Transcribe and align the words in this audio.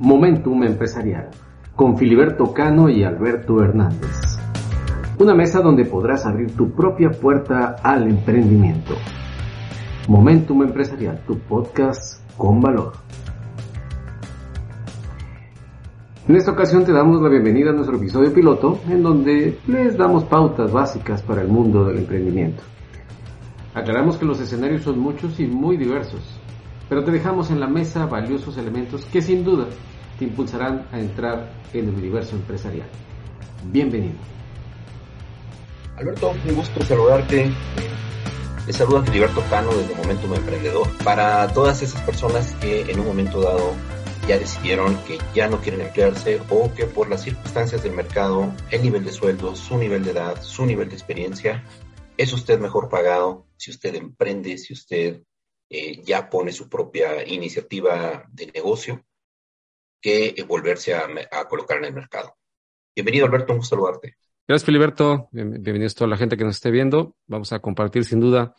Momentum 0.00 0.64
Empresarial 0.64 1.28
con 1.76 1.98
Filiberto 1.98 2.54
Cano 2.54 2.88
y 2.88 3.04
Alberto 3.04 3.62
Hernández. 3.62 4.38
Una 5.18 5.34
mesa 5.34 5.60
donde 5.60 5.84
podrás 5.84 6.24
abrir 6.24 6.56
tu 6.56 6.70
propia 6.70 7.10
puerta 7.10 7.76
al 7.82 8.04
emprendimiento. 8.08 8.94
Momentum 10.08 10.62
Empresarial, 10.62 11.20
tu 11.26 11.38
podcast 11.40 12.22
con 12.38 12.62
valor. 12.62 12.92
En 16.26 16.36
esta 16.36 16.52
ocasión 16.52 16.82
te 16.86 16.92
damos 16.92 17.20
la 17.20 17.28
bienvenida 17.28 17.68
a 17.68 17.74
nuestro 17.74 17.98
episodio 17.98 18.32
piloto 18.32 18.80
en 18.88 19.02
donde 19.02 19.58
les 19.66 19.98
damos 19.98 20.24
pautas 20.24 20.72
básicas 20.72 21.20
para 21.20 21.42
el 21.42 21.48
mundo 21.48 21.84
del 21.84 21.98
emprendimiento. 21.98 22.62
Aclaramos 23.74 24.16
que 24.16 24.24
los 24.24 24.40
escenarios 24.40 24.82
son 24.82 24.98
muchos 24.98 25.38
y 25.40 25.46
muy 25.46 25.76
diversos, 25.76 26.40
pero 26.88 27.04
te 27.04 27.10
dejamos 27.10 27.50
en 27.50 27.60
la 27.60 27.68
mesa 27.68 28.06
valiosos 28.06 28.56
elementos 28.56 29.04
que 29.04 29.20
sin 29.20 29.44
duda 29.44 29.66
te 30.20 30.26
impulsarán 30.26 30.86
a 30.92 31.00
entrar 31.00 31.50
en 31.72 31.88
el 31.88 31.94
universo 31.94 32.36
empresarial. 32.36 32.86
Bienvenido. 33.64 34.16
Alberto, 35.96 36.34
un 36.46 36.54
gusto 36.54 36.84
saludarte. 36.84 37.50
Les 38.66 38.76
saluda 38.76 39.02
Filiberto 39.02 39.42
Cano 39.48 39.74
desde 39.74 39.94
Momentum 39.94 40.34
Emprendedor. 40.34 40.86
Para 41.02 41.48
todas 41.54 41.80
esas 41.80 42.02
personas 42.02 42.52
que 42.60 42.82
en 42.82 43.00
un 43.00 43.06
momento 43.06 43.40
dado 43.40 43.72
ya 44.28 44.38
decidieron 44.38 44.94
que 45.04 45.18
ya 45.34 45.48
no 45.48 45.58
quieren 45.58 45.80
emplearse 45.80 46.38
o 46.50 46.70
que 46.74 46.84
por 46.84 47.08
las 47.08 47.22
circunstancias 47.22 47.82
del 47.82 47.94
mercado, 47.94 48.52
el 48.70 48.82
nivel 48.82 49.02
de 49.06 49.12
sueldo, 49.12 49.56
su 49.56 49.78
nivel 49.78 50.04
de 50.04 50.10
edad, 50.10 50.42
su 50.42 50.66
nivel 50.66 50.90
de 50.90 50.96
experiencia, 50.96 51.64
es 52.18 52.30
usted 52.34 52.60
mejor 52.60 52.90
pagado 52.90 53.46
si 53.56 53.70
usted 53.70 53.94
emprende, 53.94 54.58
si 54.58 54.74
usted 54.74 55.22
eh, 55.70 56.02
ya 56.04 56.28
pone 56.28 56.52
su 56.52 56.68
propia 56.68 57.26
iniciativa 57.26 58.26
de 58.30 58.50
negocio, 58.52 59.02
que 60.00 60.34
volverse 60.46 60.94
a, 60.94 61.08
colocar 61.48 61.78
en 61.78 61.86
el 61.86 61.94
mercado. 61.94 62.36
Bienvenido, 62.94 63.26
Alberto, 63.26 63.52
un 63.52 63.58
gusto 63.58 63.76
saludarte. 63.76 64.16
Gracias, 64.46 64.66
Filiberto. 64.66 65.28
Bienvenidos 65.30 65.92
a 65.92 65.98
toda 65.98 66.08
la 66.08 66.16
gente 66.16 66.36
que 66.36 66.44
nos 66.44 66.56
esté 66.56 66.70
viendo. 66.70 67.16
Vamos 67.26 67.52
a 67.52 67.60
compartir 67.60 68.04
sin 68.04 68.20
duda 68.20 68.54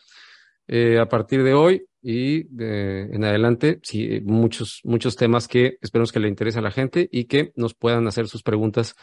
eh, 0.67 0.99
a 0.99 1.09
partir 1.09 1.43
de 1.43 1.53
hoy 1.53 1.85
y 2.01 2.47
en 2.63 3.23
adelante 3.23 3.79
sí, 3.83 4.21
muchos, 4.23 4.81
muchos 4.83 5.15
temas 5.15 5.47
que 5.47 5.77
esperamos 5.81 6.11
que 6.11 6.19
le 6.19 6.27
interese 6.27 6.59
a 6.59 6.63
la 6.63 6.71
gente 6.71 7.07
y 7.11 7.25
que 7.25 7.51
nos 7.55 7.73
puedan 7.73 8.07
hacer 8.07 8.27
sus 8.27 8.41
preguntas 8.41 8.95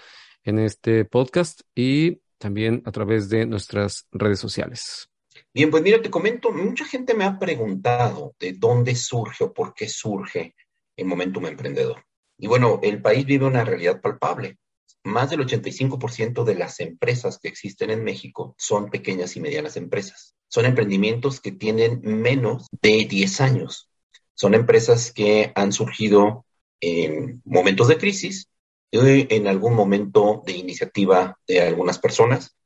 en 0.45 0.59
este 0.59 1.05
podcast 1.05 1.61
y 1.75 2.21
también 2.39 2.83
a 2.87 2.93
través 2.93 3.29
de 3.29 3.47
nuestras 3.47 4.07
redes 4.13 4.39
sociales. 4.39 5.11
Bien, 5.53 5.71
pues 5.71 5.83
mira, 5.83 6.01
te 6.01 6.11
comento, 6.11 6.51
mucha 6.53 6.85
gente 6.85 7.15
me 7.15 7.25
ha 7.25 7.39
preguntado 7.39 8.35
de 8.39 8.53
dónde 8.53 8.95
surge 8.95 9.45
o 9.45 9.53
por 9.53 9.75
qué 9.75 9.89
surge 9.89 10.55
el 10.97 11.07
Momentum 11.07 11.47
Emprendedor. 11.47 12.05
Y 12.39 12.47
bueno, 12.47 12.79
el 12.83 13.03
país 13.03 13.27
vive 13.27 13.47
una 13.47 13.65
realidad 13.65 14.01
palpable. 14.01 14.57
Más 15.05 15.31
del 15.31 15.41
85% 15.41 16.45
de 16.45 16.55
las 16.55 16.81
empresas 16.81 17.39
que 17.39 17.49
existen 17.49 17.91
en 17.91 18.05
México 18.05 18.55
son 18.59 18.91
pequeñas 18.91 19.37
y 19.37 19.41
medianas 19.41 19.77
empresas. 19.77 20.35
Son 20.49 20.65
emprendimientos 20.65 21.41
que 21.41 21.53
tienen 21.53 22.01
menos 22.03 22.69
de 22.81 23.07
10 23.09 23.41
años. 23.41 23.89
Son 24.35 24.55
empresas 24.55 25.13
que 25.13 25.53
han 25.55 25.73
surgido 25.73 26.47
en 26.81 27.43
momentos 27.45 27.89
de 27.89 27.99
crisis 27.99 28.49
en 28.91 29.47
algún 29.47 29.75
momento 29.75 30.43
de 30.47 30.53
iniciativa 30.53 31.39
de 31.47 31.61
algunas 31.61 31.99
personas. 31.99 32.57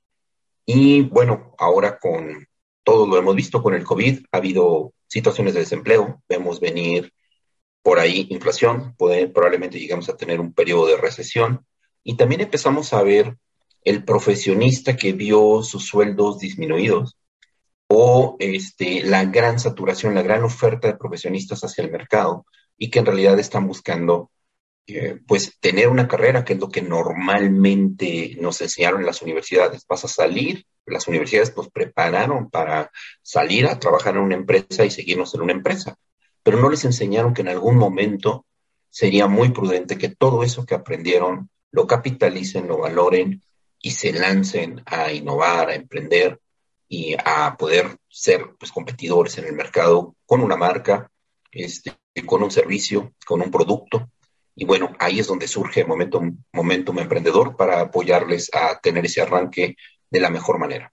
Y 0.65 1.03
bueno, 1.03 1.55
ahora 1.59 1.98
con 1.98 2.47
todo 2.84 3.06
lo 3.06 3.17
hemos 3.17 3.34
visto 3.34 3.62
con 3.62 3.75
el 3.75 3.84
COVID, 3.84 4.25
ha 4.31 4.37
habido 4.37 4.93
situaciones 5.06 5.55
de 5.55 5.61
desempleo, 5.61 6.23
vemos 6.28 6.61
venir 6.61 7.12
por 7.83 7.98
ahí 7.98 8.27
inflación, 8.30 8.94
probablemente 8.97 9.78
llegamos 9.78 10.08
a 10.08 10.16
tener 10.16 10.41
un 10.41 10.52
periodo 10.52 10.86
de 10.86 10.97
recesión 10.97 11.66
y 12.05 12.16
también 12.16 12.41
empezamos 12.41 12.92
a 12.92 13.02
ver 13.02 13.36
el 13.84 14.05
profesionista 14.05 14.97
que 14.97 15.12
vio 15.12 15.62
sus 15.62 15.87
sueldos 15.87 16.38
disminuidos 16.38 17.19
o 17.88 18.37
este, 18.38 19.03
la 19.03 19.25
gran 19.25 19.59
saturación, 19.59 20.15
la 20.15 20.22
gran 20.22 20.44
oferta 20.44 20.88
de 20.88 20.97
profesionistas 20.97 21.62
hacia 21.65 21.84
el 21.84 21.91
mercado 21.91 22.47
y 22.78 22.91
que 22.91 23.00
en 23.00 23.06
realidad 23.06 23.38
están 23.38 23.66
buscando 23.66 24.31
eh, 24.87 25.20
pues 25.26 25.59
tener 25.60 25.88
una 25.88 26.09
carrera, 26.09 26.44
que 26.44 26.54
es 26.54 26.59
lo 26.59 26.69
que 26.69 26.82
normalmente 26.82 28.37
nos 28.41 28.60
enseñaron 28.60 29.00
en 29.00 29.06
las 29.06 29.22
universidades. 29.22 29.87
Vas 29.87 30.04
a 30.04 30.09
salir, 30.09 30.66
las 30.87 31.06
universidades 31.06 31.56
nos 31.56 31.70
prepararon 31.70 32.50
para 32.50 32.91
salir 33.22 33.66
a 33.66 33.78
trabajar 33.78 34.16
en 34.16 34.22
una 34.22 34.34
empresa 34.34 34.84
y 34.84 34.91
seguirnos 34.91 35.34
en 35.34 35.43
una 35.43 35.53
empresa, 35.53 35.97
pero 36.42 36.60
no 36.60 36.70
les 36.70 36.84
enseñaron 36.84 37.34
que 37.34 37.42
en 37.42 37.48
algún 37.48 37.76
momento 37.76 38.47
sería 38.91 39.26
muy 39.26 39.50
prudente 39.50 39.98
que 39.98 40.08
todo 40.08 40.42
eso 40.42 40.66
que 40.66 40.75
aprendieron 40.75 41.50
lo 41.70 41.86
capitalicen, 41.86 42.69
lo 42.69 42.78
valoren 42.78 43.42
y 43.80 43.92
se 43.92 44.12
lancen 44.12 44.82
a 44.86 45.12
innovar, 45.12 45.70
a 45.70 45.75
emprender 45.75 46.41
y 46.88 47.16
a 47.25 47.56
poder 47.56 47.97
ser 48.08 48.50
pues, 48.58 48.70
competidores 48.70 49.38
en 49.38 49.47
el 49.47 49.54
mercado 49.54 50.14
con 50.26 50.42
una 50.42 50.56
marca, 50.56 51.10
este, 51.50 51.94
con 52.26 52.42
un 52.42 52.50
servicio, 52.50 53.14
con 53.26 53.41
un 53.41 53.50
producto 53.50 54.10
y 54.54 54.64
bueno, 54.64 54.94
ahí 54.98 55.20
es 55.20 55.26
donde 55.26 55.48
surge 55.48 55.84
Momentum, 55.84 56.36
Momentum 56.52 56.98
Emprendedor 56.98 57.56
para 57.56 57.81
apoyarles 57.81 58.50
a 58.52 58.78
tener 58.81 59.06
ese 59.06 59.22
arranque 59.22 59.76
de 60.10 60.20
la 60.20 60.31
mejor 60.31 60.58
manera. 60.58 60.92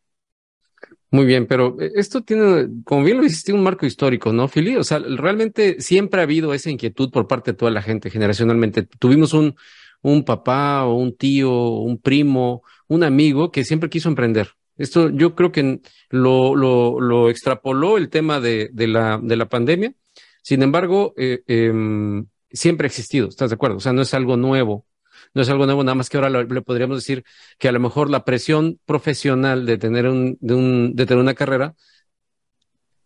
Muy 1.11 1.25
bien, 1.25 1.47
pero 1.47 1.75
eh, 1.79 1.91
esto 1.95 2.21
tiene, 2.21 2.67
como 2.83 3.03
bien 3.03 3.17
lo 3.17 3.25
hiciste, 3.25 3.51
un 3.51 3.63
marco 3.63 3.85
histórico, 3.85 4.31
¿no, 4.31 4.47
Fili? 4.47 4.75
O 4.75 4.83
sea, 4.83 4.99
realmente 4.99 5.81
siempre 5.81 6.19
ha 6.19 6.23
habido 6.23 6.53
esa 6.53 6.69
inquietud 6.69 7.09
por 7.09 7.27
parte 7.27 7.51
de 7.51 7.57
toda 7.57 7.71
la 7.71 7.81
gente, 7.81 8.11
generacionalmente. 8.11 8.83
Tuvimos 8.83 9.33
un, 9.33 9.55
un 10.01 10.23
papá 10.23 10.85
o 10.85 10.95
un 10.95 11.15
tío, 11.15 11.51
un 11.51 11.97
primo, 11.99 12.61
un 12.87 13.03
amigo 13.03 13.51
que 13.51 13.63
siempre 13.63 13.89
quiso 13.89 14.09
emprender. 14.09 14.49
Esto 14.77 15.09
yo 15.09 15.35
creo 15.35 15.51
que 15.51 15.81
lo, 16.09 16.55
lo, 16.55 17.01
lo 17.01 17.29
extrapoló 17.29 17.97
el 17.97 18.09
tema 18.09 18.39
de, 18.39 18.69
de, 18.71 18.87
la, 18.87 19.19
de 19.21 19.35
la 19.35 19.49
pandemia. 19.49 19.93
Sin 20.41 20.63
embargo, 20.63 21.13
eh, 21.17 21.41
eh, 21.47 22.23
siempre 22.51 22.85
ha 22.85 22.87
existido, 22.87 23.27
¿estás 23.27 23.49
de 23.49 23.55
acuerdo? 23.55 23.77
O 23.77 23.81
sea, 23.81 23.93
no 23.93 24.01
es 24.01 24.13
algo 24.13 24.37
nuevo, 24.37 24.85
no 25.33 25.41
es 25.41 25.49
algo 25.49 25.65
nuevo, 25.65 25.83
nada 25.83 25.95
más 25.95 26.09
que 26.09 26.17
ahora 26.17 26.29
le 26.29 26.61
podríamos 26.61 26.97
decir 26.97 27.23
que 27.57 27.67
a 27.67 27.71
lo 27.71 27.79
mejor 27.79 28.09
la 28.09 28.25
presión 28.25 28.79
profesional 28.85 29.65
de 29.65 29.77
tener, 29.77 30.07
un, 30.07 30.37
de, 30.41 30.53
un, 30.53 30.95
de 30.95 31.05
tener 31.05 31.21
una 31.21 31.35
carrera, 31.35 31.75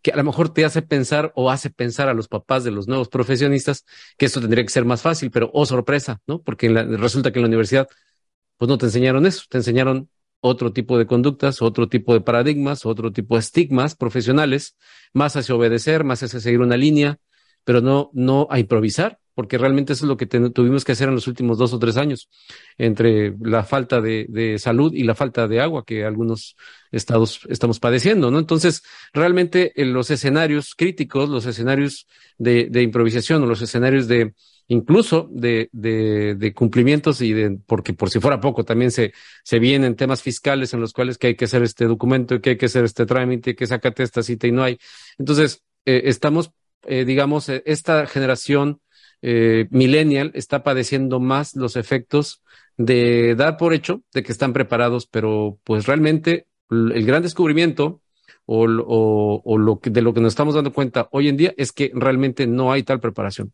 que 0.01 0.11
a 0.11 0.17
lo 0.17 0.23
mejor 0.23 0.53
te 0.53 0.65
hace 0.65 0.81
pensar 0.81 1.31
o 1.35 1.49
hace 1.49 1.69
pensar 1.69 2.09
a 2.09 2.13
los 2.13 2.27
papás 2.27 2.63
de 2.65 2.71
los 2.71 2.87
nuevos 2.87 3.07
profesionistas 3.07 3.85
que 4.17 4.25
esto 4.25 4.41
tendría 4.41 4.63
que 4.63 4.69
ser 4.69 4.83
más 4.85 5.01
fácil, 5.01 5.31
pero 5.31 5.49
oh 5.53 5.65
sorpresa, 5.65 6.21
¿no? 6.27 6.41
Porque 6.41 6.69
resulta 6.69 7.31
que 7.31 7.39
en 7.39 7.43
la 7.43 7.47
universidad, 7.47 7.87
pues 8.57 8.67
no 8.67 8.77
te 8.77 8.87
enseñaron 8.87 9.25
eso, 9.25 9.43
te 9.49 9.57
enseñaron 9.57 10.09
otro 10.41 10.73
tipo 10.73 10.97
de 10.97 11.07
conductas, 11.07 11.61
otro 11.61 11.87
tipo 11.87 12.13
de 12.13 12.19
paradigmas, 12.19 12.85
otro 12.85 13.13
tipo 13.13 13.35
de 13.35 13.39
estigmas 13.39 13.95
profesionales, 13.95 14.75
más 15.13 15.37
hacia 15.37 15.55
obedecer, 15.55 16.03
más 16.03 16.21
hacia 16.21 16.41
seguir 16.41 16.59
una 16.59 16.75
línea, 16.75 17.17
pero 17.63 17.79
no, 17.79 18.09
no 18.13 18.47
a 18.51 18.59
improvisar, 18.59 19.19
porque 19.35 19.57
realmente 19.57 19.93
eso 19.93 20.05
es 20.05 20.09
lo 20.09 20.17
que 20.17 20.25
tuvimos 20.25 20.83
que 20.83 20.91
hacer 20.91 21.09
en 21.09 21.15
los 21.15 21.27
últimos 21.27 21.57
dos 21.57 21.73
o 21.73 21.79
tres 21.79 21.97
años, 21.97 22.29
entre 22.77 23.35
la 23.41 23.63
falta 23.63 24.01
de, 24.01 24.57
salud 24.59 24.93
y 24.93 25.03
la 25.03 25.15
falta 25.15 25.47
de 25.47 25.59
agua 25.59 25.83
que 25.85 26.05
algunos 26.05 26.55
estados 26.91 27.41
estamos 27.49 27.79
padeciendo, 27.79 28.29
¿no? 28.31 28.39
Entonces, 28.39 28.83
realmente 29.13 29.73
en 29.81 29.93
los 29.93 30.11
escenarios 30.11 30.75
críticos, 30.75 31.29
los 31.29 31.45
escenarios 31.45 32.07
de, 32.37 32.81
improvisación 32.81 33.43
o 33.43 33.45
los 33.45 33.61
escenarios 33.61 34.07
de 34.07 34.33
incluso 34.67 35.29
de, 35.31 36.53
cumplimientos 36.55 37.21
y 37.21 37.33
de, 37.33 37.57
porque 37.65 37.93
por 37.93 38.09
si 38.09 38.19
fuera 38.19 38.39
poco, 38.39 38.63
también 38.63 38.91
se, 38.91 39.13
vienen 39.59 39.95
temas 39.95 40.21
fiscales 40.21 40.73
en 40.73 40.81
los 40.81 40.93
cuales 40.93 41.17
que 41.17 41.27
hay 41.27 41.35
que 41.35 41.45
hacer 41.45 41.63
este 41.63 41.85
documento, 41.85 42.39
que 42.41 42.51
hay 42.51 42.57
que 42.57 42.67
hacer 42.67 42.85
este 42.85 43.05
trámite, 43.05 43.55
que 43.55 43.67
sacate 43.67 44.03
esta 44.03 44.23
cita 44.23 44.47
y 44.47 44.51
no 44.51 44.63
hay. 44.63 44.77
Entonces, 45.17 45.63
eh, 45.85 46.03
estamos, 46.05 46.51
eh, 46.83 47.05
digamos, 47.05 47.49
eh, 47.49 47.63
esta 47.65 48.07
generación 48.07 48.81
eh, 49.25 49.67
millennial 49.71 50.31
está 50.35 50.63
padeciendo 50.63 51.21
más 51.21 51.55
los 51.55 51.77
efectos 51.77 52.43
de 52.75 53.35
dar 53.35 53.55
por 53.55 53.73
hecho 53.73 54.01
de 54.13 54.21
que 54.21 54.33
están 54.33 54.51
preparados, 54.51 55.07
pero 55.07 55.57
pues 55.63 55.85
realmente 55.85 56.47
el 56.69 57.05
gran 57.05 57.23
descubrimiento 57.23 58.01
o, 58.45 58.67
lo 58.67 59.79
de 59.81 60.01
lo 60.01 60.13
que 60.13 60.19
nos 60.19 60.33
estamos 60.33 60.55
dando 60.55 60.73
cuenta 60.73 61.07
hoy 61.13 61.29
en 61.29 61.37
día 61.37 61.53
es 61.55 61.71
que 61.71 61.89
realmente 61.93 62.47
no 62.47 62.73
hay 62.73 62.83
tal 62.83 62.99
preparación. 62.99 63.53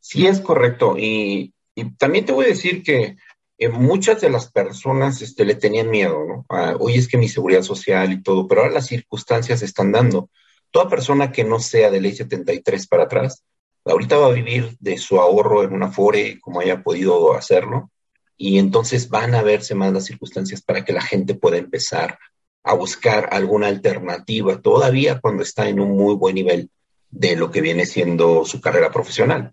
Sí, 0.00 0.26
es 0.26 0.40
correcto. 0.40 0.96
Y, 0.98 1.52
también 1.98 2.24
te 2.24 2.32
voy 2.32 2.46
a 2.46 2.48
decir 2.48 2.82
que 2.82 3.16
eh, 3.58 3.68
muchas 3.68 4.22
de 4.22 4.30
las 4.30 4.50
personas 4.50 5.20
este, 5.20 5.44
le 5.44 5.56
tenían 5.56 5.90
miedo, 5.90 6.16
¿no? 6.26 6.46
hoy 6.78 6.94
es 6.94 7.06
que 7.06 7.18
mi 7.18 7.28
seguridad 7.28 7.62
social 7.62 8.12
y 8.12 8.22
todo, 8.22 8.48
pero 8.48 8.62
ahora 8.62 8.72
las 8.72 8.86
circunstancias 8.86 9.60
están 9.60 9.92
dando. 9.92 10.30
Toda 10.70 10.88
persona 10.88 11.32
que 11.32 11.44
no 11.44 11.60
sea 11.60 11.90
de 11.90 12.00
ley 12.00 12.14
73 12.14 12.86
para 12.86 13.02
atrás 13.04 13.44
ahorita 13.84 14.16
va 14.16 14.26
a 14.26 14.32
vivir 14.32 14.76
de 14.80 14.98
su 14.98 15.20
ahorro 15.20 15.62
en 15.62 15.72
una 15.72 15.90
FORE 15.90 16.40
como 16.40 16.60
haya 16.60 16.82
podido 16.82 17.34
hacerlo 17.34 17.90
y 18.36 18.58
entonces 18.58 19.08
van 19.08 19.34
a 19.34 19.42
verse 19.42 19.74
más 19.74 19.92
las 19.92 20.04
circunstancias 20.04 20.62
para 20.62 20.84
que 20.84 20.92
la 20.92 21.02
gente 21.02 21.34
pueda 21.34 21.58
empezar 21.58 22.18
a 22.64 22.74
buscar 22.74 23.28
alguna 23.32 23.68
alternativa 23.68 24.60
todavía 24.60 25.20
cuando 25.20 25.42
está 25.42 25.68
en 25.68 25.80
un 25.80 25.96
muy 25.96 26.14
buen 26.14 26.34
nivel 26.34 26.70
de 27.10 27.36
lo 27.36 27.50
que 27.50 27.60
viene 27.60 27.86
siendo 27.86 28.44
su 28.44 28.60
carrera 28.60 28.90
profesional. 28.90 29.52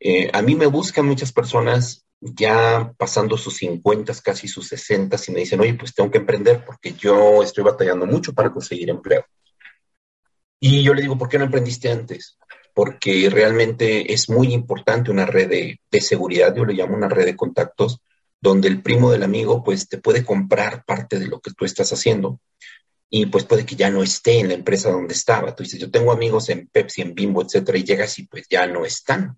Eh, 0.00 0.30
a 0.32 0.42
mí 0.42 0.54
me 0.54 0.66
buscan 0.66 1.06
muchas 1.06 1.32
personas 1.32 2.04
ya 2.20 2.92
pasando 2.96 3.36
sus 3.36 3.56
50, 3.56 4.12
casi 4.22 4.48
sus 4.48 4.68
60, 4.68 5.16
y 5.28 5.32
me 5.32 5.40
dicen, 5.40 5.60
oye, 5.60 5.74
pues 5.74 5.94
tengo 5.94 6.10
que 6.10 6.18
emprender 6.18 6.64
porque 6.64 6.92
yo 6.92 7.42
estoy 7.42 7.64
batallando 7.64 8.06
mucho 8.06 8.32
para 8.32 8.52
conseguir 8.52 8.90
empleo. 8.90 9.24
Y 10.60 10.82
yo 10.82 10.94
le 10.94 11.02
digo, 11.02 11.16
¿por 11.16 11.28
qué 11.28 11.38
no 11.38 11.44
emprendiste 11.44 11.90
antes? 11.90 12.36
Porque 12.78 13.28
realmente 13.28 14.12
es 14.12 14.30
muy 14.30 14.52
importante 14.54 15.10
una 15.10 15.26
red 15.26 15.48
de, 15.48 16.00
seguridad, 16.00 16.54
yo 16.54 16.64
le 16.64 16.74
llamo 16.74 16.94
una 16.94 17.08
red 17.08 17.24
de 17.24 17.34
contactos, 17.34 18.00
donde 18.40 18.68
el 18.68 18.82
primo 18.82 19.10
del 19.10 19.24
amigo 19.24 19.64
pues 19.64 19.88
te 19.88 19.98
puede 19.98 20.24
comprar 20.24 20.84
parte 20.84 21.18
de 21.18 21.26
lo 21.26 21.40
que 21.40 21.50
tú 21.50 21.64
estás 21.64 21.92
haciendo 21.92 22.38
y 23.10 23.26
pues 23.26 23.42
puede 23.42 23.66
que 23.66 23.74
ya 23.74 23.90
no 23.90 24.04
esté 24.04 24.38
en 24.38 24.46
la 24.46 24.54
empresa 24.54 24.92
donde 24.92 25.12
estaba. 25.14 25.56
Tú 25.56 25.64
dices, 25.64 25.80
yo 25.80 25.90
tengo 25.90 26.12
amigos 26.12 26.50
en 26.50 26.68
Pepsi, 26.68 27.02
en 27.02 27.16
Bimbo, 27.16 27.42
etcétera, 27.42 27.78
y 27.78 27.82
llegas 27.82 28.16
y 28.20 28.28
pues 28.28 28.46
ya 28.48 28.64
no 28.68 28.84
están. 28.84 29.36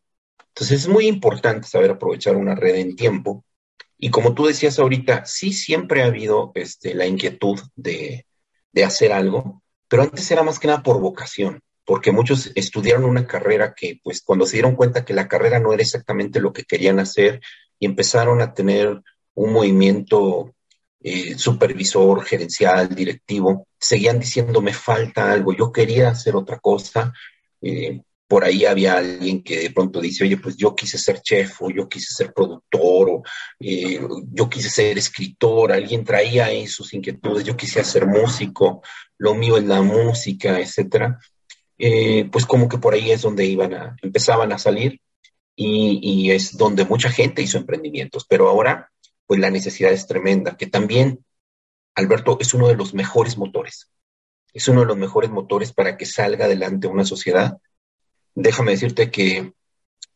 Entonces 0.49 0.83
es 0.83 0.89
muy 0.89 1.07
importante 1.07 1.67
saber 1.67 1.93
aprovechar 1.93 2.37
una 2.37 2.55
red 2.55 2.75
en 2.75 2.95
tiempo. 2.95 3.47
Y 3.97 4.11
como 4.11 4.35
tú 4.35 4.49
decías 4.49 4.79
ahorita, 4.79 5.25
sí 5.25 5.55
siempre 5.55 6.03
ha 6.03 6.09
habido 6.09 6.53
este, 6.57 6.93
la 6.93 7.07
inquietud 7.07 7.59
de, 7.75 8.27
de 8.71 8.85
hacer 8.85 9.15
algo, 9.15 9.63
pero 9.89 10.03
antes 10.03 10.31
era 10.31 10.43
más 10.43 10.59
que 10.59 10.67
nada 10.67 10.83
por 10.83 11.01
vocación, 11.01 11.63
porque 11.91 12.13
muchos 12.13 12.53
estudiaron 12.55 13.05
una 13.05 13.27
carrera 13.27 13.75
que 13.77 13.99
pues 14.01 14.23
cuando 14.23 14.47
se 14.47 14.53
dieron 14.53 14.77
cuenta 14.77 15.05
que 15.05 15.13
la 15.13 15.27
carrera 15.27 15.59
no 15.59 15.73
era 15.73 15.83
exactamente 15.83 16.39
lo 16.39 16.53
que 16.53 16.63
querían 16.63 17.01
hacer 17.01 17.41
y 17.81 17.87
empezaron 17.87 18.41
a 18.41 18.55
tener 18.55 19.03
un 19.35 19.53
movimiento 19.53 20.55
eh, 21.01 21.37
supervisor, 21.37 22.23
gerencial, 22.23 22.95
directivo, 22.95 23.67
seguían 23.77 24.21
diciendo, 24.21 24.63
me 24.63 24.73
falta 24.73 25.33
algo, 25.33 25.53
yo 25.53 25.73
quería 25.73 26.11
hacer 26.11 26.37
otra 26.37 26.61
cosa. 26.61 27.13
Eh, 27.61 28.01
por 28.29 28.45
ahí 28.45 28.67
había 28.67 28.99
alguien 28.99 29.43
que 29.43 29.59
de 29.59 29.71
pronto 29.71 30.01
dice, 30.01 30.23
oye, 30.23 30.37
pues 30.37 30.57
yo 30.57 30.77
quise 30.77 30.97
ser 30.97 31.21
chef 31.23 31.61
o 31.61 31.71
yo 31.73 31.89
quise 31.89 32.15
ser 32.15 32.33
productor 32.33 33.11
o 33.11 33.23
eh, 33.59 33.99
yo 34.33 34.49
quise 34.49 34.71
ser 34.71 34.97
escritor, 34.97 35.73
alguien 35.73 36.05
traía 36.05 36.45
ahí 36.45 36.69
sus 36.69 36.95
inquietudes, 36.95 37.43
yo 37.43 37.57
quise 37.57 37.83
ser 37.83 38.07
músico, 38.07 38.81
lo 39.19 39.35
mío 39.35 39.57
es 39.57 39.65
la 39.65 39.83
música, 39.83 40.61
etcétera. 40.61 41.19
Pues 42.31 42.47
como 42.47 42.69
que 42.69 42.79
por 42.79 42.95
ahí 42.95 43.11
es 43.11 43.23
donde 43.23 43.47
iban 43.47 43.75
a, 43.75 43.97
empezaban 44.03 44.53
a 44.53 44.59
salir 44.59 45.01
y, 45.57 45.99
y 46.03 46.31
es 46.31 46.57
donde 46.57 46.85
mucha 46.85 47.11
gente 47.11 47.43
hizo 47.43 47.59
emprendimientos, 47.59 48.27
pero 48.29 48.49
ahora 48.49 48.91
pues 49.31 49.39
la 49.39 49.53
necesidad 49.53 49.93
es 49.93 50.09
tremenda, 50.09 50.57
que 50.57 50.67
también, 50.67 51.25
Alberto, 51.95 52.37
es 52.41 52.53
uno 52.53 52.67
de 52.67 52.75
los 52.75 52.95
mejores 52.95 53.39
motores. 53.39 53.89
Es 54.53 54.67
uno 54.67 54.81
de 54.81 54.87
los 54.87 54.97
mejores 54.97 55.31
motores 55.31 55.73
para 55.73 55.97
que 55.97 56.05
salga 56.05 56.47
adelante 56.47 56.89
una 56.89 57.05
sociedad. 57.05 57.57
Déjame 58.35 58.73
decirte 58.73 59.13
que, 59.13 59.53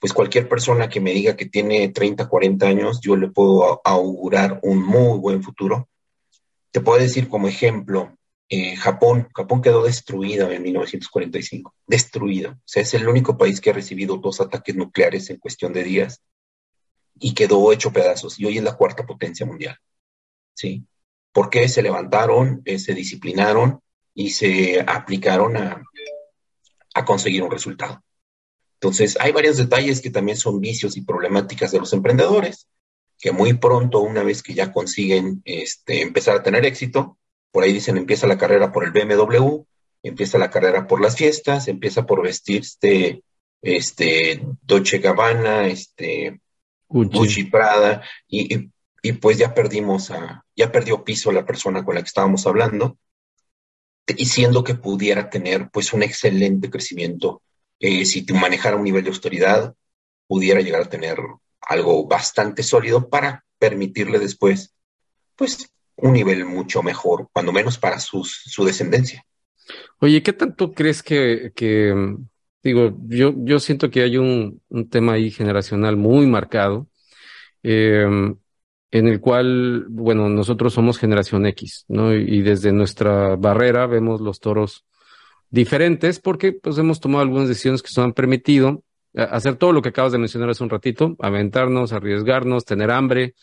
pues 0.00 0.12
cualquier 0.12 0.49
persona 0.49 0.88
que 0.88 1.00
me 1.00 1.12
diga 1.12 1.37
que 1.37 1.46
tiene 1.46 1.90
30, 1.90 2.28
40 2.28 2.67
años, 2.67 3.00
yo 3.00 3.14
le 3.14 3.28
puedo 3.28 3.81
augurar 3.84 4.58
un 4.64 4.82
muy 4.82 5.17
buen 5.20 5.44
futuro. 5.44 5.88
Te 6.72 6.81
puedo 6.81 6.99
decir 6.99 7.28
como 7.28 7.46
ejemplo, 7.46 8.19
eh, 8.49 8.76
Japón, 8.76 9.29
Japón 9.35 9.62
quedó 9.62 9.85
destruido 9.85 10.50
en 10.50 10.62
1945, 10.62 11.75
destruido. 11.87 12.52
O 12.52 12.62
sea, 12.64 12.82
es 12.82 12.94
el 12.94 13.08
único 13.08 13.37
país 13.38 13.61
que 13.61 13.70
ha 13.70 13.75
recibido 13.75 14.17
dos 14.19 14.41
ataques 14.41 14.75
nucleares 14.76 15.31
en 15.31 15.38
cuestión 15.38 15.73
de 15.73 15.82
días 15.82 16.23
y 17.19 17.35
quedó 17.35 17.73
hecho 17.73 17.93
pedazos 17.93 18.38
y 18.38 18.44
hoy 18.44 18.58
es 18.58 18.64
la 18.64 18.76
cuarta 18.76 19.06
potencia 19.06 19.46
mundial. 19.46 19.79
¿Sí? 20.55 20.87
Porque 21.32 21.69
se 21.69 21.82
levantaron, 21.82 22.62
eh, 22.64 22.79
se 22.79 22.94
disciplinaron 22.94 23.81
y 24.14 24.31
se 24.31 24.81
aplicaron 24.87 25.56
a, 25.56 25.82
a 26.94 27.05
conseguir 27.05 27.43
un 27.43 27.50
resultado. 27.50 28.02
Entonces, 28.75 29.17
hay 29.19 29.32
varios 29.32 29.56
detalles 29.56 30.00
que 30.00 30.11
también 30.11 30.37
son 30.37 30.61
vicios 30.61 30.96
y 30.96 31.02
problemáticas 31.02 31.73
de 31.73 31.79
los 31.81 31.93
emprendedores, 31.93 32.69
que 33.19 33.32
muy 33.32 33.55
pronto, 33.55 34.00
una 34.00 34.23
vez 34.23 34.43
que 34.43 34.55
ya 34.55 34.73
consiguen 34.73 35.41
este, 35.44 36.02
empezar 36.02 36.37
a 36.37 36.43
tener 36.43 36.67
éxito, 36.67 37.19
por 37.54 37.62
ahí 37.62 37.72
dicen, 37.72 37.96
empieza 37.96 38.26
la 38.26 38.36
carrera 38.36 38.72
por 38.72 38.82
el 38.82 38.90
BMW, 38.90 39.62
empieza 40.02 40.38
la 40.38 40.50
carrera 40.50 40.88
por 40.88 41.00
las 41.00 41.14
fiestas, 41.14 41.68
empieza 41.68 42.04
por 42.04 42.20
vestirse 42.20 43.22
este, 43.62 44.44
Dolce 44.60 44.98
Gabbana, 44.98 45.68
este, 45.68 46.40
Gucci, 46.88 47.44
Prada, 47.44 48.02
y, 48.26 48.72
pues 49.20 49.38
ya 49.38 49.54
perdimos 49.54 50.10
a, 50.10 50.44
ya 50.56 50.72
perdió 50.72 51.04
piso 51.04 51.30
la 51.30 51.46
persona 51.46 51.84
con 51.84 51.94
la 51.94 52.00
que 52.00 52.08
estábamos 52.08 52.44
hablando, 52.48 52.98
diciendo 54.04 54.64
que 54.64 54.74
pudiera 54.74 55.30
tener 55.30 55.70
pues 55.70 55.92
un 55.92 56.02
excelente 56.02 56.68
crecimiento. 56.68 57.40
Eh, 57.78 58.04
si 58.04 58.26
te 58.26 58.34
manejara 58.34 58.74
un 58.74 58.82
nivel 58.82 59.04
de 59.04 59.10
austeridad, 59.10 59.72
pudiera 60.26 60.60
llegar 60.60 60.82
a 60.82 60.90
tener 60.90 61.18
algo 61.60 62.04
bastante 62.08 62.64
sólido 62.64 63.08
para 63.08 63.44
permitirle 63.60 64.18
después, 64.18 64.74
pues, 65.36 65.70
un 65.96 66.12
nivel 66.12 66.44
mucho 66.44 66.82
mejor, 66.82 67.29
cuando 67.32 67.52
menos 67.52 67.79
para 67.79 68.00
sus, 68.00 68.43
su 68.46 68.64
descendencia. 68.64 69.25
Oye, 70.00 70.23
¿qué 70.23 70.32
tanto 70.32 70.73
crees 70.73 71.02
que, 71.02 71.52
que 71.55 72.17
Digo, 72.64 72.96
yo, 73.08 73.35
yo 73.37 73.61
siento 73.61 73.91
que 73.91 74.00
hay 74.00 74.17
un, 74.17 74.62
un 74.70 74.88
tema 74.88 75.12
ahí 75.12 75.31
generacional 75.31 75.99
muy 75.99 76.26
marcado, 76.26 76.88
eh, 77.62 78.06
en 78.91 79.08
el 79.08 79.20
cual, 79.20 79.85
bueno, 79.91 80.31
nosotros 80.31 80.73
somos 80.73 80.99
generación 80.99 81.44
X, 81.46 81.85
¿no? 81.88 82.14
Y, 82.14 82.41
desde 82.41 82.73
nuestra 82.73 83.37
barrera 83.37 83.87
vemos 83.87 84.23
los 84.23 84.41
toros 84.41 84.87
diferentes 85.50 86.20
porque 86.20 86.52
pues 86.52 86.79
hemos 86.79 87.00
tomado 87.00 87.23
algunas 87.23 87.49
decisiones 87.49 87.82
que 87.82 87.91
nos 87.94 88.05
han 88.05 88.14
permitido 88.14 88.82
hacer 89.14 89.56
todo 89.56 89.73
lo 89.73 89.82
que 89.82 89.91
acabas 89.91 90.12
de 90.12 90.19
mencionar 90.19 90.49
hace 90.49 90.64
un 90.64 90.70
ratito, 90.70 91.17
aventarnos, 91.19 91.93
arriesgarnos, 91.93 92.64
tener 92.64 92.91
hambre, 92.91 93.35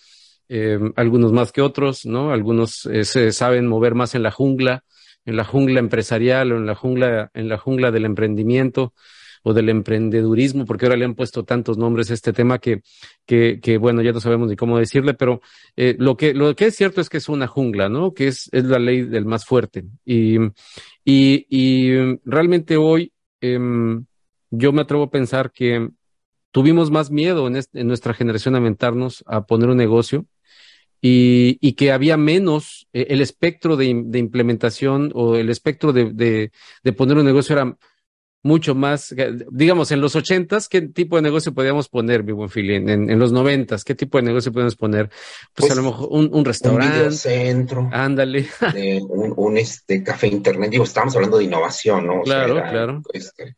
eh, 0.53 0.77
algunos 0.97 1.31
más 1.31 1.53
que 1.53 1.61
otros, 1.61 2.05
¿no? 2.05 2.33
Algunos 2.33 2.85
eh, 2.87 3.05
se 3.05 3.31
saben 3.31 3.67
mover 3.67 3.95
más 3.95 4.15
en 4.15 4.23
la 4.23 4.31
jungla, 4.31 4.83
en 5.23 5.37
la 5.37 5.45
jungla 5.45 5.79
empresarial 5.79 6.51
o 6.51 6.57
en 6.57 6.65
la 6.65 6.75
jungla, 6.75 7.31
en 7.33 7.47
la 7.47 7.57
jungla 7.57 7.89
del 7.89 8.03
emprendimiento 8.03 8.93
o 9.43 9.53
del 9.53 9.69
emprendedurismo, 9.69 10.65
porque 10.65 10.85
ahora 10.85 10.97
le 10.97 11.05
han 11.05 11.15
puesto 11.15 11.45
tantos 11.45 11.77
nombres 11.77 12.11
a 12.11 12.15
este 12.15 12.33
tema 12.33 12.59
que, 12.59 12.81
que, 13.25 13.61
que 13.61 13.77
bueno, 13.77 14.01
ya 14.01 14.11
no 14.11 14.19
sabemos 14.19 14.49
ni 14.49 14.57
cómo 14.57 14.77
decirle, 14.77 15.13
pero 15.13 15.39
eh, 15.77 15.95
lo, 15.97 16.17
que, 16.17 16.33
lo 16.33 16.53
que 16.53 16.65
es 16.65 16.75
cierto 16.75 16.99
es 16.99 17.07
que 17.07 17.17
es 17.17 17.29
una 17.29 17.47
jungla, 17.47 17.87
¿no? 17.87 18.13
Que 18.13 18.27
es, 18.27 18.49
es 18.51 18.65
la 18.65 18.77
ley 18.77 19.03
del 19.03 19.25
más 19.25 19.45
fuerte. 19.45 19.85
Y, 20.03 20.35
y, 21.05 21.45
y 21.49 22.19
realmente 22.25 22.75
hoy 22.75 23.13
eh, 23.39 23.57
yo 24.49 24.73
me 24.73 24.81
atrevo 24.81 25.03
a 25.03 25.11
pensar 25.11 25.53
que 25.53 25.89
tuvimos 26.51 26.91
más 26.91 27.09
miedo 27.09 27.47
en, 27.47 27.57
en 27.73 27.87
nuestra 27.87 28.13
generación 28.13 28.55
a 28.55 28.57
aventarnos 28.57 29.23
a 29.27 29.45
poner 29.45 29.69
un 29.69 29.77
negocio 29.77 30.25
y, 31.01 31.57
y, 31.61 31.73
que 31.73 31.91
había 31.91 32.15
menos, 32.15 32.87
eh, 32.93 33.07
el 33.09 33.21
espectro 33.21 33.75
de, 33.75 34.03
de, 34.05 34.19
implementación 34.19 35.11
o 35.15 35.35
el 35.35 35.49
espectro 35.49 35.93
de, 35.93 36.11
de, 36.13 36.51
de, 36.83 36.93
poner 36.93 37.17
un 37.17 37.25
negocio 37.25 37.53
era 37.53 37.75
mucho 38.43 38.73
más, 38.73 39.13
digamos, 39.51 39.91
en 39.91 40.01
los 40.01 40.15
ochentas, 40.15 40.67
¿qué 40.67 40.81
tipo 40.81 41.15
de 41.15 41.21
negocio 41.21 41.53
podíamos 41.53 41.89
poner, 41.89 42.23
mi 42.23 42.31
buen 42.31 42.49
Fili? 42.49 42.75
En, 42.75 42.89
en, 42.89 43.19
los 43.19 43.31
noventas, 43.31 43.83
¿qué 43.83 43.93
tipo 43.93 44.17
de 44.17 44.23
negocio 44.23 44.51
podemos 44.51 44.75
poner? 44.75 45.09
Pues, 45.09 45.67
pues, 45.67 45.71
a 45.71 45.75
lo 45.75 45.83
mejor 45.83 46.07
un, 46.11 46.29
un 46.33 46.45
restaurante. 46.45 47.05
Un 47.05 47.13
centro. 47.13 47.89
Ándale. 47.91 48.47
un, 49.09 49.33
un, 49.35 49.57
este, 49.57 50.03
café 50.03 50.27
internet. 50.27 50.71
Digo, 50.71 50.83
estamos 50.83 51.15
hablando 51.15 51.37
de 51.37 51.43
innovación, 51.43 52.07
¿no? 52.07 52.21
claro, 52.21 52.55
claro. 52.55 53.01
Este, 53.13 53.55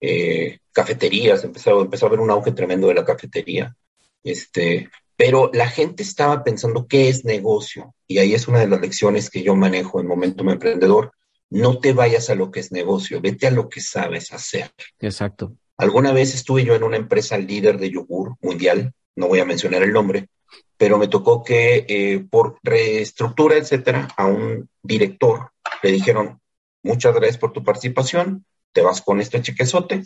eh, 0.00 0.58
cafeterías, 0.72 1.44
empezó, 1.44 1.82
empezó 1.82 2.06
a 2.06 2.08
haber 2.08 2.20
un 2.20 2.30
auge 2.30 2.52
tremendo 2.52 2.88
de 2.88 2.94
la 2.94 3.04
cafetería. 3.04 3.74
Este, 4.22 4.90
pero 5.18 5.50
la 5.52 5.68
gente 5.68 6.04
estaba 6.04 6.44
pensando 6.44 6.86
qué 6.86 7.08
es 7.08 7.24
negocio. 7.24 7.92
Y 8.06 8.18
ahí 8.18 8.34
es 8.34 8.46
una 8.46 8.60
de 8.60 8.68
las 8.68 8.80
lecciones 8.80 9.30
que 9.30 9.42
yo 9.42 9.56
manejo 9.56 10.00
en 10.00 10.06
Momentum 10.06 10.48
Emprendedor. 10.48 11.10
No 11.50 11.80
te 11.80 11.92
vayas 11.92 12.30
a 12.30 12.36
lo 12.36 12.52
que 12.52 12.60
es 12.60 12.70
negocio, 12.70 13.20
vete 13.20 13.48
a 13.48 13.50
lo 13.50 13.68
que 13.68 13.80
sabes 13.80 14.32
hacer. 14.32 14.70
Exacto. 15.00 15.56
Alguna 15.76 16.12
vez 16.12 16.36
estuve 16.36 16.64
yo 16.64 16.76
en 16.76 16.84
una 16.84 16.98
empresa 16.98 17.36
líder 17.36 17.78
de 17.78 17.90
yogur 17.90 18.36
mundial, 18.40 18.92
no 19.16 19.26
voy 19.26 19.40
a 19.40 19.44
mencionar 19.44 19.82
el 19.82 19.92
nombre, 19.92 20.28
pero 20.76 20.98
me 20.98 21.08
tocó 21.08 21.42
que 21.42 21.84
eh, 21.88 22.24
por 22.30 22.58
reestructura, 22.62 23.56
etcétera, 23.56 24.06
a 24.16 24.26
un 24.26 24.68
director 24.84 25.50
le 25.82 25.90
dijeron, 25.90 26.40
muchas 26.84 27.12
gracias 27.12 27.38
por 27.38 27.52
tu 27.52 27.64
participación, 27.64 28.44
te 28.72 28.82
vas 28.82 29.02
con 29.02 29.20
este 29.20 29.42
chequezote 29.42 30.04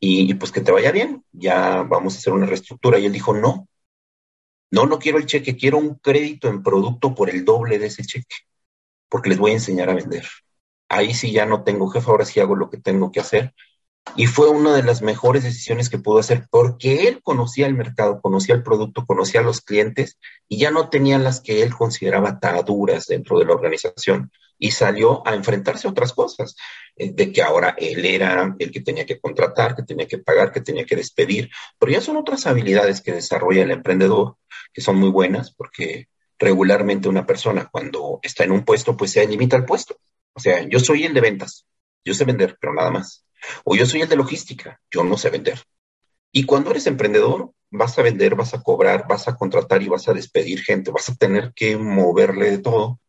y, 0.00 0.28
y 0.28 0.34
pues 0.34 0.50
que 0.50 0.62
te 0.62 0.72
vaya 0.72 0.90
bien, 0.90 1.24
ya 1.30 1.82
vamos 1.82 2.16
a 2.16 2.18
hacer 2.18 2.32
una 2.32 2.46
reestructura. 2.46 2.98
Y 2.98 3.06
él 3.06 3.12
dijo, 3.12 3.34
no, 3.34 3.68
no, 4.72 4.86
no 4.86 4.98
quiero 4.98 5.18
el 5.18 5.26
cheque, 5.26 5.54
quiero 5.54 5.76
un 5.76 5.96
crédito 5.96 6.48
en 6.48 6.62
producto 6.62 7.14
por 7.14 7.28
el 7.28 7.44
doble 7.44 7.78
de 7.78 7.86
ese 7.86 8.04
cheque, 8.04 8.36
porque 9.08 9.28
les 9.28 9.38
voy 9.38 9.50
a 9.50 9.54
enseñar 9.54 9.90
a 9.90 9.94
vender. 9.94 10.26
Ahí 10.88 11.12
sí 11.12 11.30
ya 11.30 11.44
no 11.44 11.62
tengo 11.62 11.88
jefe, 11.90 12.10
ahora 12.10 12.24
sí 12.24 12.40
hago 12.40 12.56
lo 12.56 12.70
que 12.70 12.78
tengo 12.78 13.12
que 13.12 13.20
hacer. 13.20 13.54
Y 14.16 14.26
fue 14.26 14.48
una 14.48 14.74
de 14.74 14.82
las 14.82 15.02
mejores 15.02 15.44
decisiones 15.44 15.90
que 15.90 15.98
pudo 15.98 16.18
hacer 16.18 16.46
porque 16.50 17.06
él 17.06 17.20
conocía 17.22 17.66
el 17.66 17.74
mercado, 17.74 18.20
conocía 18.22 18.54
el 18.54 18.62
producto, 18.62 19.04
conocía 19.06 19.40
a 19.40 19.44
los 19.44 19.60
clientes 19.60 20.18
y 20.48 20.58
ya 20.58 20.70
no 20.70 20.88
tenía 20.88 21.18
las 21.18 21.42
que 21.42 21.62
él 21.62 21.74
consideraba 21.74 22.30
ataduras 22.30 23.06
dentro 23.06 23.38
de 23.38 23.44
la 23.44 23.52
organización 23.52 24.32
y 24.62 24.70
salió 24.70 25.26
a 25.26 25.34
enfrentarse 25.34 25.88
a 25.88 25.90
otras 25.90 26.12
cosas, 26.12 26.54
eh, 26.94 27.10
de 27.12 27.32
que 27.32 27.42
ahora 27.42 27.74
él 27.76 28.04
era 28.04 28.54
el 28.56 28.70
que 28.70 28.80
tenía 28.80 29.04
que 29.04 29.18
contratar, 29.18 29.74
que 29.74 29.82
tenía 29.82 30.06
que 30.06 30.18
pagar, 30.18 30.52
que 30.52 30.60
tenía 30.60 30.86
que 30.86 30.94
despedir, 30.94 31.50
pero 31.80 31.90
ya 31.90 32.00
son 32.00 32.16
otras 32.16 32.46
habilidades 32.46 33.00
que 33.00 33.10
desarrolla 33.10 33.64
el 33.64 33.72
emprendedor 33.72 34.36
que 34.72 34.80
son 34.80 34.98
muy 34.98 35.10
buenas 35.10 35.52
porque 35.52 36.06
regularmente 36.38 37.08
una 37.08 37.26
persona 37.26 37.68
cuando 37.72 38.20
está 38.22 38.44
en 38.44 38.52
un 38.52 38.64
puesto 38.64 38.96
pues 38.96 39.10
se 39.10 39.26
limita 39.26 39.56
al 39.56 39.64
puesto. 39.64 39.98
O 40.32 40.38
sea, 40.38 40.62
yo 40.62 40.78
soy 40.78 41.06
el 41.06 41.12
de 41.12 41.22
ventas, 41.22 41.66
yo 42.04 42.14
sé 42.14 42.24
vender, 42.24 42.56
pero 42.60 42.72
nada 42.72 42.92
más. 42.92 43.26
O 43.64 43.74
yo 43.74 43.84
soy 43.84 44.02
el 44.02 44.08
de 44.08 44.14
logística, 44.14 44.80
yo 44.92 45.02
no 45.02 45.18
sé 45.18 45.30
vender. 45.30 45.60
Y 46.30 46.44
cuando 46.44 46.70
eres 46.70 46.86
emprendedor, 46.86 47.50
vas 47.72 47.98
a 47.98 48.02
vender, 48.02 48.36
vas 48.36 48.54
a 48.54 48.62
cobrar, 48.62 49.08
vas 49.08 49.26
a 49.26 49.34
contratar 49.34 49.82
y 49.82 49.88
vas 49.88 50.06
a 50.08 50.12
despedir 50.12 50.62
gente, 50.62 50.92
vas 50.92 51.08
a 51.08 51.16
tener 51.16 51.52
que 51.52 51.76
moverle 51.76 52.48
de 52.52 52.58
todo, 52.58 53.00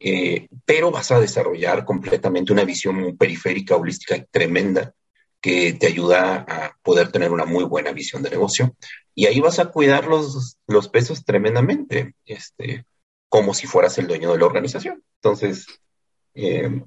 eh, 0.00 0.48
pero 0.64 0.90
vas 0.90 1.10
a 1.10 1.20
desarrollar 1.20 1.84
completamente 1.84 2.52
una 2.52 2.64
visión 2.64 3.16
periférica, 3.16 3.76
holística 3.76 4.24
tremenda 4.30 4.94
que 5.40 5.74
te 5.74 5.86
ayuda 5.86 6.44
a 6.48 6.76
poder 6.82 7.12
tener 7.12 7.30
una 7.30 7.44
muy 7.44 7.64
buena 7.64 7.92
visión 7.92 8.22
de 8.22 8.30
negocio. 8.30 8.74
Y 9.14 9.26
ahí 9.26 9.40
vas 9.40 9.58
a 9.58 9.66
cuidar 9.66 10.06
los, 10.06 10.58
los 10.66 10.88
pesos 10.88 11.24
tremendamente, 11.24 12.14
este, 12.26 12.84
como 13.28 13.54
si 13.54 13.66
fueras 13.66 13.96
el 13.98 14.06
dueño 14.06 14.32
de 14.32 14.38
la 14.38 14.46
organización. 14.46 15.02
Entonces, 15.16 15.66
eh, 16.34 16.82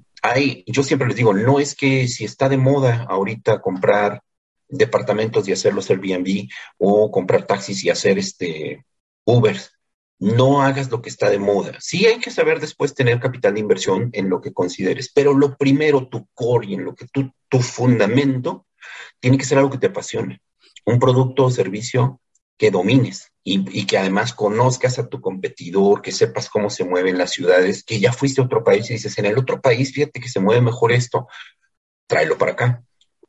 yo 0.66 0.82
siempre 0.82 1.08
les 1.08 1.16
digo, 1.16 1.34
no 1.34 1.60
es 1.60 1.74
que 1.74 2.08
si 2.08 2.24
está 2.24 2.48
de 2.48 2.56
moda 2.56 3.06
ahorita 3.08 3.60
comprar 3.60 4.22
departamentos 4.68 5.46
y 5.46 5.52
hacerlos 5.52 5.90
Airbnb 5.90 6.48
o 6.78 7.10
comprar 7.10 7.46
taxis 7.46 7.84
y 7.84 7.90
hacer 7.90 8.18
este 8.18 8.84
Ubers, 9.24 9.73
no 10.18 10.62
hagas 10.62 10.90
lo 10.90 11.02
que 11.02 11.10
está 11.10 11.28
de 11.28 11.38
moda. 11.38 11.76
Sí 11.80 12.06
hay 12.06 12.18
que 12.18 12.30
saber 12.30 12.60
después 12.60 12.94
tener 12.94 13.20
capital 13.20 13.54
de 13.54 13.60
inversión 13.60 14.10
en 14.12 14.30
lo 14.30 14.40
que 14.40 14.52
consideres, 14.52 15.10
pero 15.12 15.34
lo 15.34 15.56
primero, 15.56 16.08
tu 16.08 16.26
core 16.34 16.68
y 16.68 16.74
en 16.74 16.84
lo 16.84 16.94
que 16.94 17.06
tú, 17.06 17.30
tu 17.48 17.60
fundamento, 17.60 18.66
tiene 19.20 19.38
que 19.38 19.44
ser 19.44 19.58
algo 19.58 19.70
que 19.70 19.78
te 19.78 19.88
apasione. 19.88 20.40
Un 20.86 20.98
producto 20.98 21.44
o 21.44 21.50
servicio 21.50 22.20
que 22.56 22.70
domines 22.70 23.32
y, 23.42 23.86
que 23.86 23.98
además 23.98 24.32
conozcas 24.32 24.98
a 24.98 25.08
tu 25.08 25.20
competidor, 25.20 26.00
que 26.00 26.12
sepas 26.12 26.48
cómo 26.48 26.70
se 26.70 26.84
mueven 26.84 27.18
las 27.18 27.32
ciudades, 27.32 27.84
que 27.84 28.00
ya 28.00 28.12
fuiste 28.12 28.40
a 28.40 28.44
otro 28.44 28.64
país 28.64 28.88
y 28.88 28.94
dices, 28.94 29.18
en 29.18 29.26
el 29.26 29.36
otro 29.38 29.60
país, 29.60 29.92
fíjate 29.92 30.20
que 30.20 30.28
se 30.28 30.40
mueve 30.40 30.62
mejor 30.62 30.92
esto, 30.92 31.26
tráelo 32.06 32.38
para 32.38 32.52
acá, 32.52 32.82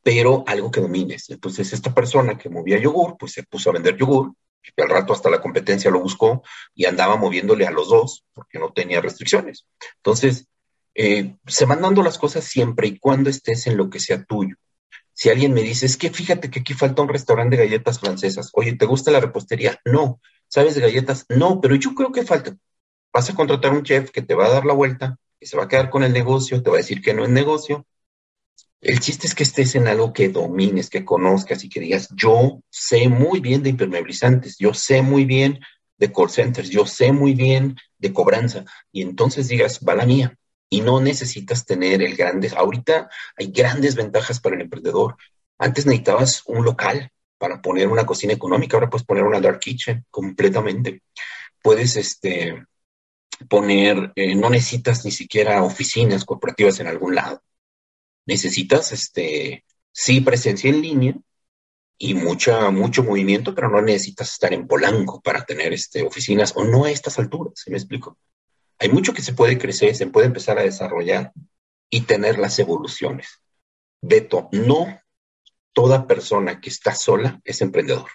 pero 0.04 0.44
algo 0.48 0.72
que 0.72 0.80
domines. 0.80 1.30
Entonces, 1.30 1.74
esta 1.74 1.94
persona 1.94 2.38
que 2.38 2.50
movía 2.50 2.80
yogur, 2.80 3.18
pues 3.18 3.34
se 3.34 3.44
puso 3.44 3.70
a 3.70 3.74
vender 3.74 3.98
yogur, 3.98 4.34
y 4.76 4.82
al 4.82 4.90
rato 4.90 5.14
hasta 5.14 5.30
la 5.30 5.42
competencia 5.42 5.92
lo 5.92 6.00
buscó 6.00 6.44
y 6.74 6.86
andaba 6.86 7.16
moviéndole 7.16 7.66
a 7.66 7.72
los 7.72 7.90
dos 7.90 8.26
porque 8.34 8.60
no 8.60 8.72
tenía 8.74 9.02
restricciones. 9.02 9.66
Entonces, 9.98 10.48
eh, 10.94 11.36
se 11.46 11.66
van 11.66 11.82
dando 11.82 12.02
las 12.02 12.18
cosas 12.18 12.46
siempre 12.46 12.88
y 12.88 13.00
cuando 13.00 13.30
estés 13.30 13.68
en 13.68 13.78
lo 13.78 13.90
que 13.90 14.00
sea 14.00 14.24
tuyo. 14.24 14.56
Si 15.14 15.30
alguien 15.30 15.54
me 15.54 15.62
dice, 15.62 15.86
es 15.86 15.98
que 15.98 16.10
fíjate 16.10 16.50
que 16.50 16.60
aquí 16.60 16.74
falta 16.74 17.02
un 17.02 17.10
restaurante 17.10 17.56
de 17.56 17.66
galletas 17.66 18.00
francesas. 18.00 18.50
Oye, 18.54 18.76
¿te 18.76 18.86
gusta 18.86 19.12
la 19.12 19.22
repostería? 19.22 19.80
No. 19.86 20.20
¿Sabes 20.48 20.76
de 20.76 20.82
galletas? 20.82 21.26
No, 21.30 21.62
pero 21.62 21.76
yo 21.76 21.96
creo 21.96 22.12
que 22.12 22.26
falta. 22.26 22.56
Vas 23.14 23.30
a 23.30 23.36
contratar 23.36 23.72
un 23.72 23.84
chef 23.84 24.12
que 24.12 24.22
te 24.22 24.36
va 24.36 24.48
a 24.48 24.50
dar 24.50 24.66
la 24.66 24.74
vuelta, 24.74 25.18
que 25.40 25.46
se 25.46 25.56
va 25.56 25.64
a 25.64 25.68
quedar 25.70 25.90
con 25.90 26.04
el 26.04 26.12
negocio, 26.12 26.62
te 26.62 26.70
va 26.70 26.78
a 26.78 26.80
decir 26.80 27.02
que 27.02 27.14
no 27.14 27.24
es 27.24 27.30
negocio. 27.30 27.86
El 28.86 29.00
chiste 29.00 29.26
es 29.26 29.34
que 29.34 29.42
estés 29.42 29.74
en 29.74 29.88
algo 29.88 30.14
que 30.14 30.30
domines, 30.30 30.92
que 30.92 31.04
conozcas 31.04 31.64
y 31.64 31.70
que 31.70 31.80
digas, 31.80 32.08
yo 32.16 32.62
sé 32.70 33.10
muy 33.10 33.40
bien 33.40 33.64
de 33.64 33.72
impermeabilizantes, 33.72 34.60
yo 34.60 34.76
sé 34.76 35.02
muy 35.02 35.26
bien 35.26 35.60
de 35.98 36.14
call 36.14 36.30
centers, 36.30 36.70
yo 36.70 36.86
sé 36.86 37.12
muy 37.12 37.34
bien 37.34 37.76
de 37.98 38.14
cobranza. 38.14 38.64
Y 38.92 39.02
entonces 39.02 39.48
digas, 39.48 39.80
va 39.80 39.96
la 39.96 40.06
mía 40.06 40.38
y 40.70 40.82
no 40.82 41.02
necesitas 41.02 41.66
tener 41.66 42.04
el 42.04 42.16
grande. 42.16 42.52
Ahorita 42.56 43.10
hay 43.36 43.48
grandes 43.48 43.96
ventajas 43.96 44.40
para 44.40 44.56
el 44.56 44.62
emprendedor. 44.62 45.16
Antes 45.58 45.88
necesitabas 45.88 46.44
un 46.46 46.64
local 46.64 47.10
para 47.40 47.64
poner 47.64 47.88
una 47.88 48.06
cocina 48.06 48.34
económica, 48.34 48.78
ahora 48.78 48.92
puedes 48.92 49.08
poner 49.08 49.24
una 49.24 49.42
dark 49.42 49.62
kitchen 49.62 50.06
completamente. 50.12 51.02
Puedes 51.60 51.96
este, 51.96 52.64
poner, 53.50 54.12
eh, 54.16 54.36
no 54.36 54.52
necesitas 54.52 55.04
ni 55.06 55.12
siquiera 55.12 55.64
oficinas 55.64 56.24
corporativas 56.24 56.80
en 56.80 56.86
algún 56.86 57.16
lado. 57.16 57.42
Necesitas, 58.26 58.92
este, 58.92 59.66
sí, 59.92 60.22
presencia 60.22 60.70
en 60.70 60.82
línea 60.82 61.16
y 61.98 62.14
mucha, 62.14 62.70
mucho 62.72 63.04
movimiento, 63.04 63.56
pero 63.56 63.70
no 63.70 63.82
necesitas 63.82 64.34
estar 64.34 64.54
en 64.54 64.68
Polanco 64.68 65.22
para 65.22 65.46
tener 65.46 65.74
este, 65.74 66.04
oficinas 66.04 66.54
o 66.56 66.64
no 66.64 66.86
a 66.86 66.92
estas 66.92 67.20
alturas, 67.20 67.54
¿se 67.56 67.72
me 67.72 67.78
explico? 67.78 68.18
Hay 68.80 68.90
mucho 68.90 69.14
que 69.14 69.22
se 69.22 69.34
puede 69.34 69.58
crecer, 69.58 69.96
se 69.96 70.08
puede 70.08 70.28
empezar 70.28 70.60
a 70.60 70.64
desarrollar 70.64 71.32
y 71.90 72.02
tener 72.02 72.38
las 72.38 72.60
evoluciones. 72.60 73.42
Beto, 74.02 74.50
no 74.52 75.00
toda 75.72 76.08
persona 76.08 76.60
que 76.60 76.70
está 76.70 76.96
sola 76.96 77.42
es 77.44 77.62
emprendedor. 77.62 78.10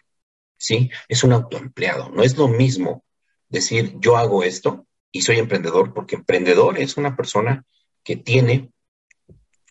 ¿Sí? 0.57 0.91
Es 1.09 1.25
un 1.25 1.33
autoempleado. 1.33 2.11
No 2.11 2.23
es 2.23 2.37
lo 2.37 2.49
mismo 2.49 3.05
decir 3.49 3.97
yo 3.99 4.17
hago 4.17 4.43
esto 4.43 4.87
y 5.11 5.23
soy 5.23 5.39
emprendedor, 5.39 5.95
porque 5.95 6.17
emprendedor 6.17 6.79
es 6.79 6.97
una 6.97 7.17
persona 7.17 7.65
que 8.05 8.17
tiene 8.17 8.71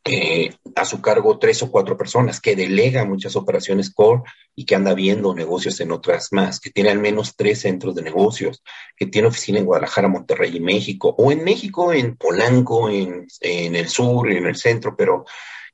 eh, 0.05 0.53
a 0.75 0.85
su 0.85 1.01
cargo 1.01 1.37
tres 1.37 1.61
o 1.61 1.71
cuatro 1.71 1.97
personas, 1.97 2.39
que 2.39 2.55
delega 2.55 3.05
muchas 3.05 3.35
operaciones 3.35 3.93
core 3.93 4.23
y 4.55 4.65
que 4.65 4.75
anda 4.75 4.93
viendo 4.93 5.33
negocios 5.35 5.79
en 5.79 5.91
otras 5.91 6.29
más, 6.31 6.59
que 6.59 6.69
tiene 6.69 6.89
al 6.89 6.99
menos 6.99 7.35
tres 7.35 7.61
centros 7.61 7.95
de 7.95 8.01
negocios, 8.01 8.63
que 8.95 9.05
tiene 9.05 9.27
oficina 9.27 9.59
en 9.59 9.65
Guadalajara, 9.65 10.07
Monterrey 10.07 10.55
y 10.55 10.59
México, 10.59 11.13
o 11.17 11.31
en 11.31 11.43
México, 11.43 11.93
en 11.93 12.15
Polanco, 12.15 12.89
en, 12.89 13.27
en 13.41 13.75
el 13.75 13.89
sur, 13.89 14.31
en 14.31 14.45
el 14.45 14.55
centro, 14.55 14.95
pero 14.97 15.25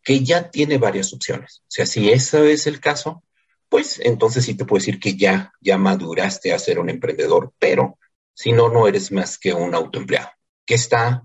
que 0.04 0.24
ya 0.24 0.50
tiene 0.52 0.78
varias 0.78 1.14
opciones. 1.14 1.62
O 1.64 1.68
sea, 1.70 1.86
si 1.86 2.10
ese 2.10 2.52
es 2.52 2.68
el 2.68 2.80
caso, 2.80 3.24
pues 3.70 4.00
entonces 4.04 4.46
sí 4.46 4.56
te 4.56 4.66
puedo 4.66 4.80
decir 4.80 5.00
que 5.00 5.16
ya, 5.16 5.52
ya 5.60 5.78
maduraste 5.78 6.54
a 6.54 6.60
ser 6.60 6.80
un 6.80 6.90
emprendedor, 6.90 7.54
pero 7.60 7.98
si 8.34 8.52
no, 8.52 8.70
no 8.70 8.88
eres 8.88 9.12
más 9.12 9.38
que 9.38 9.54
un 9.54 9.74
autoempleado, 9.74 10.30
que 10.66 10.76
está 10.76 11.24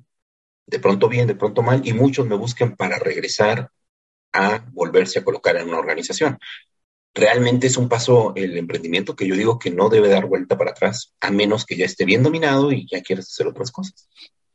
de 0.66 0.78
pronto 0.78 1.08
bien, 1.08 1.26
de 1.26 1.34
pronto 1.34 1.62
mal, 1.62 1.82
y 1.84 1.92
muchos 1.92 2.26
me 2.26 2.36
buscan 2.36 2.76
para 2.76 2.98
regresar 2.98 3.70
a 4.32 4.64
volverse 4.72 5.18
a 5.18 5.24
colocar 5.24 5.56
en 5.56 5.68
una 5.68 5.78
organización. 5.78 6.38
Realmente 7.12 7.66
es 7.66 7.76
un 7.76 7.88
paso 7.88 8.32
el 8.36 8.56
emprendimiento 8.56 9.16
que 9.16 9.26
yo 9.26 9.34
digo 9.34 9.58
que 9.58 9.70
no 9.70 9.88
debe 9.88 10.08
dar 10.08 10.26
vuelta 10.26 10.56
para 10.56 10.70
atrás, 10.70 11.14
a 11.20 11.30
menos 11.30 11.66
que 11.66 11.76
ya 11.76 11.84
esté 11.84 12.04
bien 12.04 12.22
dominado 12.22 12.70
y 12.70 12.86
ya 12.88 13.02
quieras 13.02 13.28
hacer 13.28 13.48
otras 13.48 13.72
cosas. 13.72 14.08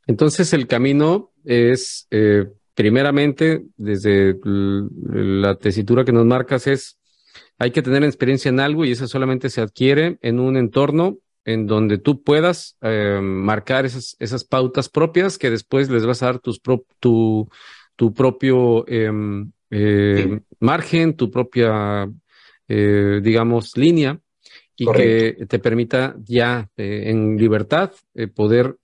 Entonces 0.07 0.53
el 0.53 0.67
camino 0.67 1.33
es, 1.43 2.07
eh, 2.11 2.45
primeramente, 2.73 3.65
desde 3.75 4.35
la 4.43 5.57
tesitura 5.57 6.05
que 6.05 6.13
nos 6.13 6.25
marcas, 6.25 6.67
es 6.67 6.97
hay 7.57 7.71
que 7.71 7.81
tener 7.81 8.03
experiencia 8.03 8.49
en 8.49 8.59
algo 8.59 8.85
y 8.85 8.91
eso 8.91 9.07
solamente 9.07 9.49
se 9.49 9.61
adquiere 9.61 10.17
en 10.21 10.39
un 10.39 10.57
entorno 10.57 11.17
en 11.45 11.67
donde 11.67 11.99
tú 11.99 12.23
puedas 12.23 12.77
eh, 12.81 13.19
marcar 13.21 13.85
esas, 13.85 14.15
esas 14.19 14.43
pautas 14.43 14.89
propias 14.89 15.37
que 15.37 15.49
después 15.51 15.89
les 15.89 16.05
vas 16.05 16.21
a 16.23 16.27
dar 16.27 16.39
tus 16.39 16.61
tu, 16.99 17.47
tu 17.95 18.13
propio 18.13 18.85
em, 18.87 19.51
eh, 19.69 20.39
margen, 20.59 21.15
tu 21.15 21.29
propia, 21.31 22.09
eh, 22.67 23.19
digamos, 23.23 23.77
línea 23.77 24.19
y 24.77 24.85
que 24.91 25.45
te 25.47 25.59
permita 25.59 26.15
ya 26.23 26.69
en 26.77 27.37
libertad 27.37 27.91
poder 28.33 28.75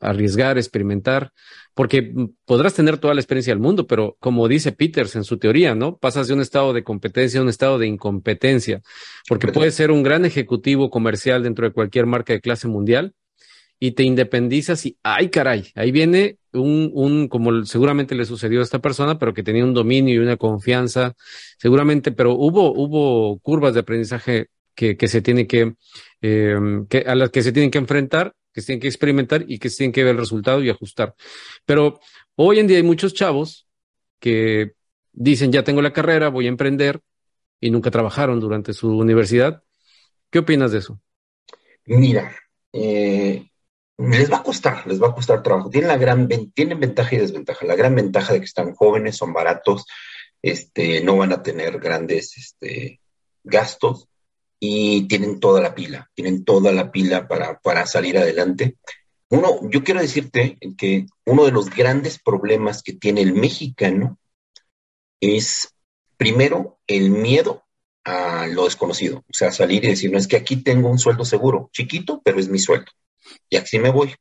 arriesgar, 0.00 0.58
experimentar, 0.58 1.32
porque 1.74 2.12
podrás 2.44 2.74
tener 2.74 2.98
toda 2.98 3.14
la 3.14 3.20
experiencia 3.20 3.52
del 3.52 3.62
mundo, 3.62 3.86
pero 3.86 4.16
como 4.20 4.48
dice 4.48 4.72
Peters 4.72 5.16
en 5.16 5.24
su 5.24 5.38
teoría, 5.38 5.74
¿no? 5.74 5.96
Pasas 5.96 6.28
de 6.28 6.34
un 6.34 6.40
estado 6.40 6.72
de 6.72 6.84
competencia 6.84 7.40
a 7.40 7.42
un 7.42 7.48
estado 7.48 7.78
de 7.78 7.86
incompetencia, 7.86 8.82
porque 9.28 9.48
puedes 9.48 9.74
ser 9.74 9.90
un 9.90 10.02
gran 10.02 10.24
ejecutivo 10.24 10.90
comercial 10.90 11.42
dentro 11.42 11.66
de 11.66 11.72
cualquier 11.72 12.06
marca 12.06 12.32
de 12.32 12.40
clase 12.40 12.68
mundial 12.68 13.14
y 13.78 13.92
te 13.92 14.02
independizas 14.02 14.84
y, 14.84 14.98
ay 15.02 15.30
caray, 15.30 15.68
ahí 15.74 15.90
viene 15.90 16.36
un, 16.52 16.90
un, 16.92 17.28
como 17.28 17.64
seguramente 17.64 18.14
le 18.14 18.26
sucedió 18.26 18.60
a 18.60 18.64
esta 18.64 18.80
persona, 18.80 19.18
pero 19.18 19.32
que 19.32 19.42
tenía 19.42 19.64
un 19.64 19.72
dominio 19.72 20.14
y 20.14 20.18
una 20.18 20.36
confianza, 20.36 21.14
seguramente, 21.56 22.12
pero 22.12 22.34
hubo, 22.34 22.72
hubo 22.72 23.38
curvas 23.38 23.72
de 23.72 23.80
aprendizaje 23.80 24.48
que, 24.74 24.96
se 25.08 25.20
tiene 25.22 25.46
que, 25.46 25.74
eh, 26.22 26.58
que, 26.88 26.98
a 26.98 27.14
las 27.14 27.30
que 27.30 27.42
se 27.42 27.52
tienen 27.52 27.70
que 27.70 27.78
enfrentar 27.78 28.34
que 28.52 28.60
se 28.60 28.66
tienen 28.68 28.80
que 28.80 28.88
experimentar 28.88 29.44
y 29.46 29.58
que 29.58 29.70
se 29.70 29.78
tienen 29.78 29.92
que 29.92 30.04
ver 30.04 30.12
el 30.12 30.20
resultado 30.20 30.62
y 30.62 30.70
ajustar. 30.70 31.14
Pero 31.64 32.00
hoy 32.36 32.58
en 32.58 32.66
día 32.66 32.78
hay 32.78 32.82
muchos 32.82 33.14
chavos 33.14 33.68
que 34.18 34.72
dicen, 35.12 35.52
ya 35.52 35.64
tengo 35.64 35.82
la 35.82 35.92
carrera, 35.92 36.28
voy 36.28 36.46
a 36.46 36.50
emprender 36.50 37.00
y 37.60 37.70
nunca 37.70 37.90
trabajaron 37.90 38.40
durante 38.40 38.72
su 38.72 38.96
universidad. 38.96 39.62
¿Qué 40.30 40.40
opinas 40.40 40.72
de 40.72 40.78
eso? 40.78 41.00
Mira, 41.86 42.34
eh, 42.72 43.50
les 43.98 44.32
va 44.32 44.38
a 44.38 44.42
costar, 44.42 44.86
les 44.86 45.00
va 45.02 45.08
a 45.08 45.14
costar 45.14 45.42
trabajo. 45.42 45.70
Tienen 45.70 45.88
la 45.88 45.96
gran, 45.96 46.28
tienen 46.54 46.80
ventaja 46.80 47.14
y 47.14 47.18
desventaja. 47.18 47.66
La 47.66 47.76
gran 47.76 47.94
ventaja 47.94 48.32
de 48.32 48.40
que 48.40 48.44
están 48.44 48.74
jóvenes, 48.74 49.16
son 49.16 49.32
baratos, 49.32 49.86
este, 50.42 51.02
no 51.02 51.16
van 51.16 51.32
a 51.32 51.42
tener 51.42 51.78
grandes 51.78 52.36
este, 52.36 53.00
gastos 53.44 54.08
y 54.62 55.08
tienen 55.08 55.40
toda 55.40 55.62
la 55.62 55.74
pila, 55.74 56.10
tienen 56.14 56.44
toda 56.44 56.70
la 56.70 56.92
pila 56.92 57.26
para, 57.26 57.58
para 57.60 57.86
salir 57.86 58.18
adelante. 58.18 58.76
Uno, 59.30 59.58
yo 59.70 59.82
quiero 59.82 60.00
decirte 60.00 60.58
que 60.76 61.06
uno 61.24 61.46
de 61.46 61.52
los 61.52 61.70
grandes 61.70 62.20
problemas 62.22 62.82
que 62.82 62.92
tiene 62.92 63.22
el 63.22 63.32
mexicano 63.32 64.18
es, 65.18 65.74
primero, 66.18 66.78
el 66.86 67.10
miedo 67.10 67.64
a 68.04 68.46
lo 68.48 68.64
desconocido, 68.64 69.18
o 69.18 69.32
sea, 69.32 69.50
salir 69.50 69.84
y 69.84 69.88
decir, 69.88 70.12
no 70.12 70.18
es 70.18 70.26
que 70.26 70.36
aquí 70.36 70.56
tengo 70.56 70.90
un 70.90 70.98
sueldo 70.98 71.24
seguro, 71.24 71.70
chiquito, 71.72 72.20
pero 72.22 72.38
es 72.38 72.48
mi 72.48 72.58
sueldo, 72.58 72.90
y 73.48 73.56
así 73.56 73.78
me 73.78 73.90
voy. 73.90 74.14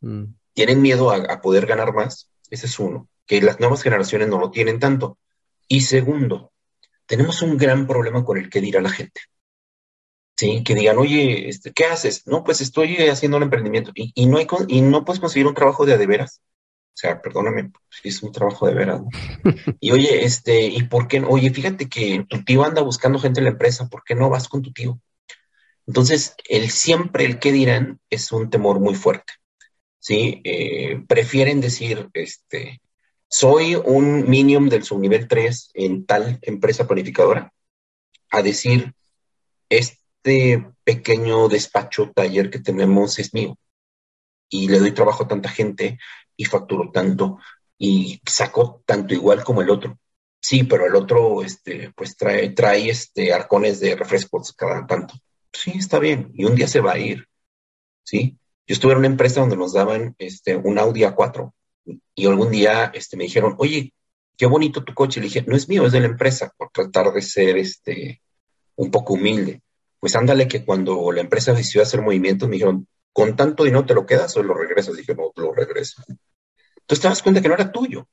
Mm. 0.00 0.24
Tienen 0.54 0.82
miedo 0.82 1.10
a, 1.10 1.16
a, 1.16 1.40
poder 1.40 1.66
ganar 1.66 1.92
más, 1.92 2.30
ese 2.48 2.66
es 2.66 2.78
uno, 2.78 3.08
que 3.26 3.42
las 3.42 3.60
nuevas 3.60 3.82
generaciones 3.82 4.28
no 4.28 4.38
lo 4.38 4.50
tienen 4.50 4.78
tanto. 4.78 5.18
Y 5.66 5.80
segundo, 5.80 6.52
tenemos 7.06 7.42
un 7.42 7.56
gran 7.56 7.86
problema 7.86 8.24
con 8.24 8.38
el 8.38 8.48
que 8.48 8.60
dirá 8.60 8.80
la 8.80 8.90
gente. 8.90 9.22
Sí, 10.36 10.64
que 10.64 10.74
digan, 10.74 10.98
oye, 10.98 11.48
este, 11.48 11.72
¿qué 11.72 11.84
haces? 11.84 12.26
No, 12.26 12.42
pues 12.42 12.60
estoy 12.60 12.96
haciendo 13.08 13.36
un 13.36 13.44
emprendimiento 13.44 13.92
y, 13.94 14.12
y 14.14 14.26
no, 14.26 14.38
hay, 14.38 14.46
y 14.68 14.80
no 14.80 15.04
puedes 15.04 15.20
conseguir 15.20 15.46
un 15.46 15.54
trabajo 15.54 15.86
de 15.86 15.94
a 15.94 15.96
de 15.96 16.06
veras. 16.06 16.42
O 16.94 16.96
sea, 16.96 17.20
perdóname, 17.20 17.72
si 17.90 18.08
es 18.08 18.22
un 18.22 18.32
trabajo 18.32 18.66
de 18.66 18.74
veras. 18.74 19.00
¿no? 19.00 19.08
y 19.80 19.90
oye, 19.92 20.24
este, 20.24 20.66
¿y 20.66 20.82
por 20.84 21.08
qué? 21.08 21.20
Oye, 21.20 21.50
fíjate 21.50 21.88
que 21.88 22.24
tu 22.28 22.44
tío 22.44 22.64
anda 22.64 22.82
buscando 22.82 23.18
gente 23.18 23.40
en 23.40 23.44
la 23.44 23.50
empresa, 23.50 23.88
¿por 23.88 24.02
qué 24.04 24.14
no 24.14 24.28
vas 24.30 24.48
con 24.48 24.62
tu 24.62 24.72
tío? 24.72 25.00
Entonces, 25.86 26.34
el 26.48 26.70
siempre, 26.70 27.24
el 27.24 27.38
qué 27.38 27.52
dirán, 27.52 28.00
es 28.10 28.32
un 28.32 28.50
temor 28.50 28.80
muy 28.80 28.94
fuerte. 28.94 29.34
¿Sí? 29.98 30.40
Eh, 30.44 31.02
prefieren 31.08 31.60
decir, 31.60 32.10
este, 32.12 32.80
soy 33.28 33.74
un 33.74 34.28
minium 34.28 34.68
del 34.68 34.84
subnivel 34.84 35.26
3 35.28 35.70
en 35.74 36.06
tal 36.06 36.38
empresa 36.42 36.86
planificadora, 36.86 37.52
a 38.30 38.42
decir, 38.42 38.94
este 40.24 40.66
pequeño 40.84 41.48
despacho, 41.48 42.10
taller 42.14 42.48
que 42.50 42.58
tenemos 42.58 43.18
es 43.18 43.34
mío 43.34 43.58
y 44.48 44.68
le 44.68 44.78
doy 44.78 44.92
trabajo 44.92 45.24
a 45.24 45.28
tanta 45.28 45.50
gente 45.50 45.98
y 46.36 46.46
facturo 46.46 46.90
tanto 46.90 47.38
y 47.76 48.20
saco 48.26 48.82
tanto 48.86 49.12
igual 49.12 49.44
como 49.44 49.60
el 49.60 49.70
otro. 49.70 49.98
Sí, 50.40 50.64
pero 50.64 50.86
el 50.86 50.94
otro, 50.94 51.42
este, 51.42 51.92
pues 51.94 52.16
trae, 52.16 52.50
trae 52.50 52.88
este 52.88 53.32
arcones 53.32 53.80
de 53.80 53.96
refrescos 53.96 54.52
cada 54.52 54.86
tanto. 54.86 55.14
Sí, 55.52 55.72
está 55.76 55.98
bien. 55.98 56.30
Y 56.34 56.44
un 56.44 56.54
día 56.54 56.68
se 56.68 56.80
va 56.80 56.92
a 56.92 56.98
ir. 56.98 57.26
Sí. 58.02 58.38
Yo 58.66 58.74
estuve 58.74 58.92
en 58.92 58.98
una 58.98 59.06
empresa 59.08 59.40
donde 59.40 59.56
nos 59.56 59.72
daban 59.72 60.14
este, 60.18 60.56
un 60.56 60.78
Audi 60.78 61.02
A4 61.02 61.52
y 62.14 62.26
algún 62.26 62.50
día 62.50 62.90
este, 62.94 63.16
me 63.16 63.24
dijeron, 63.24 63.54
oye, 63.58 63.92
qué 64.36 64.46
bonito 64.46 64.84
tu 64.84 64.94
coche. 64.94 65.20
Le 65.20 65.26
dije, 65.26 65.44
no 65.46 65.56
es 65.56 65.68
mío, 65.68 65.86
es 65.86 65.92
de 65.92 66.00
la 66.00 66.06
empresa, 66.06 66.52
por 66.56 66.70
tratar 66.70 67.12
de 67.12 67.22
ser 67.22 67.56
este, 67.56 68.22
un 68.76 68.90
poco 68.90 69.14
humilde. 69.14 69.62
Pues 70.04 70.16
ándale 70.16 70.46
que 70.46 70.66
cuando 70.66 71.10
la 71.12 71.22
empresa 71.22 71.54
decidió 71.54 71.80
hacer 71.80 72.02
movimientos, 72.02 72.46
me 72.46 72.56
dijeron, 72.56 72.86
con 73.10 73.34
tanto 73.36 73.64
dinero 73.64 73.86
te 73.86 73.94
lo 73.94 74.04
quedas 74.04 74.36
o 74.36 74.42
lo 74.42 74.52
regresas. 74.52 74.98
Dije, 74.98 75.14
no, 75.14 75.32
lo 75.34 75.54
regreso. 75.54 76.02
Entonces 76.06 77.00
te 77.00 77.08
das 77.08 77.22
cuenta 77.22 77.40
que 77.40 77.48
no 77.48 77.54
era 77.54 77.72
tuyo. 77.72 78.06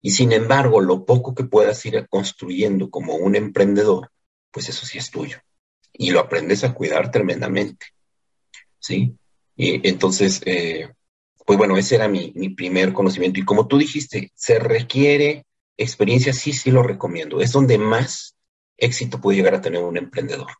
Y 0.00 0.12
sin 0.12 0.32
embargo, 0.32 0.80
lo 0.80 1.04
poco 1.04 1.34
que 1.34 1.44
puedas 1.44 1.84
ir 1.84 2.06
construyendo 2.08 2.88
como 2.88 3.16
un 3.16 3.36
emprendedor, 3.36 4.10
pues 4.50 4.70
eso 4.70 4.86
sí 4.86 4.96
es 4.96 5.10
tuyo. 5.10 5.36
Y 5.92 6.12
lo 6.12 6.20
aprendes 6.20 6.64
a 6.64 6.72
cuidar 6.72 7.10
tremendamente. 7.10 7.88
¿Sí? 8.78 9.14
Y 9.54 9.86
entonces, 9.86 10.40
eh, 10.46 10.88
pues 11.44 11.58
bueno, 11.58 11.76
ese 11.76 11.96
era 11.96 12.08
mi, 12.08 12.32
mi, 12.34 12.48
primer 12.54 12.94
conocimiento. 12.94 13.38
Y 13.38 13.44
como 13.44 13.68
tú 13.68 13.76
dijiste, 13.76 14.32
se 14.34 14.58
requiere 14.58 15.44
experiencia, 15.76 16.32
sí, 16.32 16.54
sí 16.54 16.70
lo 16.70 16.82
recomiendo. 16.82 17.42
Es 17.42 17.52
donde 17.52 17.76
más 17.76 18.34
éxito 18.78 19.20
puede 19.20 19.36
llegar 19.36 19.54
a 19.56 19.60
tener 19.60 19.82
un 19.82 19.98
emprendedor, 19.98 20.52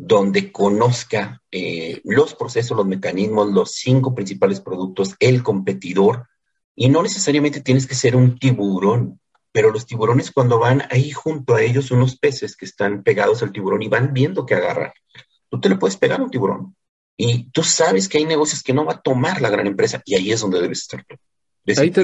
donde 0.00 0.52
conozca 0.52 1.42
eh, 1.50 2.00
los 2.04 2.34
procesos, 2.34 2.76
los 2.76 2.86
mecanismos, 2.86 3.52
los 3.52 3.72
cinco 3.72 4.14
principales 4.14 4.60
productos, 4.60 5.16
el 5.18 5.42
competidor, 5.42 6.28
y 6.74 6.88
no 6.88 7.02
necesariamente 7.02 7.60
tienes 7.60 7.86
que 7.86 7.94
ser 7.94 8.14
un 8.14 8.38
tiburón, 8.38 9.20
pero 9.50 9.70
los 9.70 9.86
tiburones 9.86 10.30
cuando 10.30 10.58
van 10.58 10.84
ahí 10.90 11.10
junto 11.10 11.54
a 11.54 11.62
ellos 11.62 11.90
unos 11.90 12.16
peces 12.16 12.56
que 12.56 12.64
están 12.64 13.02
pegados 13.02 13.42
al 13.42 13.52
tiburón 13.52 13.82
y 13.82 13.88
van 13.88 14.12
viendo 14.12 14.46
que 14.46 14.54
agarran. 14.54 14.92
Tú 15.50 15.60
te 15.60 15.68
le 15.68 15.76
puedes 15.76 15.96
pegar 15.96 16.20
a 16.20 16.24
un 16.24 16.30
tiburón, 16.30 16.76
y 17.16 17.50
tú 17.50 17.64
sabes 17.64 18.08
que 18.08 18.18
hay 18.18 18.24
negocios 18.24 18.62
que 18.62 18.72
no 18.72 18.84
va 18.84 18.92
a 18.92 19.02
tomar 19.02 19.42
la 19.42 19.50
gran 19.50 19.66
empresa 19.66 20.00
y 20.04 20.14
ahí 20.14 20.30
es 20.30 20.40
donde 20.40 20.60
debes 20.60 20.82
estar 20.82 21.04
tú. 21.04 21.16
Ahí 21.76 21.90
te... 21.90 22.02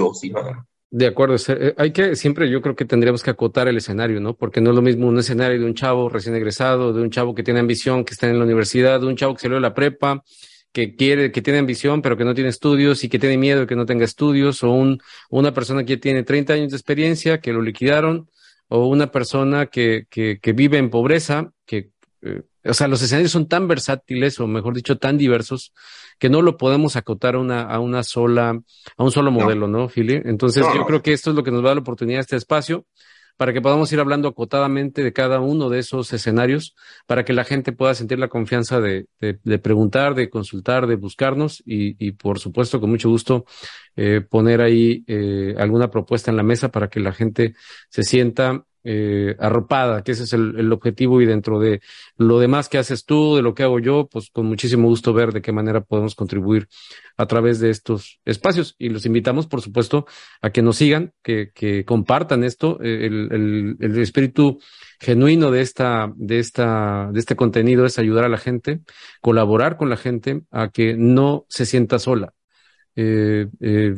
De 0.96 1.08
acuerdo, 1.08 1.34
eh, 1.48 1.74
hay 1.76 1.90
que 1.90 2.14
siempre 2.14 2.48
yo 2.48 2.62
creo 2.62 2.76
que 2.76 2.84
tendríamos 2.84 3.24
que 3.24 3.30
acotar 3.30 3.66
el 3.66 3.76
escenario, 3.76 4.20
¿no? 4.20 4.36
Porque 4.36 4.60
no 4.60 4.70
es 4.70 4.76
lo 4.76 4.80
mismo 4.80 5.08
un 5.08 5.18
escenario 5.18 5.58
de 5.58 5.66
un 5.66 5.74
chavo 5.74 6.08
recién 6.08 6.36
egresado, 6.36 6.92
de 6.92 7.02
un 7.02 7.10
chavo 7.10 7.34
que 7.34 7.42
tiene 7.42 7.58
ambición, 7.58 8.04
que 8.04 8.14
está 8.14 8.28
en 8.28 8.38
la 8.38 8.44
universidad, 8.44 9.00
de 9.00 9.06
un 9.08 9.16
chavo 9.16 9.34
que 9.34 9.40
salió 9.40 9.56
de 9.56 9.60
la 9.60 9.74
prepa, 9.74 10.22
que 10.70 10.94
quiere, 10.94 11.32
que 11.32 11.42
tiene 11.42 11.58
ambición, 11.58 12.00
pero 12.00 12.16
que 12.16 12.24
no 12.24 12.32
tiene 12.32 12.50
estudios 12.50 13.02
y 13.02 13.08
que 13.08 13.18
tiene 13.18 13.36
miedo 13.38 13.62
de 13.62 13.66
que 13.66 13.74
no 13.74 13.86
tenga 13.86 14.04
estudios, 14.04 14.62
o 14.62 14.70
un, 14.70 15.00
una 15.30 15.52
persona 15.52 15.84
que 15.84 15.96
tiene 15.96 16.22
30 16.22 16.52
años 16.52 16.70
de 16.70 16.76
experiencia, 16.76 17.40
que 17.40 17.52
lo 17.52 17.60
liquidaron, 17.60 18.30
o 18.68 18.86
una 18.86 19.10
persona 19.10 19.66
que, 19.66 20.06
que, 20.08 20.38
que 20.40 20.52
vive 20.52 20.78
en 20.78 20.90
pobreza, 20.90 21.52
que 21.66 21.90
eh, 22.22 22.42
o 22.64 22.72
sea, 22.72 22.88
los 22.88 23.02
escenarios 23.02 23.32
son 23.32 23.48
tan 23.48 23.68
versátiles, 23.68 24.40
o 24.40 24.46
mejor 24.46 24.74
dicho, 24.74 24.96
tan 24.96 25.18
diversos, 25.18 25.72
que 26.24 26.30
no 26.30 26.40
lo 26.40 26.56
podemos 26.56 26.96
acotar 26.96 27.34
a 27.34 27.38
una, 27.38 27.60
a 27.64 27.80
una 27.80 28.02
sola, 28.02 28.58
a 28.96 29.04
un 29.04 29.10
solo 29.10 29.30
modelo, 29.30 29.68
¿no, 29.68 29.90
Philly? 29.90 30.22
Entonces, 30.24 30.64
yo 30.74 30.86
creo 30.86 31.02
que 31.02 31.12
esto 31.12 31.28
es 31.28 31.36
lo 31.36 31.44
que 31.44 31.50
nos 31.50 31.62
da 31.62 31.74
la 31.74 31.82
oportunidad 31.82 32.16
de 32.16 32.22
este 32.22 32.36
espacio 32.36 32.86
para 33.36 33.52
que 33.52 33.60
podamos 33.60 33.92
ir 33.92 34.00
hablando 34.00 34.28
acotadamente 34.28 35.02
de 35.02 35.12
cada 35.12 35.40
uno 35.40 35.68
de 35.68 35.80
esos 35.80 36.10
escenarios, 36.14 36.74
para 37.06 37.26
que 37.26 37.34
la 37.34 37.44
gente 37.44 37.72
pueda 37.72 37.92
sentir 37.94 38.18
la 38.18 38.28
confianza 38.28 38.80
de, 38.80 39.06
de, 39.20 39.58
preguntar, 39.58 40.14
de 40.14 40.30
consultar, 40.30 40.86
de 40.86 40.96
buscarnos 40.96 41.62
y, 41.66 41.94
y, 42.02 42.12
por 42.12 42.38
supuesto, 42.38 42.80
con 42.80 42.88
mucho 42.88 43.10
gusto, 43.10 43.44
eh, 43.94 44.22
poner 44.22 44.62
ahí 44.62 45.04
eh, 45.06 45.54
alguna 45.58 45.90
propuesta 45.90 46.30
en 46.30 46.38
la 46.38 46.42
mesa 46.42 46.70
para 46.70 46.88
que 46.88 47.00
la 47.00 47.12
gente 47.12 47.54
se 47.90 48.02
sienta 48.02 48.64
eh, 48.84 49.34
arropada, 49.38 50.02
que 50.04 50.12
ese 50.12 50.24
es 50.24 50.32
el, 50.32 50.54
el, 50.58 50.72
objetivo 50.72 51.20
y 51.20 51.26
dentro 51.26 51.58
de 51.58 51.80
lo 52.16 52.38
demás 52.38 52.68
que 52.68 52.78
haces 52.78 53.04
tú, 53.04 53.36
de 53.36 53.42
lo 53.42 53.54
que 53.54 53.62
hago 53.62 53.78
yo, 53.78 54.08
pues 54.10 54.30
con 54.30 54.46
muchísimo 54.46 54.88
gusto 54.88 55.12
ver 55.12 55.32
de 55.32 55.42
qué 55.42 55.52
manera 55.52 55.80
podemos 55.80 56.14
contribuir 56.14 56.68
a 57.16 57.26
través 57.26 57.60
de 57.60 57.70
estos 57.70 58.20
espacios 58.24 58.74
y 58.78 58.90
los 58.90 59.06
invitamos, 59.06 59.46
por 59.46 59.62
supuesto, 59.62 60.06
a 60.42 60.50
que 60.50 60.62
nos 60.62 60.76
sigan, 60.76 61.12
que, 61.22 61.50
que 61.54 61.84
compartan 61.84 62.44
esto, 62.44 62.78
eh, 62.82 63.06
el, 63.06 63.28
el, 63.32 63.76
el 63.80 63.98
espíritu 63.98 64.58
genuino 65.00 65.50
de 65.50 65.60
esta, 65.60 66.12
de 66.16 66.38
esta, 66.38 67.10
de 67.12 67.20
este 67.20 67.36
contenido 67.36 67.86
es 67.86 67.98
ayudar 67.98 68.24
a 68.24 68.28
la 68.28 68.38
gente, 68.38 68.80
colaborar 69.20 69.76
con 69.76 69.88
la 69.90 69.96
gente 69.96 70.42
a 70.50 70.68
que 70.70 70.94
no 70.96 71.46
se 71.48 71.66
sienta 71.66 71.98
sola. 71.98 72.32
Eh, 72.96 73.48
eh, 73.60 73.94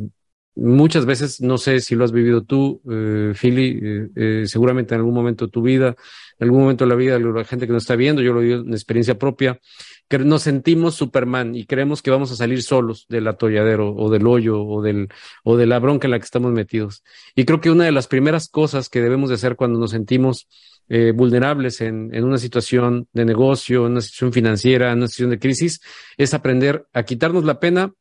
muchas 0.57 1.05
veces, 1.05 1.40
no 1.40 1.59
sé 1.59 1.81
si 1.81 1.95
lo 1.95 2.05
has 2.05 2.12
vivido 2.12 2.42
tú, 2.42 2.81
eh, 2.90 3.33
Philly, 3.35 3.79
eh, 3.83 4.09
eh, 4.16 4.42
seguramente 4.47 4.95
en 4.95 5.01
algún 5.01 5.14
momento 5.14 5.47
de 5.47 5.53
tu 5.53 5.62
vida, 5.62 5.95
en 6.38 6.45
algún 6.45 6.62
momento 6.62 6.85
de 6.85 6.88
la 6.88 6.97
vida 6.97 7.19
de 7.19 7.25
la 7.25 7.45
gente 7.45 7.66
que 7.66 7.73
nos 7.73 7.85
está 7.85 7.95
viendo, 7.95 8.23
yo 8.23 8.33
lo 8.33 8.40
digo 8.40 8.61
en 8.61 8.73
experiencia 8.73 9.19
propia, 9.19 9.61
que 10.09 10.19
nos 10.19 10.42
sentimos 10.42 10.95
Superman 10.95 11.55
y 11.55 11.66
creemos 11.66 12.01
que 12.01 12.11
vamos 12.11 12.31
a 12.33 12.37
salir 12.37 12.62
solos 12.62 13.07
del 13.09 13.29
atolladero 13.29 13.95
o 13.95 14.11
del 14.11 14.27
hoyo 14.27 14.62
o 14.62 14.83
del 14.83 15.09
o 15.45 15.57
de 15.57 15.66
la 15.66 15.79
bronca 15.79 16.07
en 16.07 16.12
la 16.12 16.19
que 16.19 16.25
estamos 16.25 16.53
metidos. 16.53 17.03
Y 17.35 17.45
creo 17.45 17.61
que 17.61 17.71
una 17.71 17.85
de 17.85 17.92
las 17.92 18.07
primeras 18.07 18.49
cosas 18.49 18.88
que 18.88 19.01
debemos 19.01 19.29
de 19.29 19.35
hacer 19.35 19.57
cuando 19.57 19.79
nos 19.79 19.90
sentimos 19.90 20.49
eh, 20.88 21.12
vulnerables 21.12 21.81
en, 21.81 22.14
en 22.14 22.25
una 22.25 22.38
situación 22.38 23.09
de 23.12 23.25
negocio, 23.25 23.87
en 23.87 23.92
una 23.92 24.01
situación 24.01 24.33
financiera, 24.33 24.92
en 24.92 24.99
una 24.99 25.09
situación 25.09 25.31
de 25.31 25.38
crisis, 25.38 25.81
es 26.16 26.33
aprender 26.35 26.87
a 26.92 27.03
quitarnos 27.03 27.45
la 27.45 27.59
pena 27.59 27.92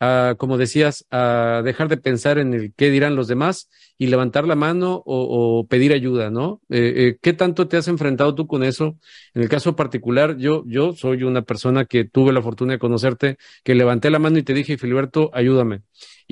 a, 0.00 0.34
como 0.38 0.56
decías, 0.56 1.06
a 1.10 1.62
dejar 1.64 1.88
de 1.88 1.98
pensar 1.98 2.38
en 2.38 2.54
el 2.54 2.72
qué 2.74 2.90
dirán 2.90 3.16
los 3.16 3.28
demás 3.28 3.68
y 3.98 4.06
levantar 4.06 4.46
la 4.48 4.56
mano 4.56 5.02
o, 5.04 5.66
pedir 5.68 5.92
ayuda, 5.92 6.30
¿no? 6.30 6.62
Eh, 6.70 6.94
eh, 6.96 7.18
¿Qué 7.20 7.34
tanto 7.34 7.68
te 7.68 7.76
has 7.76 7.86
enfrentado 7.86 8.34
tú 8.34 8.46
con 8.46 8.64
eso? 8.64 8.96
En 9.34 9.42
el 9.42 9.48
caso 9.50 9.76
particular, 9.76 10.38
yo, 10.38 10.64
yo 10.66 10.94
soy 10.94 11.22
una 11.22 11.42
persona 11.42 11.84
que 11.84 12.04
tuve 12.04 12.32
la 12.32 12.42
fortuna 12.42 12.72
de 12.72 12.78
conocerte, 12.78 13.36
que 13.62 13.74
levanté 13.74 14.10
la 14.10 14.18
mano 14.18 14.38
y 14.38 14.42
te 14.42 14.54
dije, 14.54 14.78
Filiberto, 14.78 15.30
ayúdame. 15.34 15.82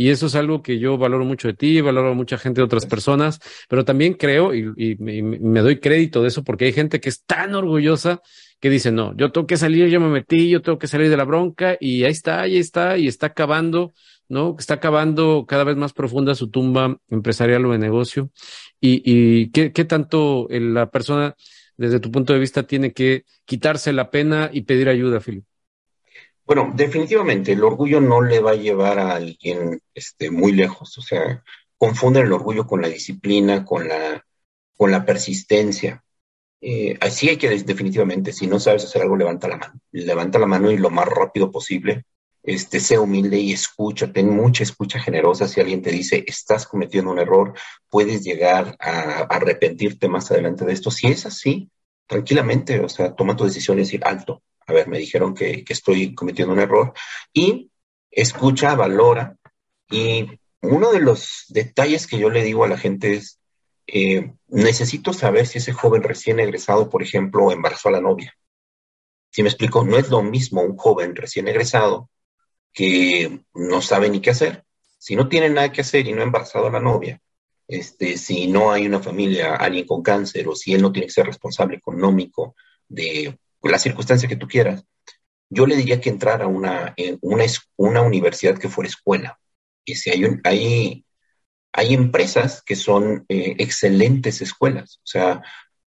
Y 0.00 0.10
eso 0.10 0.26
es 0.26 0.36
algo 0.36 0.62
que 0.62 0.78
yo 0.78 0.96
valoro 0.96 1.24
mucho 1.24 1.48
de 1.48 1.54
ti, 1.54 1.80
valoro 1.80 2.12
a 2.12 2.14
mucha 2.14 2.38
gente 2.38 2.60
de 2.60 2.64
otras 2.64 2.86
personas, 2.86 3.40
pero 3.68 3.84
también 3.84 4.14
creo 4.14 4.54
y, 4.54 4.72
y, 4.76 4.92
y 4.92 5.22
me 5.22 5.58
doy 5.60 5.80
crédito 5.80 6.22
de 6.22 6.28
eso 6.28 6.44
porque 6.44 6.66
hay 6.66 6.72
gente 6.72 7.00
que 7.00 7.08
es 7.08 7.24
tan 7.24 7.56
orgullosa 7.56 8.22
que 8.60 8.70
dice, 8.70 8.92
no, 8.92 9.16
yo 9.16 9.32
tengo 9.32 9.48
que 9.48 9.56
salir, 9.56 9.88
yo 9.88 9.98
me 9.98 10.06
metí, 10.08 10.50
yo 10.50 10.62
tengo 10.62 10.78
que 10.78 10.86
salir 10.86 11.10
de 11.10 11.16
la 11.16 11.24
bronca 11.24 11.76
y 11.80 12.04
ahí 12.04 12.12
está, 12.12 12.42
ahí 12.42 12.58
está, 12.58 12.96
y 12.96 13.08
está 13.08 13.26
acabando, 13.26 13.92
¿no? 14.28 14.54
Está 14.56 14.74
acabando 14.74 15.46
cada 15.48 15.64
vez 15.64 15.76
más 15.76 15.92
profunda 15.92 16.36
su 16.36 16.48
tumba 16.48 17.00
empresarial 17.10 17.66
o 17.66 17.72
de 17.72 17.78
negocio. 17.78 18.30
¿Y, 18.80 19.02
y 19.04 19.50
qué, 19.50 19.72
qué 19.72 19.84
tanto 19.84 20.46
la 20.48 20.92
persona, 20.92 21.34
desde 21.76 21.98
tu 21.98 22.12
punto 22.12 22.32
de 22.32 22.38
vista, 22.38 22.62
tiene 22.62 22.92
que 22.92 23.24
quitarse 23.44 23.92
la 23.92 24.12
pena 24.12 24.48
y 24.52 24.60
pedir 24.62 24.88
ayuda, 24.88 25.18
Filipe? 25.20 25.57
Bueno, 26.48 26.72
definitivamente 26.74 27.52
el 27.52 27.62
orgullo 27.62 28.00
no 28.00 28.22
le 28.22 28.40
va 28.40 28.52
a 28.52 28.56
llevar 28.56 28.98
a 28.98 29.14
alguien 29.14 29.80
este, 29.94 30.30
muy 30.30 30.52
lejos. 30.52 30.98
O 30.98 31.02
sea, 31.02 31.44
confunden 31.76 32.26
el 32.26 32.32
orgullo 32.32 32.66
con 32.66 32.82
la 32.82 32.88
disciplina, 32.88 33.64
con 33.64 33.86
la 33.86 34.24
con 34.78 34.92
la 34.92 35.04
persistencia. 35.04 36.02
Eh, 36.60 36.96
así 37.00 37.28
hay 37.28 37.36
que 37.36 37.50
definitivamente, 37.50 38.32
si 38.32 38.46
no 38.46 38.58
sabes 38.60 38.84
hacer 38.84 39.02
algo, 39.02 39.16
levanta 39.16 39.48
la 39.48 39.58
mano. 39.58 39.74
Levanta 39.92 40.38
la 40.38 40.46
mano 40.46 40.70
y 40.70 40.78
lo 40.78 40.88
más 40.88 41.06
rápido 41.06 41.50
posible. 41.50 42.04
Este, 42.42 42.80
sé 42.80 42.98
humilde 42.98 43.38
y 43.38 43.52
escucha, 43.52 44.12
ten 44.12 44.30
mucha 44.30 44.62
escucha 44.62 45.00
generosa. 45.00 45.48
Si 45.48 45.60
alguien 45.60 45.82
te 45.82 45.90
dice, 45.90 46.24
estás 46.26 46.66
cometiendo 46.66 47.10
un 47.10 47.18
error, 47.18 47.54
puedes 47.90 48.24
llegar 48.24 48.76
a, 48.80 49.26
arrepentirte 49.28 50.08
más 50.08 50.30
adelante 50.30 50.64
de 50.64 50.72
esto. 50.72 50.90
Si 50.90 51.08
es 51.08 51.26
así, 51.26 51.70
tranquilamente, 52.06 52.80
o 52.80 52.88
sea, 52.88 53.14
toma 53.14 53.36
tu 53.36 53.44
decisión 53.44 53.78
y 53.78 53.82
decir, 53.82 54.00
alto, 54.04 54.42
a 54.68 54.72
ver, 54.74 54.86
me 54.86 54.98
dijeron 54.98 55.34
que, 55.34 55.64
estoy 55.66 56.14
cometiendo 56.14 56.52
un 56.52 56.60
error. 56.60 56.92
Y 57.32 57.70
escucha, 58.10 58.74
valora. 58.74 59.36
Y 59.90 60.28
uno 60.60 60.92
de 60.92 61.00
los 61.00 61.46
detalles 61.48 62.06
que 62.06 62.18
yo 62.18 62.28
le 62.28 62.44
digo 62.44 62.64
a 62.64 62.68
la 62.68 62.76
gente 62.76 63.14
es, 63.14 63.40
eh, 63.86 64.34
necesito 64.48 65.14
saber 65.14 65.46
si 65.46 65.58
ese 65.58 65.72
joven 65.72 66.02
recién 66.02 66.38
egresado, 66.38 66.90
por 66.90 67.02
ejemplo, 67.02 67.50
embarazó 67.50 67.88
a 67.88 67.92
la 67.92 68.02
novia. 68.02 68.34
Si 69.30 69.42
me 69.42 69.48
explico, 69.48 69.84
no 69.84 69.96
es 69.96 70.10
lo 70.10 70.22
mismo 70.22 70.60
un 70.60 70.76
joven 70.76 71.16
recién 71.16 71.48
egresado 71.48 72.10
que 72.74 73.40
no 73.54 73.80
sabe 73.80 74.10
ni 74.10 74.20
qué 74.20 74.30
hacer. 74.30 74.64
Si 74.98 75.16
no 75.16 75.28
tiene 75.28 75.48
nada 75.48 75.72
que 75.72 75.80
hacer 75.80 76.06
y 76.06 76.12
no 76.12 76.20
ha 76.20 76.24
embarazado 76.24 76.66
a 76.66 76.72
la 76.72 76.80
novia, 76.80 77.22
este, 77.66 78.18
si 78.18 78.48
no 78.48 78.70
hay 78.70 78.86
una 78.86 79.00
familia, 79.00 79.56
alguien 79.56 79.86
con 79.86 80.02
cáncer, 80.02 80.46
o 80.46 80.54
si 80.54 80.74
él 80.74 80.82
no 80.82 80.92
tiene 80.92 81.06
que 81.06 81.12
ser 81.12 81.26
responsable 81.26 81.76
económico 81.76 82.54
de 82.86 83.38
la 83.62 83.78
circunstancia 83.78 84.28
que 84.28 84.36
tú 84.36 84.46
quieras, 84.48 84.84
yo 85.50 85.66
le 85.66 85.76
diría 85.76 86.00
que 86.00 86.10
entrara 86.10 86.44
a 86.44 86.48
una, 86.48 86.94
una, 87.20 87.44
una 87.76 88.02
universidad 88.02 88.58
que 88.58 88.68
fuera 88.68 88.88
escuela. 88.88 89.38
Y 89.84 89.94
si 89.96 90.10
hay, 90.10 90.24
hay 90.44 91.04
hay 91.72 91.94
empresas 91.94 92.62
que 92.62 92.76
son 92.76 93.24
eh, 93.28 93.54
excelentes 93.58 94.40
escuelas, 94.42 94.98
o 94.98 95.06
sea, 95.06 95.42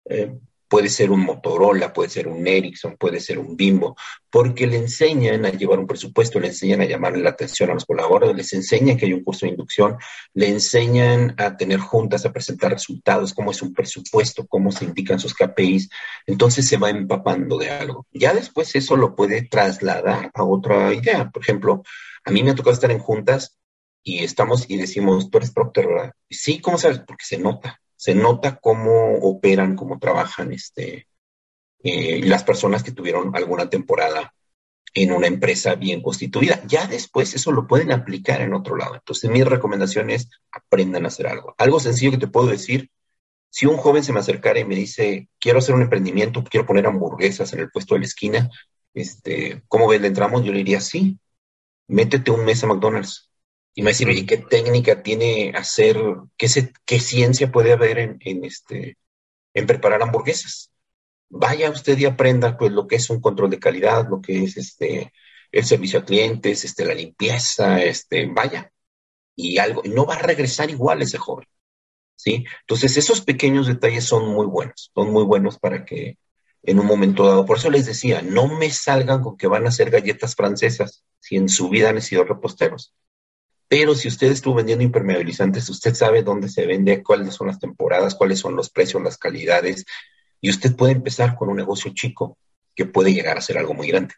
eh, 0.07 0.35
puede 0.69 0.89
ser 0.89 1.11
un 1.11 1.21
Motorola, 1.21 1.93
puede 1.93 2.09
ser 2.09 2.29
un 2.29 2.47
Ericsson, 2.47 2.97
puede 2.97 3.21
ser 3.21 3.39
un 3.39 3.57
Bimbo, 3.57 3.97
porque 4.31 4.67
le 4.67 4.77
enseñan 4.77 5.47
a 5.47 5.51
llevar 5.51 5.79
un 5.79 5.87
presupuesto, 5.87 6.41
le 6.41 6.49
enseñan 6.49 6.81
a 6.81 6.87
llamarle 6.87 7.23
la 7.23 7.31
atención 7.31 7.71
a 7.71 7.75
los 7.75 7.85
colaboradores, 7.85 8.37
les 8.37 8.53
enseñan 8.53 8.97
que 8.97 9.07
hay 9.07 9.13
un 9.13 9.25
curso 9.25 9.47
de 9.47 9.53
inducción, 9.53 9.97
le 10.35 10.49
enseñan 10.49 11.35
a 11.39 11.57
tener 11.57 11.79
juntas, 11.79 12.27
a 12.27 12.33
presentar 12.33 12.73
resultados, 12.73 13.33
cómo 13.33 13.51
es 13.51 13.63
un 13.63 13.73
presupuesto, 13.73 14.47
cómo 14.47 14.73
se 14.73 14.85
indican 14.85 15.21
sus 15.21 15.35
KPIs, 15.35 15.89
entonces 16.27 16.69
se 16.69 16.77
va 16.77 16.91
empapando 16.91 17.59
de 17.59 17.71
algo. 17.71 18.07
Ya 18.13 18.35
después 18.35 18.75
eso 18.75 18.97
lo 18.97 19.15
puede 19.15 19.43
trasladar 19.43 20.31
a 20.35 20.45
otra 20.45 20.93
idea. 20.93 21.31
Por 21.31 21.43
ejemplo, 21.43 21.83
a 22.25 22.31
mí 22.31 22.43
me 22.43 22.51
ha 22.51 22.55
tocado 22.55 22.75
estar 22.75 22.91
en 22.91 22.99
juntas 22.99 23.59
y 24.03 24.23
estamos 24.23 24.67
y 24.69 24.77
decimos, 24.77 25.31
tú 25.31 25.39
eres 25.39 25.53
Procter. 25.53 26.13
Sí, 26.31 26.61
¿cómo 26.61 26.79
sabes? 26.79 27.01
Porque 27.01 27.25
se 27.25 27.39
nota, 27.39 27.81
se 28.07 28.15
nota 28.15 28.61
cómo 28.63 29.15
operan, 29.15 29.75
cómo 29.75 29.99
trabajan 29.99 30.53
este, 30.53 31.09
eh, 31.83 32.21
las 32.25 32.45
personas 32.45 32.85
que 32.85 32.93
tuvieron 32.93 33.35
alguna 33.35 33.69
temporada 33.69 34.33
en 34.95 35.11
una 35.11 35.27
empresa 35.27 35.75
bien 35.75 36.03
constituida. 36.03 36.63
Ya 36.69 36.87
después 36.87 37.35
eso 37.35 37.51
lo 37.51 37.67
pueden 37.67 37.91
aplicar 37.91 38.43
en 38.43 38.55
otro 38.55 38.77
lado. 38.77 38.95
Entonces, 38.95 39.29
mi 39.29 39.43
recomendación 39.43 40.11
es 40.11 40.31
aprendan 40.53 41.05
a 41.05 41.09
hacer 41.09 41.27
algo. 41.27 41.57
Algo 41.59 41.81
sencillo 41.81 42.13
que 42.13 42.19
te 42.19 42.29
puedo 42.29 42.47
decir, 42.47 42.93
si 43.51 43.67
un 43.67 43.77
joven 43.77 44.05
se 44.05 44.13
me 44.13 44.21
acercara 44.21 44.61
y 44.61 44.65
me 44.65 44.77
dice, 44.77 45.29
quiero 45.41 45.59
hacer 45.59 45.75
un 45.75 45.83
emprendimiento, 45.83 46.45
quiero 46.45 46.65
poner 46.65 46.87
hamburguesas 46.87 47.53
en 47.55 47.59
el 47.59 47.73
puesto 47.73 47.95
de 47.95 48.03
la 48.03 48.07
esquina, 48.07 48.49
este, 48.95 49.65
¿cómo 49.67 49.89
ves? 49.89 50.01
¿Le 50.01 50.07
entramos? 50.07 50.45
Yo 50.45 50.53
le 50.53 50.59
diría, 50.59 50.81
sí, 50.81 51.19
métete 51.89 52.31
un 52.31 52.45
mes 52.45 52.63
a 52.63 52.69
McDonald's 52.69 53.33
y 53.79 53.83
me 53.83 53.91
decir, 53.91 54.09
¿y 54.09 54.25
qué 54.25 54.39
técnica 54.39 55.03
tiene 55.03 55.53
hacer, 55.55 55.99
qué, 56.39 56.49
qué 56.87 56.99
ciencia 56.99 57.53
puede 57.53 57.75
haber 57.75 57.99
en, 57.99 58.45
este, 58.45 58.97
en 59.53 59.67
preparar 59.67 60.03
hamburguesas? 60.03 60.73
Vaya 61.29 61.71
usted 61.71 61.99
y 61.99 62.07
aprenda 62.07 62.57
pues 62.57 62.73
lo 62.73 62.87
que 62.87 62.97
es 62.97 63.11
un 63.11 63.21
control 63.21 63.51
de 63.51 63.59
calidad, 63.59 64.09
lo 64.09 64.23
que 64.23 64.45
es 64.45 64.57
este, 64.57 65.13
el 65.53 65.65
servicio 65.67 65.99
a 65.99 66.05
clientes, 66.07 66.65
este, 66.65 66.87
la 66.87 66.95
limpieza, 66.95 67.83
este, 67.83 68.25
vaya. 68.25 68.73
Y 69.37 69.59
algo, 69.59 69.83
no 69.85 70.07
va 70.07 70.15
a 70.15 70.23
regresar 70.23 70.71
igual 70.71 71.03
ese 71.03 71.19
joven. 71.19 71.47
¿Sí? 72.15 72.47
Entonces, 72.63 72.97
esos 72.97 73.21
pequeños 73.21 73.67
detalles 73.67 74.05
son 74.05 74.27
muy 74.27 74.47
buenos, 74.47 74.91
son 74.95 75.13
muy 75.13 75.25
buenos 75.25 75.59
para 75.59 75.85
que 75.85 76.17
en 76.63 76.79
un 76.79 76.87
momento 76.87 77.27
dado, 77.27 77.45
por 77.45 77.59
eso 77.59 77.71
les 77.71 77.85
decía, 77.85 78.23
no 78.23 78.49
me 78.49 78.71
salgan 78.71 79.21
con 79.23 79.37
que 79.37 79.49
van 79.49 79.67
a 79.67 79.69
hacer 79.69 79.91
galletas 79.91 80.35
francesas 80.35 81.05
si 81.21 81.37
en 81.37 81.51
su 81.51 81.69
vida 81.69 81.91
han 81.91 82.01
sido 82.01 82.25
reposteros. 82.25 82.95
Pero 83.69 83.95
si 83.95 84.09
usted 84.09 84.31
estuvo 84.31 84.55
vendiendo 84.55 84.85
impermeabilizantes, 84.85 85.69
usted 85.69 85.95
sabe 85.95 86.23
dónde 86.23 86.49
se 86.49 86.67
vende, 86.67 87.03
cuáles 87.03 87.35
son 87.35 87.49
las 87.49 87.59
temporadas, 87.59 88.15
cuáles 88.15 88.39
son 88.39 88.55
los 88.55 88.71
precios, 88.71 89.03
las 89.03 89.19
calidades, 89.19 89.85
y 90.41 90.51
usted 90.51 90.77
puede 90.77 90.93
empezar 90.93 91.35
con 91.35 91.49
un 91.49 91.57
negocio 91.57 91.93
chico 91.95 92.39
que 92.75 92.85
puede 92.85 93.13
llegar 93.13 93.39
a 93.39 93.43
ser 93.43 93.59
algo 93.59 93.75
muy 93.75 93.89
grande, 93.89 94.15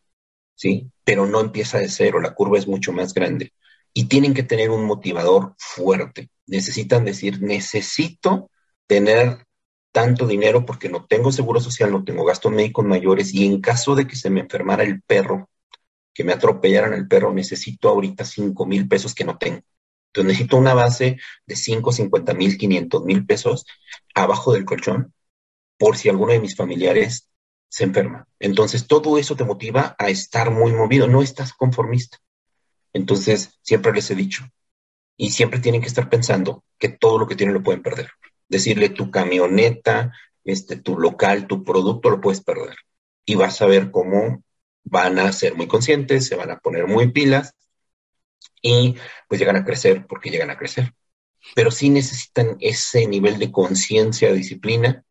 ¿sí? 0.54 0.90
Pero 1.04 1.26
no 1.26 1.40
empieza 1.40 1.78
de 1.78 1.88
cero, 1.88 2.20
la 2.20 2.34
curva 2.34 2.58
es 2.58 2.66
mucho 2.66 2.92
más 2.92 3.14
grande. 3.14 3.52
Y 3.94 4.04
tienen 4.04 4.34
que 4.34 4.42
tener 4.42 4.70
un 4.70 4.84
motivador 4.84 5.54
fuerte. 5.56 6.28
Necesitan 6.46 7.04
decir, 7.04 7.40
necesito 7.40 8.50
tener 8.86 9.46
tanto 9.92 10.26
dinero 10.26 10.66
porque 10.66 10.88
no 10.88 11.06
tengo 11.06 11.32
seguro 11.32 11.60
social, 11.60 11.90
no 11.90 12.04
tengo 12.04 12.24
gastos 12.24 12.52
médicos 12.52 12.84
mayores 12.84 13.32
y 13.32 13.46
en 13.46 13.60
caso 13.60 13.94
de 13.94 14.06
que 14.06 14.16
se 14.16 14.30
me 14.30 14.40
enfermara 14.40 14.82
el 14.82 15.02
perro, 15.02 15.48
que 16.18 16.24
me 16.24 16.32
atropellaran 16.32 16.94
el 16.94 17.06
perro, 17.06 17.32
necesito 17.32 17.88
ahorita 17.88 18.24
5 18.24 18.66
mil 18.66 18.88
pesos 18.88 19.14
que 19.14 19.22
no 19.22 19.38
tengo. 19.38 19.62
Entonces 20.08 20.26
necesito 20.26 20.56
una 20.56 20.74
base 20.74 21.16
de 21.46 21.54
5, 21.54 21.92
50 21.92 22.34
mil, 22.34 22.58
500 22.58 23.04
mil 23.04 23.24
pesos 23.24 23.64
abajo 24.16 24.52
del 24.52 24.64
colchón 24.64 25.14
por 25.78 25.96
si 25.96 26.08
alguno 26.08 26.32
de 26.32 26.40
mis 26.40 26.56
familiares 26.56 27.28
se 27.68 27.84
enferma. 27.84 28.26
Entonces 28.40 28.88
todo 28.88 29.16
eso 29.16 29.36
te 29.36 29.44
motiva 29.44 29.94
a 29.96 30.08
estar 30.08 30.50
muy 30.50 30.72
movido, 30.72 31.06
no 31.06 31.22
estás 31.22 31.52
conformista. 31.52 32.18
Entonces 32.92 33.56
siempre 33.62 33.92
les 33.92 34.10
he 34.10 34.16
dicho, 34.16 34.44
y 35.16 35.30
siempre 35.30 35.60
tienen 35.60 35.82
que 35.82 35.86
estar 35.86 36.10
pensando 36.10 36.64
que 36.78 36.88
todo 36.88 37.20
lo 37.20 37.28
que 37.28 37.36
tienen 37.36 37.54
lo 37.54 37.62
pueden 37.62 37.84
perder. 37.84 38.10
Decirle 38.48 38.88
tu 38.88 39.12
camioneta, 39.12 40.12
este, 40.42 40.78
tu 40.78 40.98
local, 40.98 41.46
tu 41.46 41.62
producto 41.62 42.10
lo 42.10 42.20
puedes 42.20 42.40
perder. 42.40 42.74
Y 43.24 43.36
vas 43.36 43.62
a 43.62 43.66
ver 43.66 43.92
cómo 43.92 44.42
van 44.90 45.18
a 45.18 45.32
ser 45.32 45.54
muy 45.54 45.68
conscientes, 45.68 46.26
se 46.26 46.36
van 46.36 46.50
a 46.50 46.58
poner 46.58 46.86
muy 46.86 47.10
pilas 47.12 47.54
y 48.62 48.96
pues 49.28 49.40
llegan 49.40 49.56
a 49.56 49.64
crecer 49.64 50.06
porque 50.06 50.30
llegan 50.30 50.50
a 50.50 50.58
crecer. 50.58 50.94
Pero 51.54 51.70
sí 51.70 51.90
necesitan 51.90 52.56
ese 52.60 53.06
nivel 53.06 53.38
de 53.38 53.52
conciencia, 53.52 54.32
disciplina 54.32 55.04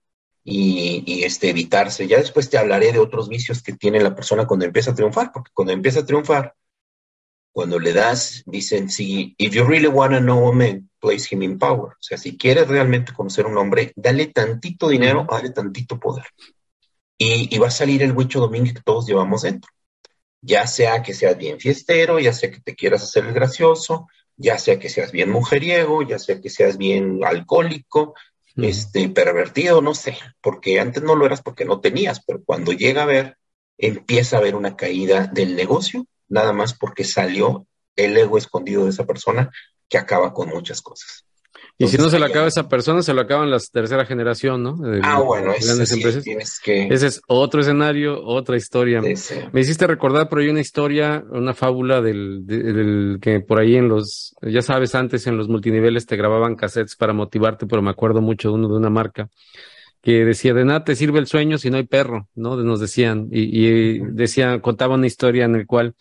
y, 0.44 1.24
este, 1.24 1.50
evitarse. 1.50 2.08
Ya 2.08 2.18
después 2.18 2.50
te 2.50 2.58
hablaré 2.58 2.92
de 2.92 3.00
otros 3.00 3.30
vicios 3.30 3.64
que 3.64 3.74
tiene 3.74 4.02
la 4.02 4.16
persona 4.16 4.46
cuando 4.46 4.66
empieza 4.66 4.92
a 4.92 4.96
triunfar, 4.96 5.32
porque 5.34 5.52
cuando 5.54 5.74
empieza 5.74 6.02
a 6.02 6.06
triunfar, 6.06 6.54
cuando 7.52 7.80
le 7.80 7.92
das, 7.94 8.44
dicen, 8.46 8.90
si, 8.90 9.36
if 9.38 9.54
you 9.54 9.64
really 9.64 9.88
want 9.88 10.14
to 10.14 10.20
know 10.20 10.48
a 10.48 10.54
man, 10.54 10.90
place 11.00 11.34
him 11.34 11.42
in 11.42 11.58
power. 11.58 11.94
O 11.94 12.02
sea, 12.02 12.18
si 12.18 12.38
quieres 12.38 12.68
realmente 12.68 13.14
conocer 13.14 13.46
a 13.46 13.50
un 13.50 13.58
hombre, 13.58 13.94
dale 13.96 14.28
tantito 14.28 14.90
dinero, 14.90 15.26
dale 15.30 15.50
tantito 15.50 16.00
poder 16.00 16.26
y, 17.18 17.58
va 17.58 17.68
a 17.68 17.72
salir 17.72 18.04
el 18.04 18.12
Huicho 18.12 18.40
Domínguez 18.40 18.74
que 18.74 18.82
todos 18.82 19.08
llevamos 19.08 19.42
dentro. 19.42 19.72
Ya 20.42 20.68
sea 20.68 21.02
que 21.02 21.14
seas 21.14 21.38
bien 21.38 21.60
fiestero, 21.60 22.20
ya 22.20 22.34
sea 22.34 22.52
que 22.52 22.60
te 22.60 22.76
quieras 22.76 23.04
hacer 23.04 23.26
el 23.26 23.34
gracioso, 23.34 24.08
ya 24.36 24.60
sea 24.60 24.78
que 24.80 24.90
seas 24.90 25.12
bien 25.12 25.32
mujeriego, 25.32 26.04
ya 26.04 26.20
sea 26.20 26.40
que 26.40 26.50
seas 26.50 26.78
bien 26.78 27.22
alcohólico, 27.26 28.14
este, 28.56 29.10
pervertido, 29.10 29.82
no 29.82 29.94
sé, 29.94 30.18
porque 30.42 30.80
antes 30.80 31.04
no 31.04 31.16
lo 31.16 31.26
eras 31.26 31.42
porque 31.42 31.66
no 31.66 31.80
tenías, 31.80 32.24
pero 32.26 32.44
cuando 32.44 32.72
llega 32.72 33.04
a 33.04 33.08
ver, 33.08 33.38
empieza 33.78 34.38
a 34.38 34.40
haber 34.40 34.56
una 34.56 34.76
caída 34.76 35.28
del 35.28 35.56
negocio, 35.56 36.06
nada 36.28 36.54
más 36.54 36.74
porque 36.74 37.04
salió 37.04 37.68
el 37.96 38.18
ego 38.18 38.38
escondido 38.38 38.86
de 38.86 38.92
esa 38.92 39.06
persona 39.06 39.52
que 39.90 39.98
acaba 39.98 40.34
con 40.34 40.50
muchas 40.50 40.82
cosas. 40.82 41.27
Y 41.80 41.88
si 41.88 41.98
no 41.98 42.10
se 42.10 42.18
lo 42.18 42.26
acaba 42.26 42.48
esa 42.48 42.68
persona, 42.68 43.04
se 43.04 43.14
lo 43.14 43.22
acaban 43.22 43.52
la 43.52 43.60
tercera 43.72 44.06
generación, 44.06 44.64
¿no? 44.64 44.80
ah, 45.04 45.22
bueno, 45.22 45.54
ese, 45.54 46.00
que... 46.64 46.88
ese 46.88 47.08
es 47.08 47.22
otro 47.28 47.62
escenario, 47.62 48.24
otra 48.24 48.58
historia. 48.58 49.00
Me 49.02 49.62
hiciste 49.62 49.86
recordar 49.86 50.28
por 50.28 50.40
ahí 50.40 50.50
una 50.50 50.60
historia, 50.60 51.24
una 51.30 51.54
fábula 51.54 52.02
del, 52.02 52.48
del, 52.48 53.20
que 53.22 53.42
por 53.42 53.60
ahí 53.60 53.76
en 53.76 53.90
los, 53.90 54.36
ya 54.42 54.64
sabes, 54.64 54.96
antes 54.96 55.28
en 55.28 55.38
los 55.38 55.50
multiniveles 55.50 56.08
te 56.08 56.16
grababan 56.16 56.56
cassettes 56.56 56.96
para 56.96 57.14
motivarte, 57.14 57.68
pero 57.68 57.84
me 57.84 57.92
acuerdo 57.92 58.22
mucho 58.22 58.50
de 58.50 58.56
uno 58.56 58.70
de 58.70 58.76
una 58.76 58.90
marca 58.90 59.30
que 60.02 60.26
decía, 60.26 60.54
de 60.54 60.64
nada 60.64 60.84
te 60.84 60.96
sirve 60.96 61.20
el 61.20 61.28
sueño 61.28 61.58
si 61.58 61.70
no 61.70 61.78
hay 61.78 61.84
perro, 61.84 62.28
¿no? 62.34 62.56
Nos 62.56 62.80
decían, 62.80 63.28
y, 63.32 63.68
y 63.68 64.00
decían, 64.00 64.62
contaban 64.62 65.00
una 65.00 65.08
historia 65.08 65.46
en 65.46 65.54
la 65.54 65.66
cual 65.66 65.96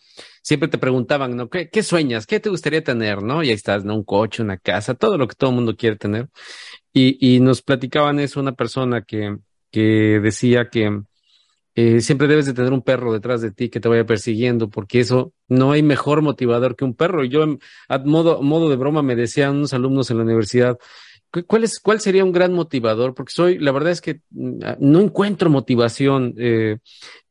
siempre 0.47 0.69
te 0.69 0.77
preguntaban, 0.77 1.35
¿no? 1.35 1.49
¿Qué, 1.49 1.69
¿Qué, 1.69 1.83
sueñas? 1.83 2.25
¿Qué 2.25 2.39
te 2.39 2.49
gustaría 2.49 2.81
tener? 2.81 3.21
¿No? 3.21 3.43
Y 3.43 3.49
ahí 3.49 3.53
estás, 3.53 3.83
¿no? 3.83 3.95
Un 3.95 4.05
coche, 4.05 4.41
una 4.41 4.57
casa, 4.57 4.93
todo 4.93 5.17
lo 5.17 5.27
que 5.27 5.35
todo 5.35 5.49
el 5.49 5.57
mundo 5.57 5.75
quiere 5.75 5.97
tener. 5.97 6.29
Y, 6.93 7.17
y 7.35 7.41
nos 7.41 7.61
platicaban 7.61 8.17
eso 8.19 8.39
una 8.39 8.53
persona 8.53 9.01
que, 9.01 9.37
que 9.71 10.21
decía 10.21 10.69
que 10.69 11.01
eh, 11.75 11.99
siempre 11.99 12.29
debes 12.29 12.45
de 12.45 12.53
tener 12.53 12.71
un 12.71 12.81
perro 12.81 13.11
detrás 13.11 13.41
de 13.41 13.51
ti 13.51 13.69
que 13.69 13.81
te 13.81 13.89
vaya 13.89 14.05
persiguiendo, 14.05 14.69
porque 14.69 15.01
eso 15.01 15.33
no 15.49 15.73
hay 15.73 15.83
mejor 15.83 16.21
motivador 16.21 16.77
que 16.77 16.85
un 16.85 16.95
perro. 16.95 17.25
Y 17.25 17.29
yo, 17.29 17.43
a 17.89 17.97
modo, 17.99 18.41
modo 18.41 18.69
de 18.69 18.77
broma, 18.77 19.01
me 19.01 19.17
decían 19.17 19.57
unos 19.57 19.73
alumnos 19.73 20.09
en 20.11 20.17
la 20.17 20.23
universidad, 20.23 20.77
¿cuál, 21.45 21.63
es, 21.63 21.79
¿cuál 21.79 21.99
sería 21.99 22.23
un 22.23 22.31
gran 22.31 22.53
motivador? 22.53 23.13
Porque 23.13 23.31
soy, 23.33 23.59
la 23.59 23.71
verdad 23.71 23.91
es 23.91 24.01
que 24.01 24.21
mm, 24.31 24.59
no 24.79 25.01
encuentro 25.01 25.49
motivación, 25.49 26.33
eh, 26.37 26.77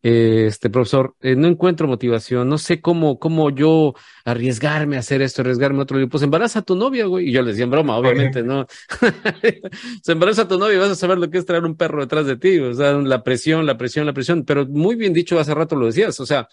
eh, 0.03 0.47
este 0.47 0.71
profesor, 0.71 1.17
eh, 1.21 1.35
no 1.35 1.49
encuentro 1.49 1.89
motivación, 1.89 2.49
no 2.49 2.59
sé 2.59 2.81
cómo, 2.81 3.19
cómo 3.19 3.51
yo 3.51 3.95
arriesgarme 4.25 4.97
a 4.97 5.01
hacer 5.01 5.23
esto, 5.23 5.43
arriesgarme 5.43 5.81
a 5.81 5.83
otro. 5.83 6.09
Pues 6.09 6.23
embaraza 6.23 6.61
a 6.61 6.63
tu 6.63 6.77
novia, 6.77 7.07
güey. 7.07 7.29
Y 7.29 7.33
yo 7.33 7.43
le 7.43 7.51
decía 7.51 7.65
en 7.65 7.71
broma, 7.71 7.97
obviamente, 7.97 8.43
¿no? 8.43 8.67
Se 10.03 10.13
embaraza 10.13 10.43
a 10.43 10.49
tu 10.49 10.59
novia 10.59 10.77
y 10.77 10.79
vas 10.79 10.91
a 10.91 10.95
saber 10.95 11.19
lo 11.19 11.29
que 11.29 11.39
es 11.39 11.47
traer 11.47 11.65
un 11.65 11.77
perro 11.77 12.01
detrás 12.01 12.27
de 12.27 12.37
ti. 12.37 12.59
O 12.61 12.73
sea, 12.75 12.93
la 12.93 13.23
presión, 13.25 13.67
la 13.67 13.77
presión, 13.77 14.07
la 14.07 14.13
presión. 14.13 14.45
Pero 14.45 14.67
muy 14.67 14.95
bien 14.95 15.13
dicho, 15.13 15.41
hace 15.41 15.55
rato 15.55 15.75
lo 15.75 15.87
decías. 15.87 16.21
O 16.21 16.27
sea, 16.27 16.49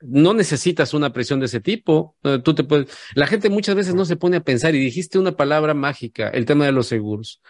no 0.00 0.34
necesitas 0.34 0.94
una 0.94 1.12
presión 1.12 1.40
de 1.40 1.46
ese 1.46 1.60
tipo. 1.60 2.16
Eh, 2.22 2.40
tú 2.42 2.54
te 2.54 2.64
puedes, 2.64 2.88
la 3.14 3.26
gente 3.26 3.50
muchas 3.50 3.74
veces 3.74 3.94
no 3.94 4.04
se 4.04 4.16
pone 4.16 4.38
a 4.38 4.44
pensar 4.44 4.74
y 4.74 4.78
dijiste 4.78 5.18
una 5.18 5.36
palabra 5.36 5.74
mágica, 5.74 6.28
el 6.28 6.44
tema 6.44 6.66
de 6.66 6.72
los 6.72 6.86
seguros. 6.86 7.42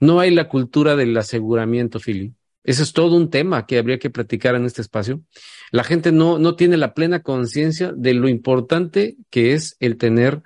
No 0.00 0.20
hay 0.20 0.30
la 0.30 0.48
cultura 0.48 0.96
del 0.96 1.16
aseguramiento, 1.16 2.00
Philly. 2.00 2.34
Eso 2.62 2.82
es 2.82 2.92
todo 2.92 3.16
un 3.16 3.30
tema 3.30 3.66
que 3.66 3.78
habría 3.78 3.98
que 3.98 4.10
platicar 4.10 4.54
en 4.54 4.64
este 4.64 4.82
espacio. 4.82 5.22
La 5.70 5.84
gente 5.84 6.12
no, 6.12 6.38
no 6.38 6.56
tiene 6.56 6.76
la 6.76 6.94
plena 6.94 7.22
conciencia 7.22 7.92
de 7.94 8.14
lo 8.14 8.28
importante 8.28 9.16
que 9.30 9.52
es 9.52 9.76
el 9.80 9.96
tener 9.96 10.42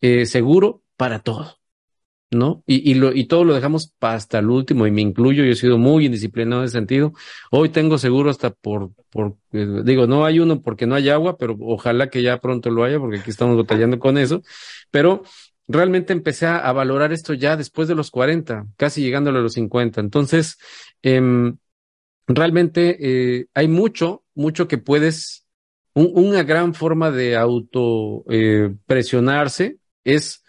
eh, 0.00 0.26
seguro 0.26 0.82
para 0.96 1.20
todo. 1.20 1.61
¿No? 2.32 2.62
Y, 2.66 2.90
y, 2.90 2.94
lo, 2.94 3.12
y 3.12 3.26
todo 3.26 3.44
lo 3.44 3.54
dejamos 3.54 3.94
hasta 4.00 4.38
el 4.38 4.50
último, 4.50 4.86
y 4.86 4.90
me 4.90 5.02
incluyo, 5.02 5.44
yo 5.44 5.52
he 5.52 5.56
sido 5.56 5.78
muy 5.78 6.06
indisciplinado 6.06 6.62
en 6.62 6.66
ese 6.66 6.78
sentido. 6.78 7.12
Hoy 7.50 7.68
tengo 7.68 7.98
seguro 7.98 8.30
hasta 8.30 8.50
por, 8.50 8.90
por 9.10 9.36
eh, 9.52 9.82
digo, 9.84 10.06
no 10.06 10.24
hay 10.24 10.40
uno 10.40 10.60
porque 10.62 10.86
no 10.86 10.94
hay 10.94 11.08
agua, 11.10 11.36
pero 11.36 11.56
ojalá 11.60 12.08
que 12.10 12.22
ya 12.22 12.40
pronto 12.40 12.70
lo 12.70 12.84
haya, 12.84 12.98
porque 12.98 13.18
aquí 13.18 13.30
estamos 13.30 13.56
batallando 13.56 13.98
con 13.98 14.18
eso. 14.18 14.42
Pero 14.90 15.22
realmente 15.68 16.12
empecé 16.12 16.46
a, 16.46 16.72
valorar 16.72 17.12
esto 17.12 17.34
ya 17.34 17.56
después 17.56 17.88
de 17.88 17.94
los 17.94 18.10
40, 18.10 18.66
casi 18.76 19.02
llegándole 19.02 19.38
a 19.38 19.42
los 19.42 19.54
50. 19.54 20.00
Entonces, 20.00 20.58
eh, 21.02 21.20
realmente 22.26 22.96
eh, 23.00 23.46
hay 23.54 23.68
mucho, 23.68 24.24
mucho 24.34 24.68
que 24.68 24.78
puedes, 24.78 25.46
un, 25.94 26.12
una 26.14 26.42
gran 26.42 26.74
forma 26.74 27.10
de 27.10 27.36
auto 27.36 28.24
eh, 28.30 28.74
presionarse 28.86 29.78
es 30.04 30.41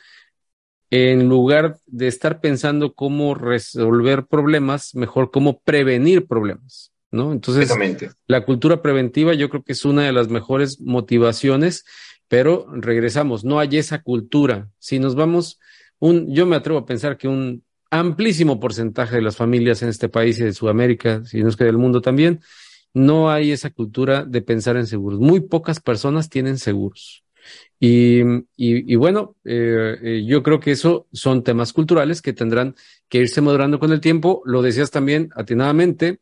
en 0.96 1.28
lugar 1.28 1.80
de 1.88 2.08
estar 2.08 2.40
pensando 2.40 2.94
cómo 2.94 3.34
resolver 3.34 4.28
problemas, 4.28 4.94
mejor 4.94 5.32
cómo 5.32 5.60
prevenir 5.60 6.28
problemas, 6.28 6.94
¿no? 7.10 7.32
Entonces, 7.32 7.74
la 8.28 8.46
cultura 8.46 8.84
preventiva 8.84 9.34
yo 9.34 9.50
creo 9.50 9.64
que 9.64 9.72
es 9.72 9.86
una 9.86 10.04
de 10.04 10.12
las 10.12 10.28
mejores 10.28 10.80
motivaciones, 10.82 11.84
pero 12.28 12.68
regresamos, 12.72 13.44
no 13.44 13.60
hay 13.60 13.78
esa 13.78 14.04
cultura. 14.04 14.70
Si 14.78 15.00
nos 15.00 15.16
vamos, 15.16 15.60
un, 15.98 16.32
yo 16.32 16.46
me 16.46 16.58
atrevo 16.58 16.78
a 16.78 16.86
pensar 16.86 17.18
que 17.18 17.28
un 17.28 17.64
amplísimo 17.90 18.60
porcentaje 18.60 19.16
de 19.16 19.24
las 19.24 19.36
familias 19.36 19.82
en 19.82 19.90
este 19.90 20.10
país 20.10 20.38
y 20.38 20.44
de 20.44 20.54
Sudamérica, 20.54 21.26
si 21.26 21.42
no 21.42 21.50
es 21.50 21.56
que 21.56 21.64
del 21.64 21.80
mundo 21.80 22.02
también, 22.02 22.40
no 22.94 23.32
hay 23.32 23.52
esa 23.52 23.72
cultura 23.72 24.26
de 24.26 24.44
pensar 24.44 24.78
en 24.78 24.86
seguros. 24.86 25.20
Muy 25.20 25.40
pocas 25.40 25.80
personas 25.80 26.30
tienen 26.30 26.60
seguros. 26.60 27.23
Y, 27.86 28.22
y, 28.56 28.96
bueno, 28.96 29.36
eh, 29.44 29.98
eh, 30.02 30.24
yo 30.26 30.42
creo 30.42 30.62
que 30.62 30.72
eso 30.72 31.06
son 31.12 31.44
temas 31.44 31.74
culturales 31.74 32.22
que 32.22 32.32
tendrán 32.32 32.76
que 33.10 33.18
irse 33.18 33.42
madurando 33.42 33.78
con 33.78 33.92
el 33.92 34.00
tiempo. 34.00 34.42
Lo 34.46 34.62
decías 34.62 34.90
también 34.90 35.32
atinadamente. 35.36 36.22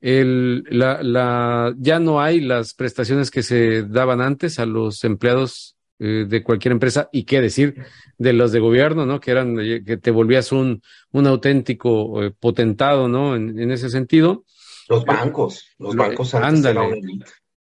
El, 0.00 0.64
la, 0.68 1.00
la, 1.04 1.72
ya 1.78 2.00
no 2.00 2.20
hay 2.20 2.40
las 2.40 2.74
prestaciones 2.74 3.30
que 3.30 3.44
se 3.44 3.84
daban 3.84 4.20
antes 4.20 4.58
a 4.58 4.66
los 4.66 5.04
empleados 5.04 5.76
eh, 6.00 6.26
de 6.28 6.42
cualquier 6.42 6.72
empresa 6.72 7.08
y 7.12 7.22
qué 7.22 7.40
decir 7.40 7.84
de 8.18 8.32
los 8.32 8.50
de 8.50 8.58
gobierno, 8.58 9.06
¿no? 9.06 9.20
Que 9.20 9.30
eran, 9.30 9.58
que 9.86 9.96
te 9.96 10.10
volvías 10.10 10.50
un, 10.50 10.82
un 11.12 11.26
auténtico 11.28 12.20
potentado, 12.40 13.06
¿no? 13.06 13.36
En, 13.36 13.60
en, 13.60 13.70
ese 13.70 13.90
sentido. 13.90 14.44
Los 14.88 15.04
bancos, 15.04 15.68
los 15.78 15.94
bancos 15.94 16.34
antes 16.34 16.66
ándale. 16.66 17.00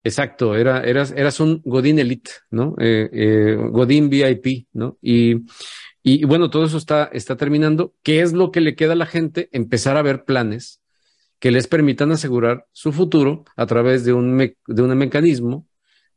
Exacto, 0.04 0.56
era, 0.56 0.82
eras, 0.84 1.12
eras 1.16 1.40
un 1.40 1.60
Godín 1.64 1.98
Elite, 1.98 2.30
¿no? 2.50 2.74
Eh, 2.78 3.10
eh, 3.12 4.00
VIP, 4.08 4.66
¿no? 4.72 4.96
Y, 5.02 5.44
y, 6.02 6.24
bueno, 6.24 6.50
todo 6.50 6.64
eso 6.64 6.78
está, 6.78 7.10
está 7.12 7.36
terminando. 7.36 7.94
¿Qué 8.02 8.20
es 8.20 8.32
lo 8.32 8.50
que 8.50 8.60
le 8.60 8.74
queda 8.74 8.92
a 8.92 8.96
la 8.96 9.06
gente? 9.06 9.48
Empezar 9.52 9.96
a 9.96 10.02
ver 10.02 10.24
planes 10.24 10.80
que 11.38 11.50
les 11.50 11.66
permitan 11.66 12.10
asegurar 12.12 12.66
su 12.72 12.92
futuro 12.92 13.44
a 13.56 13.66
través 13.66 14.04
de 14.04 14.12
un, 14.12 14.38
de 14.38 14.82
un 14.82 14.96
mecanismo 14.96 15.66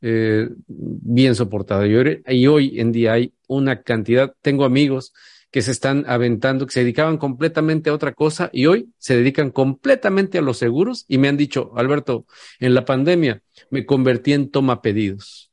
eh, 0.00 0.48
bien 0.66 1.34
soportado. 1.34 1.84
Y 1.86 2.46
hoy 2.46 2.80
en 2.80 2.92
día 2.92 3.12
hay 3.12 3.34
una 3.46 3.82
cantidad, 3.82 4.34
tengo 4.42 4.64
amigos 4.64 5.12
que 5.52 5.62
se 5.62 5.70
están 5.70 6.04
aventando, 6.08 6.66
que 6.66 6.72
se 6.72 6.80
dedicaban 6.80 7.18
completamente 7.18 7.90
a 7.90 7.94
otra 7.94 8.12
cosa 8.14 8.48
y 8.52 8.66
hoy 8.66 8.88
se 8.98 9.14
dedican 9.14 9.50
completamente 9.50 10.38
a 10.38 10.42
los 10.42 10.56
seguros 10.56 11.04
y 11.08 11.18
me 11.18 11.28
han 11.28 11.36
dicho, 11.36 11.72
Alberto, 11.76 12.26
en 12.58 12.74
la 12.74 12.84
pandemia 12.84 13.42
me 13.70 13.86
convertí 13.86 14.32
en 14.32 14.50
toma 14.50 14.82
pedidos. 14.82 15.50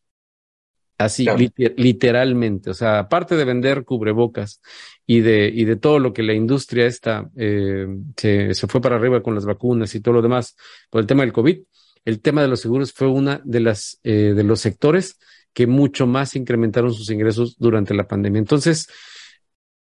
Así, 0.98 1.26
literalmente. 1.78 2.70
O 2.70 2.74
sea, 2.74 3.00
aparte 3.00 3.36
de 3.36 3.46
vender 3.46 3.86
cubrebocas 3.86 4.62
y 5.06 5.22
de, 5.22 5.50
y 5.54 5.64
de 5.66 5.76
todo 5.76 6.00
lo 6.00 6.12
que 6.12 6.24
la 6.24 6.34
industria 6.34 6.86
esta 6.86 7.30
eh, 7.38 7.88
se, 8.18 8.54
se, 8.54 8.68
fue 8.68 8.82
para 8.82 8.98
arriba 8.98 9.22
con 9.22 9.36
las 9.36 9.46
vacunas 9.46 9.96
y 9.96 10.02
todo 10.02 10.16
lo 10.16 10.22
demás 10.22 10.58
por 10.90 11.00
el 11.00 11.08
tema 11.08 11.24
del 11.24 11.32
COVID, 11.32 11.58
el 12.06 12.22
tema 12.22 12.42
de 12.42 12.48
los 12.48 12.62
seguros 12.62 12.92
fue 12.94 13.08
una 13.08 13.42
de 13.44 13.60
las 13.60 14.00
eh, 14.04 14.34
de 14.36 14.44
los 14.44 14.62
sectores 14.62 15.20
que 15.54 15.68
mucho 15.68 16.08
más 16.08 16.36
incrementaron 16.36 16.94
sus 16.94 17.10
ingresos 17.10 17.58
durante 17.58 17.94
la 17.94 18.08
pandemia. 18.08 18.40
Entonces, 18.40 18.88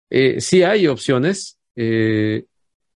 eh, 0.09 0.39
sí 0.39 0.63
hay 0.63 0.87
opciones, 0.87 1.59
eh, 1.75 2.45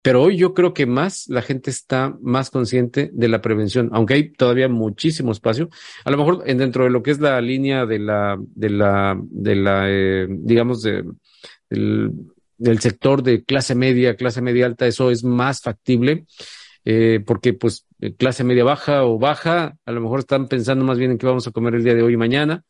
pero 0.02 0.24
hoy 0.24 0.38
yo 0.38 0.54
creo 0.54 0.74
que 0.74 0.86
más 0.86 1.28
la 1.28 1.42
gente 1.42 1.70
está 1.70 2.18
más 2.22 2.50
consciente 2.50 3.12
de 3.14 3.28
la 3.28 3.42
prevención, 3.42 3.90
aunque 3.94 4.16
hay 4.16 4.32
todavía 4.32 4.68
muchísimo 4.68 5.32
espacio. 5.32 5.70
A 6.06 6.12
lo 6.12 6.18
mejor 6.18 6.44
en, 6.48 6.58
dentro 6.58 6.86
de 6.86 6.90
lo 6.90 7.04
que 7.04 7.12
es 7.12 7.20
la 7.20 7.40
línea 7.42 7.86
de 7.86 8.00
la, 8.00 8.38
de 8.40 8.70
la, 8.70 9.20
de 9.22 9.56
la, 9.56 9.86
eh, 9.88 10.28
digamos, 10.30 10.82
de, 10.82 11.04
del, 11.70 12.80
sector 12.80 13.22
de 13.22 13.44
clase 13.44 13.76
media, 13.76 14.16
clase 14.16 14.42
media 14.42 14.66
alta, 14.66 14.88
eso 14.88 15.12
es 15.12 15.24
más 15.24 15.62
factible. 15.62 16.26
Eh, 16.84 17.20
porque 17.24 17.54
pues 17.54 17.86
clase 18.18 18.44
media 18.44 18.64
baja 18.64 19.06
o 19.06 19.20
baja, 19.20 19.78
a 19.86 19.92
lo 19.92 20.02
mejor 20.02 20.22
están 20.22 20.48
pensando 20.48 20.84
más 20.84 20.98
bien 20.98 21.12
en 21.12 21.20
qué 21.20 21.28
vamos 21.28 21.46
a 21.46 21.52
comer 21.52 21.76
el 21.76 21.84
día 21.84 21.94
de 21.94 22.02
hoy 22.02 22.14
y 22.14 22.18
mañana, 22.18 22.64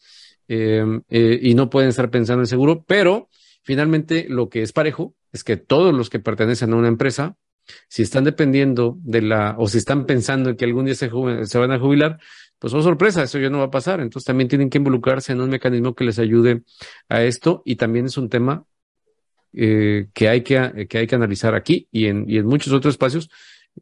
y 0.49 1.55
no 1.55 1.69
pueden 1.69 1.91
estar 1.91 2.09
pensando 2.09 2.41
en 2.41 2.47
seguro, 2.47 2.83
pero 2.85 3.29
Finalmente, 3.63 4.25
lo 4.27 4.49
que 4.49 4.61
es 4.61 4.73
parejo 4.73 5.15
es 5.31 5.43
que 5.43 5.57
todos 5.57 5.93
los 5.93 6.09
que 6.09 6.19
pertenecen 6.19 6.73
a 6.73 6.75
una 6.75 6.87
empresa, 6.87 7.37
si 7.87 8.01
están 8.01 8.23
dependiendo 8.23 8.97
de 9.01 9.21
la, 9.21 9.55
o 9.57 9.67
si 9.67 9.77
están 9.77 10.05
pensando 10.05 10.49
en 10.49 10.55
que 10.55 10.65
algún 10.65 10.85
día 10.85 10.95
se, 10.95 11.09
se 11.43 11.57
van 11.57 11.71
a 11.71 11.79
jubilar, 11.79 12.19
pues 12.59 12.73
oh 12.73 12.81
sorpresa, 12.81 13.23
eso 13.23 13.39
ya 13.39 13.49
no 13.49 13.59
va 13.59 13.65
a 13.65 13.71
pasar. 13.71 14.01
Entonces 14.01 14.25
también 14.25 14.47
tienen 14.47 14.69
que 14.69 14.77
involucrarse 14.77 15.31
en 15.31 15.41
un 15.41 15.49
mecanismo 15.49 15.95
que 15.95 16.03
les 16.03 16.19
ayude 16.19 16.63
a 17.09 17.23
esto 17.23 17.63
y 17.65 17.75
también 17.75 18.05
es 18.05 18.17
un 18.17 18.29
tema 18.29 18.65
eh, 19.53 20.09
que, 20.13 20.29
hay 20.29 20.41
que, 20.41 20.87
que 20.87 20.99
hay 20.99 21.07
que 21.07 21.15
analizar 21.15 21.55
aquí 21.55 21.87
y 21.91 22.05
en, 22.05 22.25
y 22.27 22.37
en 22.37 22.45
muchos 22.45 22.71
otros 22.73 22.93
espacios 22.93 23.29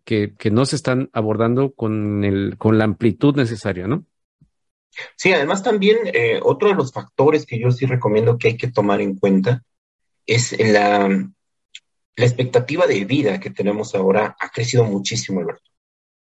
que, 0.04 0.34
que 0.38 0.52
no 0.52 0.65
se 0.65 0.76
están 0.76 1.10
abordando 1.13 1.74
con, 1.74 2.24
el, 2.24 2.58
con 2.58 2.78
la 2.78 2.86
amplitud 2.86 3.36
necesaria, 3.36 3.88
¿no? 3.88 4.06
Sí, 5.15 5.32
además 5.32 5.63
también 5.63 5.97
eh, 6.06 6.39
otro 6.43 6.69
de 6.69 6.75
los 6.75 6.91
factores 6.91 7.45
que 7.45 7.60
yo 7.60 7.71
sí 7.71 7.86
recomiendo 7.86 8.38
que 8.38 8.49
hay 8.49 8.58
que 8.58 8.71
tomar 8.71 9.02
en 9.02 9.15
cuenta 9.15 9.63
es 10.25 10.56
la, 10.60 11.08
la 11.08 12.25
expectativa 12.25 12.86
de 12.86 13.06
vida 13.06 13.39
que 13.39 13.49
tenemos 13.49 13.95
ahora 13.95 14.36
ha 14.39 14.49
crecido 14.49 14.84
muchísimo, 14.84 15.39
Alberto. 15.39 15.69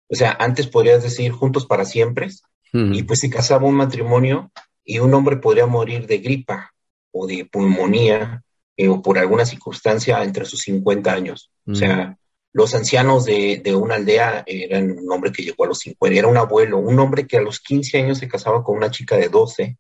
O 0.09 0.15
sea, 0.15 0.37
antes 0.39 0.67
podrías 0.67 1.03
decir 1.03 1.33
juntos 1.33 1.67
para 1.67 1.85
siempre, 1.85 2.29
y 2.73 3.03
pues 3.03 3.19
se 3.19 3.31
casaba 3.31 3.67
un 3.67 3.75
matrimonio 3.75 4.53
y 4.85 5.01
un 5.01 5.13
hombre 5.15 5.39
podría 5.39 5.67
morir 5.67 6.07
de 6.07 6.19
gripa 6.19 6.73
o 7.11 7.27
de 7.27 7.45
pulmonía 7.45 8.45
eh, 8.77 8.89
o 8.89 9.03
por 9.03 9.19
alguna 9.19 9.45
circunstancia 9.45 10.23
entre 10.23 10.45
sus 10.45 10.61
50 10.61 11.13
años. 11.13 11.51
O 11.67 11.75
sea, 11.75 12.17
los 12.53 12.75
ancianos 12.75 13.25
de, 13.25 13.61
de, 13.63 13.75
una 13.75 13.95
aldea 13.95 14.43
eran 14.47 14.99
un 14.99 15.13
hombre 15.13 15.33
que 15.33 15.43
llegó 15.43 15.65
a 15.65 15.69
los 15.69 15.79
50, 15.79 16.19
era 16.19 16.29
un 16.29 16.37
abuelo, 16.37 16.79
un 16.79 16.99
hombre 16.99 17.27
que 17.27 17.37
a 17.37 17.41
los 17.41 17.61
15 17.61 17.99
años 17.99 18.19
se 18.19 18.29
casaba 18.29 18.65
con 18.65 18.77
una 18.77 18.91
chica 18.91 19.17
de 19.17 19.29
12 19.29 19.79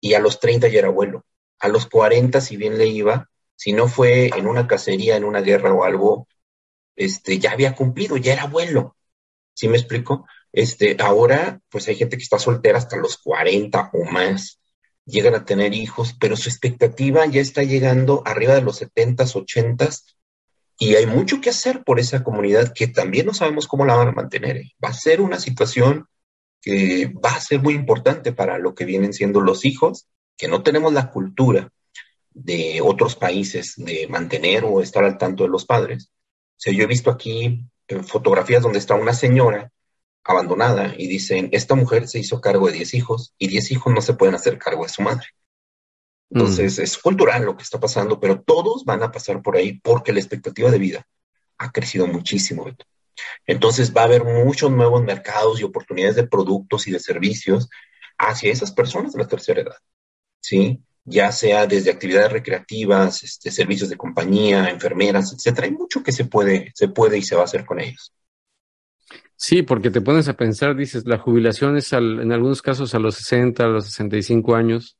y 0.00 0.14
a 0.14 0.20
los 0.20 0.38
30 0.40 0.68
ya 0.68 0.80
era 0.80 0.88
abuelo. 0.88 1.24
A 1.58 1.68
los 1.68 1.86
40, 1.86 2.40
si 2.40 2.56
bien 2.56 2.76
le 2.78 2.86
iba, 2.86 3.30
si 3.54 3.72
no 3.72 3.88
fue 3.88 4.26
en 4.36 4.46
una 4.46 4.66
cacería, 4.66 5.16
en 5.16 5.24
una 5.24 5.40
guerra 5.40 5.72
o 5.72 5.84
algo, 5.84 6.28
este, 6.96 7.38
ya 7.38 7.52
había 7.52 7.74
cumplido, 7.74 8.16
ya 8.18 8.34
era 8.34 8.42
abuelo. 8.42 8.96
¿Sí 9.54 9.68
me 9.68 9.78
explico? 9.78 10.26
Este, 10.52 10.96
ahora, 11.00 11.60
pues 11.70 11.88
hay 11.88 11.96
gente 11.96 12.16
que 12.18 12.22
está 12.22 12.38
soltera 12.38 12.78
hasta 12.78 12.96
los 12.96 13.16
40 13.18 13.90
o 13.94 14.04
más, 14.04 14.60
llegan 15.06 15.34
a 15.34 15.44
tener 15.44 15.72
hijos, 15.74 16.14
pero 16.20 16.36
su 16.36 16.48
expectativa 16.48 17.24
ya 17.26 17.40
está 17.40 17.62
llegando 17.62 18.22
arriba 18.26 18.54
de 18.54 18.62
los 18.62 18.82
70s, 18.82 19.34
80s 19.34 20.16
y 20.78 20.94
hay 20.94 21.06
mucho 21.06 21.40
que 21.40 21.50
hacer 21.50 21.84
por 21.84 21.98
esa 21.98 22.22
comunidad 22.22 22.72
que 22.74 22.86
también 22.86 23.26
no 23.26 23.34
sabemos 23.34 23.66
cómo 23.66 23.86
la 23.86 23.94
van 23.94 24.08
a 24.08 24.12
mantener. 24.12 24.58
¿eh? 24.58 24.72
Va 24.82 24.90
a 24.90 24.94
ser 24.94 25.20
una 25.20 25.40
situación 25.40 26.06
que 26.60 27.12
va 27.24 27.30
a 27.30 27.40
ser 27.40 27.62
muy 27.62 27.74
importante 27.74 28.32
para 28.32 28.58
lo 28.58 28.74
que 28.74 28.84
vienen 28.84 29.12
siendo 29.12 29.40
los 29.40 29.64
hijos, 29.64 30.08
que 30.36 30.48
no 30.48 30.62
tenemos 30.62 30.92
la 30.92 31.10
cultura 31.10 31.70
de 32.30 32.80
otros 32.82 33.16
países 33.16 33.74
de 33.76 34.06
mantener 34.08 34.64
o 34.64 34.82
estar 34.82 35.04
al 35.04 35.16
tanto 35.16 35.44
de 35.44 35.48
los 35.48 35.64
padres. 35.64 36.10
O 36.66 36.70
yo 36.70 36.84
he 36.84 36.86
visto 36.86 37.10
aquí 37.10 37.64
eh, 37.88 38.02
fotografías 38.02 38.62
donde 38.62 38.78
está 38.78 38.94
una 38.94 39.14
señora 39.14 39.72
abandonada 40.24 40.94
y 40.98 41.06
dicen, 41.06 41.48
esta 41.52 41.74
mujer 41.74 42.08
se 42.08 42.18
hizo 42.18 42.40
cargo 42.40 42.66
de 42.66 42.74
10 42.74 42.94
hijos 42.94 43.34
y 43.38 43.48
10 43.48 43.70
hijos 43.70 43.94
no 43.94 44.02
se 44.02 44.14
pueden 44.14 44.34
hacer 44.34 44.58
cargo 44.58 44.82
de 44.82 44.90
su 44.90 45.02
madre. 45.02 45.26
Entonces, 46.30 46.78
mm. 46.78 46.82
es 46.82 46.98
cultural 46.98 47.44
lo 47.44 47.56
que 47.56 47.62
está 47.62 47.78
pasando, 47.78 48.18
pero 48.18 48.40
todos 48.40 48.84
van 48.84 49.02
a 49.02 49.12
pasar 49.12 49.42
por 49.42 49.56
ahí 49.56 49.80
porque 49.80 50.12
la 50.12 50.20
expectativa 50.20 50.70
de 50.70 50.78
vida 50.78 51.06
ha 51.58 51.70
crecido 51.70 52.06
muchísimo. 52.06 52.66
Entonces, 53.46 53.94
va 53.96 54.02
a 54.02 54.04
haber 54.04 54.24
muchos 54.24 54.70
nuevos 54.70 55.02
mercados 55.02 55.60
y 55.60 55.64
oportunidades 55.64 56.16
de 56.16 56.26
productos 56.26 56.86
y 56.88 56.92
de 56.92 57.00
servicios 57.00 57.68
hacia 58.18 58.52
esas 58.52 58.72
personas 58.72 59.12
de 59.12 59.22
la 59.22 59.28
tercera 59.28 59.62
edad. 59.62 59.76
¿Sí? 60.40 60.80
ya 61.06 61.30
sea 61.30 61.66
desde 61.66 61.92
actividades 61.92 62.32
recreativas, 62.32 63.22
este, 63.22 63.50
servicios 63.50 63.88
de 63.88 63.96
compañía, 63.96 64.68
enfermeras, 64.68 65.32
etcétera. 65.32 65.68
Hay 65.68 65.72
mucho 65.72 66.02
que 66.02 66.12
se 66.12 66.24
puede, 66.24 66.72
se 66.74 66.88
puede 66.88 67.16
y 67.16 67.22
se 67.22 67.36
va 67.36 67.42
a 67.42 67.44
hacer 67.44 67.64
con 67.64 67.80
ellos. 67.80 68.12
Sí, 69.36 69.62
porque 69.62 69.90
te 69.90 70.00
pones 70.00 70.28
a 70.28 70.34
pensar, 70.34 70.74
dices, 70.74 71.06
la 71.06 71.18
jubilación 71.18 71.76
es 71.76 71.92
en 71.92 72.32
algunos 72.32 72.60
casos 72.60 72.94
a 72.94 72.98
los 72.98 73.14
60, 73.16 73.64
a 73.64 73.68
los 73.68 73.86
65 73.86 74.56
años. 74.56 74.96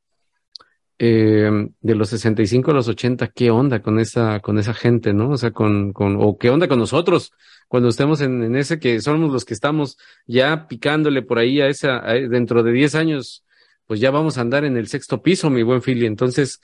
Eh, 0.98 1.68
de 1.80 1.94
los 1.94 2.08
65 2.08 2.70
a 2.70 2.74
los 2.74 2.88
80, 2.88 3.28
¿qué 3.28 3.50
onda 3.50 3.82
con 3.82 3.98
esa, 3.98 4.40
con 4.40 4.58
esa 4.58 4.72
gente, 4.72 5.12
no? 5.12 5.30
O 5.30 5.36
sea, 5.36 5.50
con, 5.50 5.92
con, 5.92 6.16
o 6.18 6.38
qué 6.38 6.48
onda 6.48 6.68
con 6.68 6.78
nosotros 6.78 7.32
cuando 7.68 7.88
estemos 7.88 8.20
en, 8.20 8.42
en 8.42 8.56
ese 8.56 8.78
que 8.78 9.00
somos 9.00 9.32
los 9.32 9.44
que 9.44 9.54
estamos 9.54 9.98
ya 10.26 10.68
picándole 10.68 11.22
por 11.22 11.38
ahí 11.38 11.60
a 11.60 11.68
esa, 11.68 12.00
dentro 12.00 12.62
de 12.62 12.72
10 12.72 12.94
años, 12.94 13.44
pues 13.86 14.00
ya 14.00 14.10
vamos 14.10 14.38
a 14.38 14.40
andar 14.40 14.64
en 14.64 14.76
el 14.76 14.88
sexto 14.88 15.22
piso, 15.22 15.50
mi 15.50 15.62
buen 15.62 15.82
Philly. 15.82 16.06
Entonces, 16.06 16.60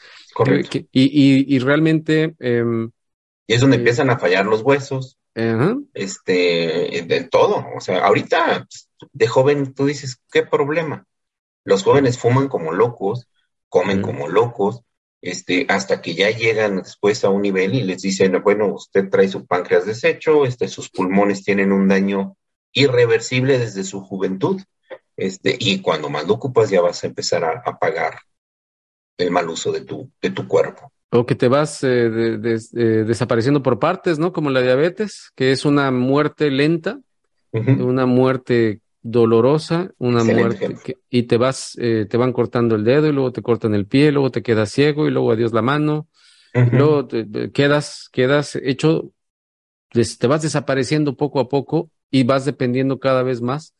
y, 0.93 1.03
y, 1.03 1.57
y, 1.57 1.59
realmente... 1.59 2.35
Em, 2.39 2.91
y 3.47 3.55
es 3.55 3.61
donde 3.61 3.77
eh, 3.77 3.81
empiezan 3.81 4.11
a 4.11 4.19
fallar 4.19 4.47
los 4.47 4.63
huesos, 4.63 5.19
este, 5.35 7.05
de 7.07 7.29
todo. 7.31 7.65
O 7.77 7.81
sea, 7.81 8.05
ahorita 8.05 8.67
de 9.13 9.27
joven 9.27 9.75
tú 9.75 9.87
dices, 9.87 10.21
¿qué 10.31 10.43
problema? 10.45 11.07
Los 11.65 11.85
jóvenes 11.85 12.19
fuman 12.19 12.49
como 12.49 12.73
locos, 12.73 13.29
comen 13.73 14.03
como 14.03 14.29
locos, 14.29 14.83
este, 15.23 15.65
hasta 15.71 16.03
que 16.03 16.15
ya 16.15 16.31
llegan 16.31 16.77
después 16.77 17.25
a 17.25 17.31
un 17.31 17.41
nivel 17.41 17.75
y 17.75 17.83
les 17.83 18.03
dicen, 18.03 18.39
bueno, 18.43 18.67
usted 18.67 19.09
trae 19.09 19.29
su 19.29 19.47
páncreas 19.47 19.87
deshecho, 19.87 20.45
este, 20.45 20.69
sus 20.69 20.91
pulmones 20.91 21.43
tienen 21.43 21.73
un 21.73 21.89
daño 21.89 22.37
irreversible 22.75 23.59
desde 23.59 23.83
su 23.83 24.03
juventud. 24.03 24.61
Este, 25.17 25.57
y 25.59 25.81
cuando 25.81 26.11
más 26.11 26.27
lo 26.27 26.35
ocupas 26.35 26.69
ya 26.69 26.83
vas 26.83 27.03
a 27.03 27.07
empezar 27.07 27.45
a, 27.45 27.79
pagar 27.79 28.19
el 29.17 29.31
mal 29.31 29.49
uso 29.49 29.73
de 29.73 29.81
tu, 29.81 30.11
de 30.21 30.31
tu 30.31 30.47
cuerpo. 30.47 30.93
O 31.11 31.25
que 31.25 31.35
te 31.35 31.49
vas 31.49 31.83
eh, 31.83 31.89
eh, 31.89 33.05
desapareciendo 33.07 33.63
por 33.63 33.79
partes, 33.79 34.19
¿no? 34.19 34.35
Como 34.35 34.51
la 34.51 34.61
diabetes, 34.61 35.31
que 35.35 35.51
es 35.51 35.65
una 35.65 35.91
muerte 35.91 36.51
lenta, 36.51 37.01
una 37.53 38.05
muerte 38.05 38.81
dolorosa, 39.03 39.91
una 39.99 40.23
muerte 40.23 40.77
y 41.11 41.25
te 41.25 41.37
vas, 41.37 41.77
eh, 41.81 42.07
te 42.09 42.17
van 42.17 42.33
cortando 42.33 42.77
el 42.77 42.85
dedo 42.85 43.09
y 43.09 43.13
luego 43.13 43.33
te 43.33 43.43
cortan 43.43 43.75
el 43.75 43.87
pie, 43.87 44.13
luego 44.13 44.31
te 44.31 44.43
quedas 44.43 44.71
ciego 44.71 45.07
y 45.07 45.11
luego 45.11 45.33
adiós 45.33 45.53
la 45.53 45.63
mano, 45.63 46.09
luego 46.55 47.07
te, 47.07 47.51
quedas, 47.53 48.09
quedas 48.13 48.57
hecho, 48.57 49.13
te 49.91 50.27
vas 50.27 50.43
desapareciendo 50.43 51.17
poco 51.17 51.41
a 51.41 51.49
poco 51.49 51.91
y 52.11 52.23
vas 52.23 52.45
dependiendo 52.45 53.01
cada 53.01 53.23
vez 53.23 53.41
más 53.41 53.75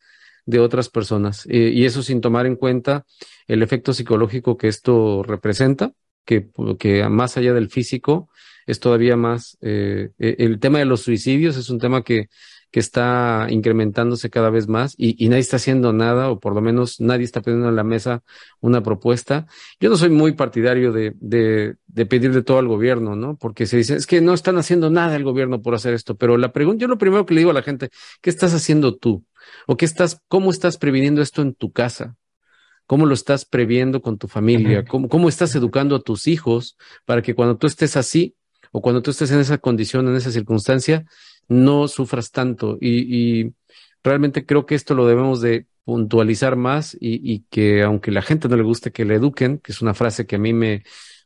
de 0.45 0.59
otras 0.59 0.89
personas. 0.89 1.45
Eh, 1.47 1.71
y 1.73 1.85
eso 1.85 2.03
sin 2.03 2.19
tomar 2.19 2.45
en 2.45 2.57
cuenta 2.57 3.05
el 3.47 3.63
efecto 3.63 3.93
psicológico 3.93 4.57
que 4.57 4.67
esto 4.67 5.23
representa, 5.23 5.93
que, 6.25 6.49
que 6.77 7.07
más 7.07 7.37
allá 7.37 7.53
del 7.53 7.69
físico 7.69 8.29
es 8.65 8.79
todavía 8.79 9.15
más, 9.15 9.57
eh, 9.61 10.11
e, 10.19 10.35
el 10.39 10.59
tema 10.59 10.79
de 10.79 10.85
los 10.85 11.01
suicidios 11.01 11.57
es 11.57 11.69
un 11.69 11.79
tema 11.79 12.03
que, 12.03 12.29
que 12.73 12.79
está 12.79 13.45
incrementándose 13.51 14.31
cada 14.31 14.49
vez 14.49 14.67
más 14.67 14.95
y, 14.97 15.23
y, 15.23 15.29
nadie 15.29 15.41
está 15.41 15.57
haciendo 15.57 15.93
nada, 15.93 16.31
o 16.31 16.39
por 16.39 16.55
lo 16.55 16.61
menos 16.61 16.99
nadie 16.99 17.23
está 17.23 17.39
poniendo 17.39 17.69
en 17.69 17.75
la 17.75 17.83
mesa 17.83 18.23
una 18.61 18.81
propuesta. 18.81 19.45
Yo 19.79 19.91
no 19.91 19.95
soy 19.95 20.09
muy 20.09 20.31
partidario 20.31 20.91
de, 20.91 21.13
de, 21.19 21.75
de 21.85 22.05
pedirle 22.07 22.41
todo 22.41 22.57
al 22.57 22.67
gobierno, 22.67 23.15
¿no? 23.15 23.37
Porque 23.37 23.67
se 23.67 23.77
dice, 23.77 23.95
es 23.95 24.07
que 24.07 24.21
no 24.21 24.33
están 24.33 24.57
haciendo 24.57 24.89
nada 24.89 25.15
el 25.15 25.23
gobierno 25.23 25.61
por 25.61 25.75
hacer 25.75 25.93
esto, 25.93 26.15
pero 26.15 26.35
la 26.35 26.51
pregunta, 26.51 26.81
yo 26.81 26.87
lo 26.87 26.97
primero 26.97 27.27
que 27.27 27.35
le 27.35 27.41
digo 27.41 27.51
a 27.51 27.53
la 27.53 27.61
gente, 27.61 27.89
¿qué 28.21 28.31
estás 28.31 28.55
haciendo 28.55 28.97
tú? 28.97 29.23
¿O 29.67 29.77
qué 29.77 29.85
estás, 29.85 30.19
cómo 30.27 30.49
estás 30.49 30.79
previniendo 30.79 31.21
esto 31.21 31.43
en 31.43 31.53
tu 31.53 31.71
casa? 31.71 32.15
¿Cómo 32.87 33.05
lo 33.05 33.13
estás 33.13 33.45
previendo 33.45 34.01
con 34.01 34.17
tu 34.17 34.27
familia? 34.27 34.83
¿Cómo, 34.83 35.09
¿Cómo 35.09 35.29
estás 35.29 35.53
educando 35.53 35.95
a 35.95 36.01
tus 36.01 36.25
hijos 36.25 36.75
para 37.05 37.21
que 37.21 37.35
cuando 37.35 37.55
tú 37.55 37.67
estés 37.67 37.95
así 37.97 38.35
o 38.71 38.81
cuando 38.81 39.03
tú 39.03 39.11
estés 39.11 39.29
en 39.29 39.41
esa 39.41 39.59
condición, 39.59 40.07
en 40.07 40.15
esa 40.15 40.31
circunstancia, 40.31 41.05
no 41.47 41.87
sufras 41.87 42.31
tanto? 42.31 42.77
Y, 42.81 43.53
realmente 44.03 44.45
creo 44.45 44.65
que 44.65 44.75
esto 44.75 44.95
lo 44.95 45.07
debemos 45.07 45.39
de 45.39 45.65
puntualizar 45.85 46.57
más 46.57 46.93
y, 46.99 47.21
y, 47.23 47.45
que 47.49 47.83
aunque 47.83 48.11
la 48.11 48.21
gente 48.21 48.49
no 48.49 48.57
le 48.57 48.63
guste 48.63 48.91
que 48.91 49.05
le 49.05 49.15
eduquen, 49.15 49.59
que 49.59 49.71
es 49.71 49.81
una 49.81 49.93
frase 49.93 50.25
que 50.25 50.35
a 50.35 50.39
mí 50.39 50.51
me, 50.53 50.83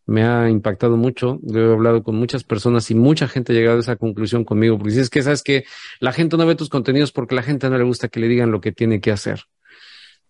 me 0.07 0.23
ha 0.23 0.49
impactado 0.49 0.97
mucho. 0.97 1.39
Yo 1.43 1.59
he 1.59 1.73
hablado 1.73 2.01
con 2.01 2.15
muchas 2.15 2.43
personas 2.43 2.89
y 2.89 2.95
mucha 2.95 3.27
gente 3.27 3.51
ha 3.51 3.55
llegado 3.55 3.77
a 3.77 3.81
esa 3.81 3.97
conclusión 3.97 4.45
conmigo, 4.45 4.77
porque 4.77 4.93
si 4.93 4.99
es 5.01 5.09
que 5.09 5.21
sabes 5.21 5.43
que 5.43 5.65
la 5.99 6.13
gente 6.13 6.37
no 6.37 6.47
ve 6.47 6.55
tus 6.55 6.69
contenidos 6.69 7.11
porque 7.11 7.35
la 7.35 7.43
gente 7.43 7.69
no 7.69 7.77
le 7.77 7.83
gusta 7.83 8.07
que 8.07 8.19
le 8.19 8.27
digan 8.27 8.51
lo 8.51 8.61
que 8.61 8.71
tiene 8.71 9.01
que 9.01 9.11
hacer. 9.11 9.43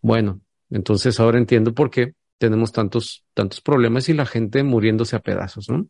Bueno, 0.02 0.41
entonces 0.71 1.19
ahora 1.19 1.38
entiendo 1.38 1.73
por 1.73 1.91
qué 1.91 2.13
tenemos 2.39 2.71
tantos, 2.71 3.23
tantos 3.34 3.62
problemas 3.62 4.10
y 4.10 4.13
la 4.13 4.26
gente 4.26 4.63
muriéndose 4.63 5.15
a 5.15 5.19
pedazos, 5.19 5.69
¿no? 5.69 5.88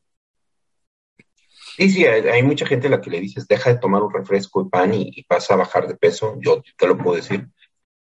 Sí, 1.77 1.91
sí, 1.91 2.05
hay, 2.05 2.41
mucha 2.41 2.65
gente 2.65 2.87
a 2.87 2.89
la 2.89 3.01
que 3.01 3.11
le 3.11 3.21
dices, 3.21 3.47
deja 3.47 3.71
de 3.71 3.77
tomar 3.77 4.01
un 4.01 4.11
refresco 4.11 4.63
y 4.63 4.67
pan 4.67 4.95
y, 4.95 5.21
pasa 5.27 5.53
a 5.53 5.57
bajar 5.57 5.87
de 5.87 5.95
peso, 5.95 6.35
yo 6.41 6.63
te 6.75 6.87
lo 6.87 6.97
puedo 6.97 7.17
decir. 7.17 7.49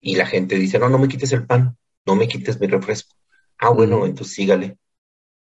Y 0.00 0.16
la 0.16 0.26
gente 0.26 0.56
dice, 0.56 0.80
no, 0.80 0.88
no 0.88 0.98
me 0.98 1.06
quites 1.06 1.30
el 1.30 1.46
pan, 1.46 1.76
no 2.04 2.16
me 2.16 2.26
quites 2.26 2.58
mi 2.58 2.66
refresco. 2.66 3.14
Ah, 3.58 3.68
bueno, 3.68 4.04
entonces 4.06 4.34
sígale. 4.34 4.76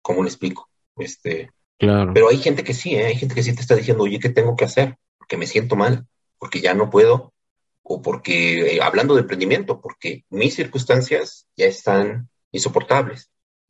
¿cómo 0.01 0.23
le 0.23 0.29
explico? 0.29 0.69
Este, 0.95 1.51
claro. 1.77 2.13
Pero 2.13 2.29
hay 2.29 2.37
gente 2.37 2.63
que 2.63 2.73
sí, 2.73 2.95
¿eh? 2.95 3.07
hay 3.07 3.17
gente 3.17 3.35
que 3.35 3.43
sí 3.43 3.53
te 3.53 3.59
está 3.59 3.75
diciendo, 3.75 4.03
oye, 4.03 4.19
¿qué 4.19 4.29
tengo 4.29 4.55
que 4.55 4.63
hacer? 4.63 4.95
Porque 5.17 5.35
me 5.35 5.45
siento 5.45 5.75
mal, 5.75 6.07
porque 6.39 6.61
ya 6.61 6.73
no 6.73 6.89
puedo, 6.89 7.33
o 7.81 8.01
porque, 8.01 8.77
eh, 8.77 8.81
hablando 8.81 9.15
de 9.15 9.21
emprendimiento, 9.21 9.81
porque 9.81 10.23
mis 10.29 10.55
circunstancias 10.55 11.45
ya 11.57 11.65
están 11.65 12.29
insoportables. 12.53 13.29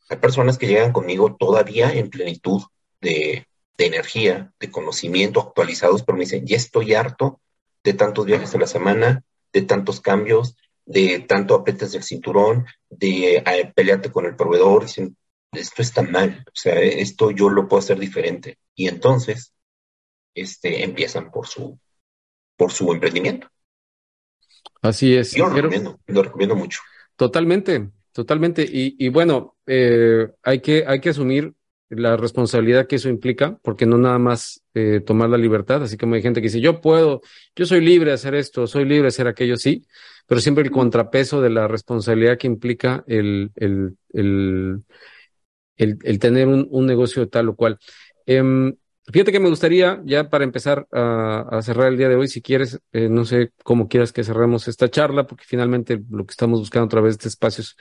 Hay 0.09 0.17
personas 0.17 0.59
que 0.59 0.67
llegan 0.67 0.91
conmigo 0.91 1.35
todavía 1.39 1.91
en 1.91 2.11
plenitud 2.11 2.61
de, 3.01 3.47
de 3.77 3.85
energía, 3.85 4.53
de 4.59 4.71
conocimiento 4.71 5.39
actualizados, 5.41 6.03
pero 6.03 6.17
me 6.17 6.25
dicen, 6.25 6.45
ya 6.45 6.57
estoy 6.57 6.93
harto 6.93 7.41
de 7.83 7.93
tantos 7.93 8.25
viajes 8.25 8.53
a 8.53 8.59
la 8.59 8.67
semana, 8.67 9.23
de 9.51 9.61
tantos 9.63 9.99
cambios, 9.99 10.55
de 10.85 11.19
tanto 11.19 11.55
apretes 11.55 11.91
del 11.91 12.03
cinturón, 12.03 12.65
de 12.89 13.37
eh, 13.37 13.71
pelearte 13.75 14.11
con 14.11 14.25
el 14.25 14.35
proveedor, 14.35 14.83
dicen, 14.83 15.15
esto 15.51 15.81
está 15.81 16.01
mal, 16.01 16.43
o 16.47 16.55
sea, 16.55 16.79
esto 16.79 17.31
yo 17.31 17.49
lo 17.49 17.67
puedo 17.67 17.79
hacer 17.79 17.99
diferente. 17.99 18.57
Y 18.75 18.87
entonces, 18.87 19.53
este, 20.33 20.83
empiezan 20.83 21.31
por 21.31 21.47
su, 21.47 21.79
por 22.57 22.71
su 22.71 22.91
emprendimiento. 22.91 23.47
Así 24.81 25.15
es. 25.15 25.31
Yo 25.31 25.47
lo 25.47 25.55
recomiendo, 25.55 25.99
lo 26.07 26.23
recomiendo 26.23 26.55
mucho. 26.55 26.81
Totalmente, 27.15 27.89
totalmente. 28.11 28.63
Y, 28.63 28.95
y 28.97 29.09
bueno, 29.09 29.55
eh, 29.65 30.27
hay, 30.41 30.61
que, 30.61 30.83
hay 30.85 30.99
que 30.99 31.09
asumir 31.09 31.53
la 31.95 32.17
responsabilidad 32.17 32.87
que 32.87 32.97
eso 32.97 33.09
implica, 33.09 33.57
porque 33.63 33.85
no 33.85 33.97
nada 33.97 34.19
más 34.19 34.63
eh, 34.73 35.01
tomar 35.05 35.29
la 35.29 35.37
libertad, 35.37 35.83
así 35.83 35.97
como 35.97 36.15
hay 36.15 36.21
gente 36.21 36.41
que 36.41 36.47
dice, 36.47 36.61
yo 36.61 36.81
puedo, 36.81 37.21
yo 37.55 37.65
soy 37.65 37.81
libre 37.81 38.09
de 38.09 38.15
hacer 38.15 38.35
esto, 38.35 38.67
soy 38.67 38.85
libre 38.85 39.03
de 39.03 39.07
hacer 39.09 39.27
aquello, 39.27 39.57
sí, 39.57 39.85
pero 40.27 40.41
siempre 40.41 40.63
el 40.63 40.71
contrapeso 40.71 41.41
de 41.41 41.49
la 41.49 41.67
responsabilidad 41.67 42.37
que 42.37 42.47
implica 42.47 43.03
el, 43.07 43.51
el, 43.55 43.97
el 44.13 44.83
el, 45.77 45.97
el 46.03 46.19
tener 46.19 46.47
un, 46.47 46.67
un, 46.69 46.85
negocio 46.85 47.27
tal 47.29 47.49
o 47.49 47.55
cual. 47.55 47.79
Eh, 48.25 48.73
fíjate 49.11 49.31
que 49.31 49.39
me 49.39 49.49
gustaría, 49.49 50.01
ya 50.05 50.29
para 50.29 50.43
empezar 50.43 50.87
a, 50.91 51.45
a 51.49 51.61
cerrar 51.61 51.87
el 51.87 51.97
día 51.97 52.09
de 52.09 52.15
hoy, 52.15 52.27
si 52.27 52.41
quieres, 52.41 52.79
eh, 52.91 53.09
no 53.09 53.25
sé 53.25 53.51
cómo 53.63 53.87
quieras 53.87 54.13
que 54.13 54.23
cerremos 54.23 54.67
esta 54.67 54.89
charla, 54.89 55.27
porque 55.27 55.45
finalmente 55.47 56.01
lo 56.09 56.25
que 56.25 56.31
estamos 56.31 56.59
buscando 56.59 56.85
a 56.85 56.89
través 56.89 57.13
de 57.13 57.17
este 57.17 57.27
espacio 57.29 57.63
es 57.63 57.75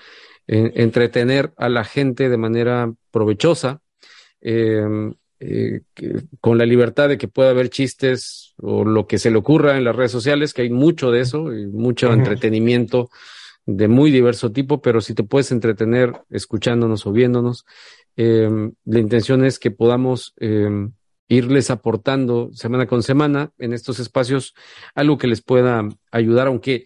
eh, 0.46 0.72
entretener 0.76 1.52
a 1.56 1.68
la 1.68 1.84
gente 1.84 2.28
de 2.28 2.36
manera 2.36 2.92
provechosa. 3.10 3.80
Em, 4.42 5.14
eh, 5.44 5.80
con 6.40 6.56
la 6.56 6.66
libertad 6.66 7.08
de 7.08 7.18
que 7.18 7.26
pueda 7.26 7.50
haber 7.50 7.68
chistes 7.68 8.54
o 8.58 8.84
lo 8.84 9.06
que 9.06 9.18
se 9.18 9.30
le 9.30 9.38
ocurra 9.38 9.76
en 9.76 9.84
las 9.84 9.96
redes 9.96 10.12
sociales, 10.12 10.52
que 10.52 10.62
hay 10.62 10.70
mucho 10.70 11.10
de 11.10 11.20
eso, 11.20 11.52
y 11.52 11.66
mucho 11.66 12.12
entretenimiento 12.12 13.10
de 13.66 13.88
muy 13.88 14.10
diverso 14.10 14.52
tipo, 14.52 14.80
pero 14.80 15.00
si 15.00 15.14
te 15.14 15.24
puedes 15.24 15.50
entretener 15.50 16.12
escuchándonos 16.30 17.06
o 17.06 17.12
viéndonos, 17.12 17.64
eh, 18.16 18.48
la 18.84 18.98
intención 18.98 19.44
es 19.44 19.58
que 19.58 19.70
podamos 19.70 20.34
eh, 20.38 20.88
irles 21.28 21.70
aportando 21.70 22.50
semana 22.52 22.86
con 22.86 23.02
semana 23.02 23.50
en 23.58 23.72
estos 23.72 23.98
espacios 23.98 24.54
algo 24.94 25.18
que 25.18 25.26
les 25.26 25.42
pueda 25.42 25.88
ayudar, 26.10 26.48
aunque 26.48 26.84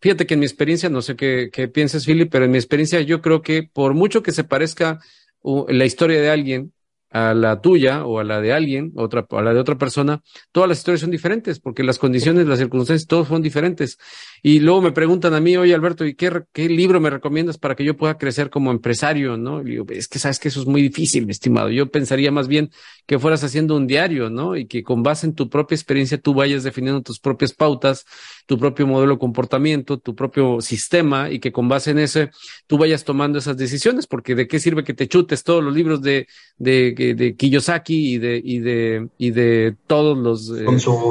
fíjate 0.00 0.26
que 0.26 0.34
en 0.34 0.40
mi 0.40 0.46
experiencia, 0.46 0.88
no 0.88 1.02
sé 1.02 1.16
qué, 1.16 1.50
qué 1.52 1.66
pienses, 1.66 2.04
Philip, 2.04 2.30
pero 2.30 2.44
en 2.44 2.52
mi 2.52 2.58
experiencia 2.58 3.00
yo 3.00 3.20
creo 3.20 3.42
que 3.42 3.62
por 3.64 3.94
mucho 3.94 4.22
que 4.22 4.32
se 4.32 4.44
parezca 4.44 5.00
la 5.42 5.84
historia 5.86 6.20
de 6.20 6.30
alguien 6.30 6.72
a 7.10 7.34
la 7.34 7.60
tuya 7.60 8.04
o 8.04 8.18
a 8.18 8.24
la 8.24 8.40
de 8.40 8.52
alguien, 8.52 8.92
otra, 8.96 9.26
a 9.30 9.42
la 9.42 9.54
de 9.54 9.60
otra 9.60 9.78
persona, 9.78 10.22
todas 10.52 10.68
las 10.68 10.78
historias 10.78 11.00
son 11.00 11.10
diferentes 11.10 11.60
porque 11.60 11.82
las 11.82 11.98
condiciones, 11.98 12.46
las 12.46 12.58
circunstancias, 12.58 13.06
todos 13.06 13.28
son 13.28 13.42
diferentes. 13.42 13.98
Y 14.42 14.60
luego 14.60 14.82
me 14.82 14.92
preguntan 14.92 15.34
a 15.34 15.40
mí, 15.40 15.56
oye 15.56 15.74
Alberto, 15.74 16.04
¿y 16.04 16.14
qué, 16.14 16.42
qué 16.52 16.68
libro 16.68 17.00
me 17.00 17.10
recomiendas 17.10 17.58
para 17.58 17.74
que 17.74 17.84
yo 17.84 17.96
pueda 17.96 18.18
crecer 18.18 18.50
como 18.50 18.70
empresario? 18.70 19.36
¿No? 19.36 19.62
Y 19.62 19.70
digo, 19.70 19.86
es 19.88 20.08
que 20.08 20.18
sabes 20.18 20.38
que 20.38 20.48
eso 20.48 20.60
es 20.60 20.66
muy 20.66 20.82
difícil, 20.82 21.26
mi 21.26 21.32
estimado. 21.32 21.70
Yo 21.70 21.90
pensaría 21.90 22.30
más 22.30 22.48
bien 22.48 22.70
que 23.06 23.18
fueras 23.18 23.42
haciendo 23.44 23.76
un 23.76 23.86
diario, 23.86 24.30
¿no? 24.30 24.56
Y 24.56 24.66
que 24.66 24.82
con 24.82 25.02
base 25.02 25.26
en 25.26 25.34
tu 25.34 25.48
propia 25.48 25.74
experiencia 25.74 26.18
tú 26.18 26.34
vayas 26.34 26.62
definiendo 26.62 27.02
tus 27.02 27.18
propias 27.20 27.52
pautas, 27.52 28.04
tu 28.46 28.58
propio 28.58 28.86
modelo 28.86 29.14
de 29.14 29.18
comportamiento, 29.18 29.98
tu 29.98 30.14
propio 30.14 30.60
sistema 30.60 31.30
y 31.30 31.38
que 31.38 31.52
con 31.52 31.68
base 31.68 31.90
en 31.90 31.98
ese 31.98 32.30
tú 32.66 32.78
vayas 32.78 33.04
tomando 33.04 33.38
esas 33.38 33.56
decisiones, 33.56 34.06
porque 34.06 34.34
de 34.34 34.46
qué 34.46 34.58
sirve 34.60 34.84
que 34.84 34.94
te 34.94 35.08
chutes 35.08 35.42
todos 35.42 35.62
los 35.62 35.74
libros 35.74 36.02
de, 36.02 36.26
de, 36.56 36.94
de, 36.98 37.36
Kiyosaki 37.36 38.14
y 38.14 38.18
de, 38.18 38.40
y 38.42 38.58
de, 38.58 39.08
y 39.18 39.30
de 39.30 39.74
todos 39.86 40.16
los... 40.16 40.50
Eh, 40.50 40.64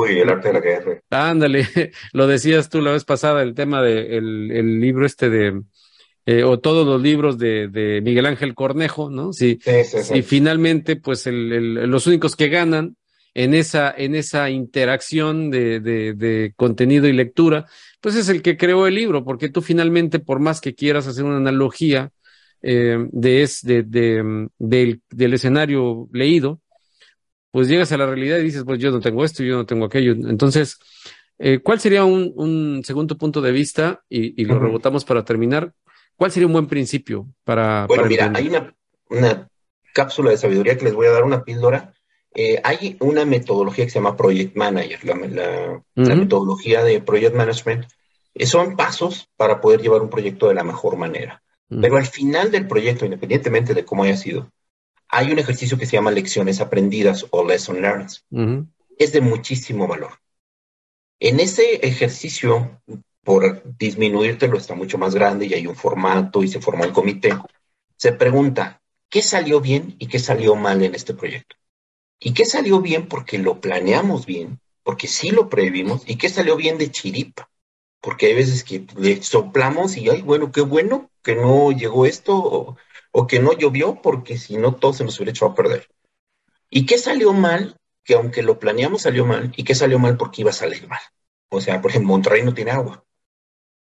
y 0.10 0.20
el 0.20 0.30
arte 0.30 0.50
de 0.50 0.54
la 0.54 0.60
guerra. 0.60 1.02
Ándale, 1.10 1.68
lo 2.14 2.28
decías 2.28 2.70
tú 2.70 2.82
la 2.82 2.92
vez 2.92 3.06
pasada, 3.06 3.42
el 3.42 3.54
tema 3.54 3.82
del 3.82 4.50
de 4.50 4.60
el 4.60 4.80
libro 4.80 5.06
este 5.06 5.30
de... 5.30 5.62
Eh, 6.30 6.44
o 6.44 6.60
todos 6.60 6.86
los 6.86 7.02
libros 7.02 7.38
de, 7.38 7.70
de, 7.70 8.02
Miguel 8.02 8.26
Ángel 8.26 8.54
Cornejo, 8.54 9.10
¿no? 9.10 9.32
Si, 9.32 9.60
sí, 9.62 10.22
finalmente, 10.24 10.98
pues 10.98 11.26
el, 11.26 11.54
el, 11.54 11.74
los 11.90 12.06
únicos 12.06 12.36
que 12.36 12.50
ganan 12.50 12.98
en 13.34 13.54
esa, 13.54 13.94
en 13.96 14.16
esa 14.16 14.50
interacción 14.50 15.52
de, 15.52 15.80
de, 15.80 16.14
de, 16.14 16.54
contenido 16.58 17.08
y 17.08 17.14
lectura, 17.14 17.68
pues 18.02 18.16
es 18.16 18.30
el 18.30 18.42
que 18.42 18.58
creó 18.58 18.88
el 18.88 18.96
libro, 18.96 19.24
porque 19.24 19.48
tú 19.48 19.62
finalmente, 19.62 20.18
por 20.18 20.40
más 20.40 20.60
que 20.60 20.74
quieras 20.74 21.06
hacer 21.06 21.24
una 21.24 21.38
analogía 21.38 22.12
eh, 22.62 22.98
de, 23.12 23.42
es, 23.42 23.62
de, 23.62 23.84
de, 23.84 24.50
del, 24.58 25.02
del 25.10 25.34
escenario 25.34 26.08
leído, 26.12 26.62
pues 27.52 27.68
llegas 27.68 27.92
a 27.92 27.98
la 27.98 28.06
realidad 28.06 28.38
y 28.38 28.44
dices, 28.44 28.64
pues 28.66 28.80
yo 28.80 28.92
no 28.92 29.00
tengo 29.00 29.24
esto, 29.24 29.44
yo 29.44 29.56
no 29.56 29.66
tengo 29.66 29.86
aquello. 29.86 30.12
Entonces, 30.12 30.78
eh, 31.40 31.60
¿cuál 31.60 31.80
sería 31.80 32.04
un, 32.04 32.34
un, 32.36 32.84
segundo 32.84 33.18
punto 33.18 33.42
de 33.42 33.52
vista? 33.52 34.04
Y, 34.10 34.42
y 34.42 34.46
lo 34.46 34.60
rebotamos 34.60 35.06
para 35.06 35.24
terminar. 35.24 35.74
¿Cuál 36.16 36.32
sería 36.32 36.48
un 36.48 36.54
buen 36.54 36.68
principio 36.68 37.28
para... 37.44 37.86
Bueno, 37.88 38.04
para 38.04 38.10
mira, 38.10 38.32
hay 38.34 38.48
una, 38.48 38.76
una 39.10 39.50
cápsula 39.94 40.32
de 40.32 40.38
sabiduría 40.38 40.78
que 40.78 40.86
les 40.86 40.94
voy 40.94 41.08
a 41.08 41.12
dar, 41.12 41.24
una 41.24 41.44
píldora 41.44 41.94
eh, 42.40 42.62
hay 42.64 42.96
una 43.00 43.26
metodología 43.26 43.86
que 43.86 43.90
se 43.90 43.98
llama 43.98 44.16
Project 44.16 44.56
Manager, 44.56 45.04
la, 45.06 46.16
metodología 46.16 46.84
de 46.84 47.02
Project 47.02 47.36
Management. 47.36 47.86
Eh, 48.36 48.46
son 48.46 48.76
pasos 48.76 49.28
para 49.36 49.60
poder 49.60 49.82
llevar 49.82 50.04
un 50.04 50.12
proyecto 50.12 50.48
de 50.48 50.54
la 50.54 50.64
mejor 50.64 50.98
manera. 50.98 51.42
Pero 51.70 51.98
al 51.98 52.06
final 52.06 52.52
del 52.52 52.68
proyecto, 52.68 53.06
independientemente 53.06 53.74
de 53.74 53.84
cómo 53.84 54.04
haya 54.04 54.16
sido, 54.16 54.50
hay 55.10 55.32
un 55.32 55.40
ejercicio 55.40 55.78
que 55.78 55.86
se 55.86 55.94
llama 55.94 56.12
lecciones 56.12 56.62
aprendidas 56.62 57.26
o 57.30 57.44
lesson 57.46 57.82
learned. 57.82 58.68
Es 58.98 59.12
de 59.12 59.22
muchísimo 59.22 59.88
valor. 59.88 60.12
En 61.20 61.40
ese 61.40 61.76
ejercicio, 61.86 62.82
por 63.24 63.64
disminuírtelo, 63.78 64.58
está 64.58 64.76
mucho 64.76 64.98
más 64.98 65.16
grande 65.16 65.46
y 65.46 65.54
hay 65.54 65.68
un 65.68 65.76
formato 65.76 66.44
y 66.44 66.48
se 66.48 66.62
forma 66.62 66.86
un 66.86 66.94
comité. 66.94 67.38
Se 67.98 68.12
pregunta, 68.12 68.82
¿qué 69.10 69.22
salió 69.22 69.60
bien 69.60 69.96
y 70.00 70.08
qué 70.08 70.20
salió 70.20 70.56
mal 70.56 70.84
en 70.84 70.96
este 70.96 71.14
proyecto? 71.14 71.56
¿Y 72.20 72.34
qué 72.34 72.46
salió 72.46 72.82
bien 72.82 73.08
porque 73.08 73.38
lo 73.38 73.60
planeamos 73.60 74.26
bien? 74.26 74.60
Porque 74.84 75.08
sí 75.08 75.32
lo 75.32 75.50
previmos. 75.50 76.04
¿Y 76.08 76.18
qué 76.18 76.30
salió 76.30 76.56
bien 76.56 76.78
de 76.78 76.92
chiripa? 76.92 77.50
Porque 78.00 78.28
hay 78.28 78.36
veces 78.36 78.64
que 78.64 78.86
le 78.96 79.22
soplamos 79.22 79.98
y, 79.98 80.10
ay, 80.10 80.22
bueno, 80.22 80.52
qué 80.52 80.62
bueno 80.62 81.10
que 81.28 81.36
no 81.36 81.72
llegó 81.72 82.06
esto 82.06 82.78
o, 83.12 83.28
que 83.28 83.40
no 83.40 83.54
llovió, 83.54 84.02
porque 84.02 84.38
si 84.38 84.58
no 84.58 84.76
todo 84.76 84.94
se 84.94 85.04
nos 85.04 85.18
hubiera 85.18 85.32
hecho 85.32 85.46
a 85.46 85.56
perder. 85.56 85.90
¿Y 86.70 86.86
qué 86.86 86.98
salió 86.98 87.34
mal? 87.34 87.76
Que 88.04 88.14
aunque 88.16 88.44
lo 88.44 88.60
planeamos 88.60 89.02
salió 89.04 89.26
mal. 89.26 89.52
¿Y 89.56 89.64
qué 89.64 89.76
salió 89.76 90.00
mal 90.00 90.18
porque 90.18 90.42
iba 90.42 90.52
a 90.52 90.54
salir 90.54 90.88
mal? 90.88 91.02
O 91.50 91.62
sea, 91.62 91.82
por 91.82 91.92
ejemplo, 91.92 92.10
Monterrey 92.10 92.44
no 92.44 92.54
tiene 92.54 92.72
agua. 92.72 93.04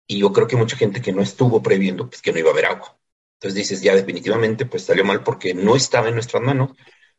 Y 0.06 0.18
yo 0.20 0.32
creo 0.32 0.46
que 0.46 0.56
mucha 0.56 0.76
gente 0.76 1.00
que 1.00 1.12
no 1.12 1.22
estuvo 1.22 1.62
previendo, 1.62 2.08
pues 2.08 2.20
que 2.20 2.32
no 2.32 2.38
iba 2.38 2.50
a 2.50 2.52
haber 2.52 2.66
agua. 2.66 2.98
Entonces 3.34 3.54
dices, 3.54 3.82
ya 3.82 3.94
definitivamente, 3.94 4.66
pues 4.66 4.84
salió 4.84 5.04
mal 5.04 5.22
porque 5.22 5.54
no 5.54 5.74
estaba 5.76 6.08
en 6.08 6.14
nuestras 6.14 6.42
manos 6.42 6.70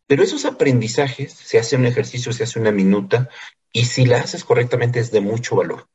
pero 0.08 0.24
esos 0.24 0.46
aprendizajes, 0.46 1.34
se 1.34 1.58
hace 1.60 1.76
un 1.76 1.86
ejercicio, 1.86 2.34
se 2.34 2.44
hace 2.44 2.60
una 2.60 2.72
minuta, 2.72 3.30
y 3.72 3.86
si 3.86 4.06
la 4.06 4.20
haces 4.20 4.44
correctamente 4.44 5.00
es 5.00 5.12
de 5.12 5.22
mucho 5.22 5.56
valor. 5.56 5.88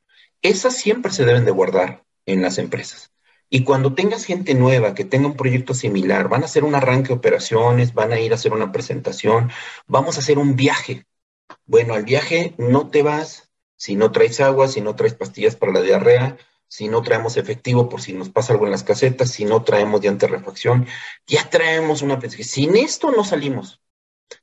Esas 0.43 0.77
siempre 0.77 1.13
se 1.13 1.25
deben 1.25 1.45
de 1.45 1.51
guardar 1.51 2.05
en 2.27 2.43
las 2.43 2.59
empresas. 2.59 3.13
Y 3.51 3.65
cuando 3.65 3.95
tengas 3.95 4.25
gente 4.25 4.55
nueva 4.55 4.95
que 4.95 5.05
tenga 5.05 5.27
un 5.27 5.37
proyecto 5.37 5.75
similar, 5.75 6.29
van 6.29 6.43
a 6.43 6.47
hacer 6.47 6.65
un 6.65 6.75
arranque 6.75 7.09
de 7.09 7.15
operaciones, 7.15 7.95
van 7.95 8.13
a 8.13 8.21
ir 8.21 8.33
a 8.33 8.35
hacer 8.35 8.53
una 8.53 8.73
presentación, 8.73 9.51
vamos 9.87 10.17
a 10.17 10.21
hacer 10.21 10.39
un 10.39 10.55
viaje. 10.55 11.07
Bueno, 11.67 11.95
al 11.95 12.05
viaje 12.05 12.55
no 12.59 12.91
te 12.91 13.03
vas 13.03 13.51
si 13.77 13.95
no 13.95 14.11
traes 14.11 14.41
agua, 14.41 14.69
si 14.69 14.81
no 14.81 14.97
traes 14.97 15.15
pastillas 15.15 15.57
para 15.57 15.73
la 15.73 15.81
diarrea, 15.81 16.37
si 16.67 16.89
no 16.89 17.01
traemos 17.03 17.37
efectivo 17.37 17.89
por 17.89 18.03
si 18.03 18.13
nos 18.13 18.29
pasa 18.29 18.53
algo 18.53 18.67
en 18.67 18.73
las 18.73 18.85
casetas, 18.85 19.31
si 19.31 19.45
no 19.45 19.63
traemos 19.63 20.03
de 20.03 20.11
refacción, 20.27 20.87
ya 21.27 21.49
traemos 21.49 22.03
una... 22.03 22.21
Sin 22.21 22.77
esto 22.77 23.11
no 23.11 23.25
salimos. 23.25 23.81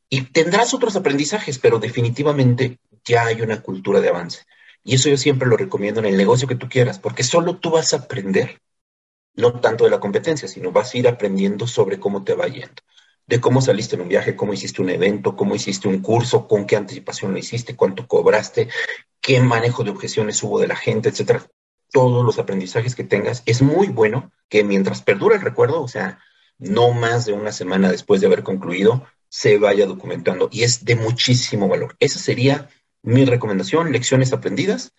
Y 0.09 0.21
tendrás 0.21 0.73
otros 0.73 0.95
aprendizajes, 0.95 1.59
pero 1.59 1.77
definitivamente 1.79 2.79
ya 3.03 3.25
hay 3.25 3.41
una 3.41 3.61
cultura 3.61 3.99
de 3.99 4.09
avance. 4.09 4.45
Y 4.83 4.95
eso 4.95 5.09
yo 5.09 5.17
siempre 5.17 5.47
lo 5.47 5.57
recomiendo 5.57 5.99
en 5.99 6.07
el 6.07 6.17
negocio 6.17 6.47
que 6.47 6.55
tú 6.55 6.67
quieras, 6.69 6.97
porque 6.97 7.23
solo 7.23 7.57
tú 7.57 7.71
vas 7.71 7.93
a 7.93 7.97
aprender, 7.97 8.61
no 9.35 9.59
tanto 9.59 9.83
de 9.83 9.89
la 9.89 9.99
competencia, 9.99 10.47
sino 10.47 10.71
vas 10.71 10.93
a 10.93 10.97
ir 10.97 11.07
aprendiendo 11.07 11.67
sobre 11.67 11.99
cómo 11.99 12.23
te 12.23 12.33
va 12.33 12.47
yendo, 12.47 12.81
de 13.27 13.41
cómo 13.41 13.61
saliste 13.61 13.95
en 13.95 14.01
un 14.01 14.09
viaje, 14.09 14.35
cómo 14.35 14.53
hiciste 14.53 14.81
un 14.81 14.89
evento, 14.89 15.35
cómo 15.35 15.55
hiciste 15.55 15.87
un 15.87 16.01
curso, 16.01 16.47
con 16.47 16.65
qué 16.65 16.75
anticipación 16.75 17.31
lo 17.31 17.37
hiciste, 17.37 17.75
cuánto 17.75 18.07
cobraste, 18.07 18.69
qué 19.21 19.39
manejo 19.41 19.83
de 19.83 19.91
objeciones 19.91 20.41
hubo 20.43 20.59
de 20.59 20.67
la 20.67 20.75
gente, 20.75 21.09
etcétera. 21.09 21.45
Todos 21.91 22.25
los 22.25 22.39
aprendizajes 22.39 22.95
que 22.95 23.03
tengas, 23.03 23.43
es 23.45 23.61
muy 23.61 23.87
bueno 23.87 24.31
que 24.49 24.63
mientras 24.63 25.01
perdura 25.01 25.35
el 25.35 25.41
recuerdo, 25.41 25.81
o 25.81 25.87
sea, 25.87 26.19
no 26.57 26.91
más 26.91 27.25
de 27.25 27.33
una 27.33 27.51
semana 27.51 27.91
después 27.91 28.21
de 28.21 28.27
haber 28.27 28.43
concluido, 28.43 29.05
se 29.29 29.57
vaya 29.57 29.85
documentando 29.85 30.49
y 30.51 30.63
es 30.63 30.85
de 30.85 30.95
muchísimo 30.95 31.67
valor. 31.67 31.95
Esa 31.99 32.19
sería 32.19 32.69
mi 33.01 33.25
recomendación, 33.25 33.91
lecciones 33.91 34.33
aprendidas 34.33 34.93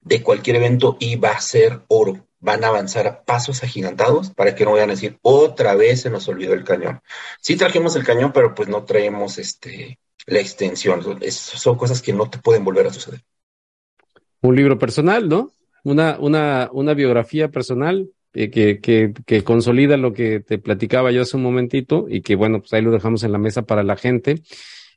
de 0.00 0.22
cualquier 0.22 0.56
evento 0.56 0.96
y 0.98 1.16
va 1.16 1.30
a 1.30 1.40
ser 1.40 1.82
oro. 1.88 2.26
Van 2.40 2.64
a 2.64 2.68
avanzar 2.68 3.06
a 3.06 3.22
pasos 3.22 3.62
agigantados 3.62 4.30
para 4.30 4.54
que 4.54 4.64
no 4.64 4.72
vayan 4.72 4.90
a 4.90 4.94
decir 4.94 5.18
otra 5.22 5.74
vez 5.74 6.02
se 6.02 6.10
nos 6.10 6.26
olvidó 6.28 6.54
el 6.54 6.64
cañón. 6.64 7.00
Sí 7.40 7.56
trajimos 7.56 7.96
el 7.96 8.04
cañón, 8.04 8.32
pero 8.32 8.54
pues 8.54 8.68
no 8.68 8.84
traemos 8.84 9.38
este, 9.38 9.98
la 10.26 10.40
extensión. 10.40 11.02
son 11.30 11.76
cosas 11.76 12.02
que 12.02 12.12
no 12.12 12.30
te 12.30 12.38
pueden 12.38 12.64
volver 12.64 12.86
a 12.86 12.92
suceder. 12.92 13.20
Un 14.40 14.56
libro 14.56 14.78
personal, 14.78 15.28
¿no? 15.28 15.50
Una, 15.84 16.18
una, 16.18 16.70
una 16.72 16.94
biografía 16.94 17.48
personal 17.48 18.10
eh, 18.32 18.50
que, 18.50 18.80
que, 18.80 19.12
que, 19.26 19.42
consolida 19.42 19.96
lo 19.96 20.12
que 20.12 20.40
te 20.40 20.58
platicaba 20.58 21.10
yo 21.10 21.22
hace 21.22 21.36
un 21.36 21.42
momentito 21.42 22.06
y 22.08 22.20
que 22.20 22.36
bueno, 22.36 22.60
pues 22.60 22.72
ahí 22.72 22.82
lo 22.82 22.90
dejamos 22.90 23.22
en 23.24 23.32
la 23.32 23.38
mesa 23.38 23.62
para 23.62 23.82
la 23.82 23.96
gente. 23.96 24.42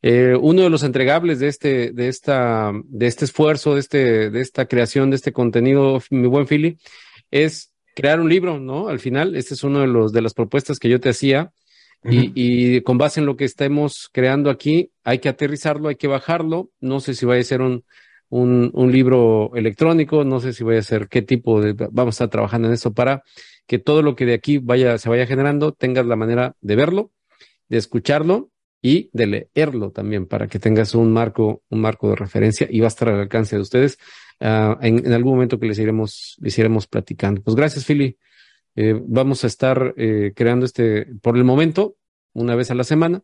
Eh, 0.06 0.36
uno 0.40 0.64
de 0.64 0.70
los 0.70 0.84
entregables 0.84 1.40
de 1.40 1.48
este, 1.48 1.92
de 1.92 2.10
esta, 2.10 2.74
de 2.84 3.08
este 3.08 3.24
esfuerzo, 3.24 3.76
de 3.76 3.80
este, 3.80 4.30
de 4.30 4.42
esta 4.42 4.66
creación, 4.68 5.10
de 5.10 5.16
este 5.16 5.32
contenido, 5.32 6.02
mi 6.10 6.28
buen 6.28 6.46
Philly, 6.46 6.78
es 7.34 7.74
crear 7.96 8.22
un 8.22 8.30
libro, 8.30 8.60
¿no? 8.60 8.88
Al 8.88 9.00
final, 9.00 9.36
este 9.36 9.56
es 9.56 9.64
uno 9.64 9.80
de 9.80 9.88
los, 9.88 10.14
de 10.14 10.22
las 10.22 10.34
propuestas 10.34 10.78
que 10.78 10.90
yo 10.90 11.00
te 11.00 11.10
hacía. 11.10 11.52
y, 12.04 12.32
y, 12.36 12.82
con 12.82 12.98
base 12.98 13.22
en 13.22 13.26
lo 13.26 13.38
que 13.38 13.46
estemos 13.46 14.10
creando 14.12 14.50
aquí, 14.50 14.92
hay 15.04 15.20
que 15.20 15.30
aterrizarlo, 15.30 15.90
hay 15.90 15.96
que 15.96 16.08
bajarlo. 16.08 16.70
No 16.80 17.00
sé 17.00 17.16
si 17.16 17.26
va 17.26 17.36
a 17.36 17.44
ser 17.44 17.62
un, 17.62 17.86
un, 18.30 18.72
un 18.74 18.92
libro 18.92 19.52
electrónico, 19.56 20.24
no 20.24 20.40
sé 20.40 20.54
si 20.54 20.64
voy 20.64 20.76
a 20.76 20.80
hacer 20.80 21.08
qué 21.08 21.22
tipo 21.22 21.62
de, 21.62 21.74
vamos 21.92 22.14
a 22.14 22.26
estar 22.26 22.30
trabajando 22.30 22.68
en 22.68 22.74
eso 22.74 22.94
para 22.94 23.24
que 23.68 23.80
todo 23.80 24.02
lo 24.02 24.16
que 24.16 24.26
de 24.26 24.34
aquí 24.34 24.58
vaya, 24.58 24.98
se 24.98 25.10
vaya 25.10 25.26
generando, 25.26 25.72
tengas 25.72 26.06
la 26.06 26.16
manera 26.16 26.56
de 26.60 26.76
verlo, 26.76 27.12
de 27.70 27.78
escucharlo 27.78 28.50
y 28.82 29.10
de 29.14 29.28
leerlo 29.28 29.92
también 29.92 30.28
para 30.28 30.48
que 30.48 30.60
tengas 30.60 30.94
un 30.94 31.14
marco, 31.14 31.64
un 31.70 31.80
marco 31.80 32.10
de 32.10 32.16
referencia 32.18 32.68
y 32.70 32.80
va 32.82 32.88
a 32.88 32.90
estar 32.90 33.08
al 33.08 33.22
alcance 33.22 33.56
de 33.56 33.62
ustedes 33.62 33.98
en, 34.40 35.06
en, 35.06 35.14
algún 35.14 35.34
momento 35.34 35.60
que 35.60 35.68
les 35.68 35.80
iremos, 35.80 36.38
les 36.40 36.58
iremos 36.58 36.88
platicando. 36.88 37.42
Pues 37.42 37.56
gracias, 37.56 37.86
Philly. 37.86 38.18
Eh, 38.76 39.00
vamos 39.06 39.44
a 39.44 39.48
estar 39.48 39.94
eh, 39.98 40.34
creando 40.36 40.66
este, 40.66 41.06
por 41.22 41.38
el 41.38 41.44
momento, 41.44 41.96
una 42.34 42.56
vez 42.56 42.72
a 42.72 42.76
la 42.76 42.84
semana, 42.84 43.24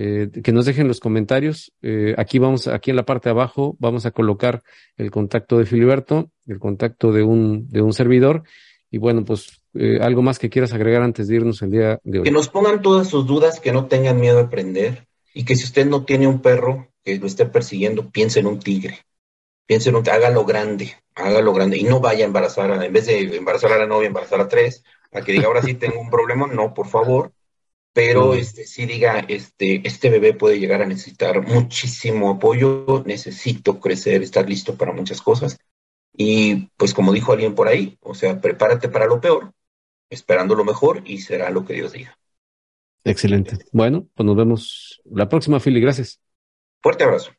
eh, 0.00 0.30
que 0.44 0.52
nos 0.52 0.64
dejen 0.64 0.86
los 0.86 1.00
comentarios. 1.00 1.72
Eh, 1.82 2.14
aquí 2.16 2.38
vamos, 2.38 2.68
aquí 2.68 2.90
en 2.90 2.96
la 2.96 3.04
parte 3.04 3.28
de 3.28 3.32
abajo, 3.32 3.76
vamos 3.80 4.06
a 4.06 4.12
colocar 4.12 4.62
el 4.96 5.10
contacto 5.10 5.58
de 5.58 5.66
Filiberto, 5.66 6.30
el 6.46 6.60
contacto 6.60 7.10
de 7.10 7.24
un, 7.24 7.68
de 7.68 7.82
un 7.82 7.92
servidor. 7.92 8.44
Y 8.92 8.98
bueno, 8.98 9.24
pues 9.24 9.60
eh, 9.74 9.98
algo 10.00 10.22
más 10.22 10.38
que 10.38 10.50
quieras 10.50 10.72
agregar 10.72 11.02
antes 11.02 11.26
de 11.26 11.34
irnos 11.34 11.62
el 11.62 11.72
día 11.72 12.00
de 12.04 12.20
hoy. 12.20 12.24
Que 12.24 12.30
nos 12.30 12.48
pongan 12.48 12.80
todas 12.80 13.08
sus 13.08 13.26
dudas, 13.26 13.58
que 13.58 13.72
no 13.72 13.86
tengan 13.86 14.20
miedo 14.20 14.38
a 14.38 14.42
aprender 14.42 15.08
y 15.34 15.44
que 15.44 15.56
si 15.56 15.64
usted 15.64 15.84
no 15.84 16.04
tiene 16.04 16.28
un 16.28 16.40
perro 16.42 16.88
que 17.02 17.18
lo 17.18 17.26
esté 17.26 17.46
persiguiendo, 17.46 18.08
piense 18.10 18.38
en 18.38 18.46
un 18.46 18.60
tigre. 18.60 19.00
Piense 19.68 19.90
en 19.90 19.96
un 19.96 20.08
hágalo 20.08 20.46
grande, 20.46 20.96
hágalo 21.14 21.52
grande 21.52 21.76
y 21.76 21.82
no 21.82 22.00
vaya 22.00 22.24
a 22.24 22.26
embarazar, 22.26 22.72
a, 22.72 22.86
en 22.86 22.90
vez 22.90 23.04
de 23.04 23.36
embarazar 23.36 23.70
a 23.70 23.76
la 23.76 23.84
novia, 23.84 24.06
embarazar 24.06 24.40
a 24.40 24.48
tres, 24.48 24.82
a 25.12 25.20
que 25.20 25.32
diga 25.32 25.46
ahora 25.46 25.60
sí 25.60 25.74
tengo 25.74 26.00
un 26.00 26.08
problema, 26.08 26.46
no, 26.46 26.72
por 26.72 26.86
favor, 26.86 27.32
pero 27.92 28.32
este, 28.32 28.64
sí 28.64 28.86
diga, 28.86 29.18
este, 29.28 29.86
este 29.86 30.08
bebé 30.08 30.32
puede 30.32 30.58
llegar 30.58 30.80
a 30.80 30.86
necesitar 30.86 31.46
muchísimo 31.46 32.30
apoyo, 32.30 33.02
necesito 33.04 33.78
crecer, 33.78 34.22
estar 34.22 34.48
listo 34.48 34.74
para 34.74 34.94
muchas 34.94 35.20
cosas. 35.20 35.58
Y 36.16 36.70
pues 36.78 36.94
como 36.94 37.12
dijo 37.12 37.32
alguien 37.32 37.54
por 37.54 37.68
ahí, 37.68 37.98
o 38.00 38.14
sea, 38.14 38.40
prepárate 38.40 38.88
para 38.88 39.04
lo 39.04 39.20
peor, 39.20 39.52
esperando 40.08 40.54
lo 40.54 40.64
mejor 40.64 41.02
y 41.04 41.18
será 41.18 41.50
lo 41.50 41.66
que 41.66 41.74
Dios 41.74 41.92
diga. 41.92 42.18
Excelente. 43.04 43.58
Bueno, 43.70 44.08
pues 44.14 44.26
nos 44.26 44.34
vemos 44.34 45.02
la 45.04 45.28
próxima, 45.28 45.60
Philly. 45.60 45.82
Gracias. 45.82 46.20
Fuerte 46.80 47.04
abrazo. 47.04 47.32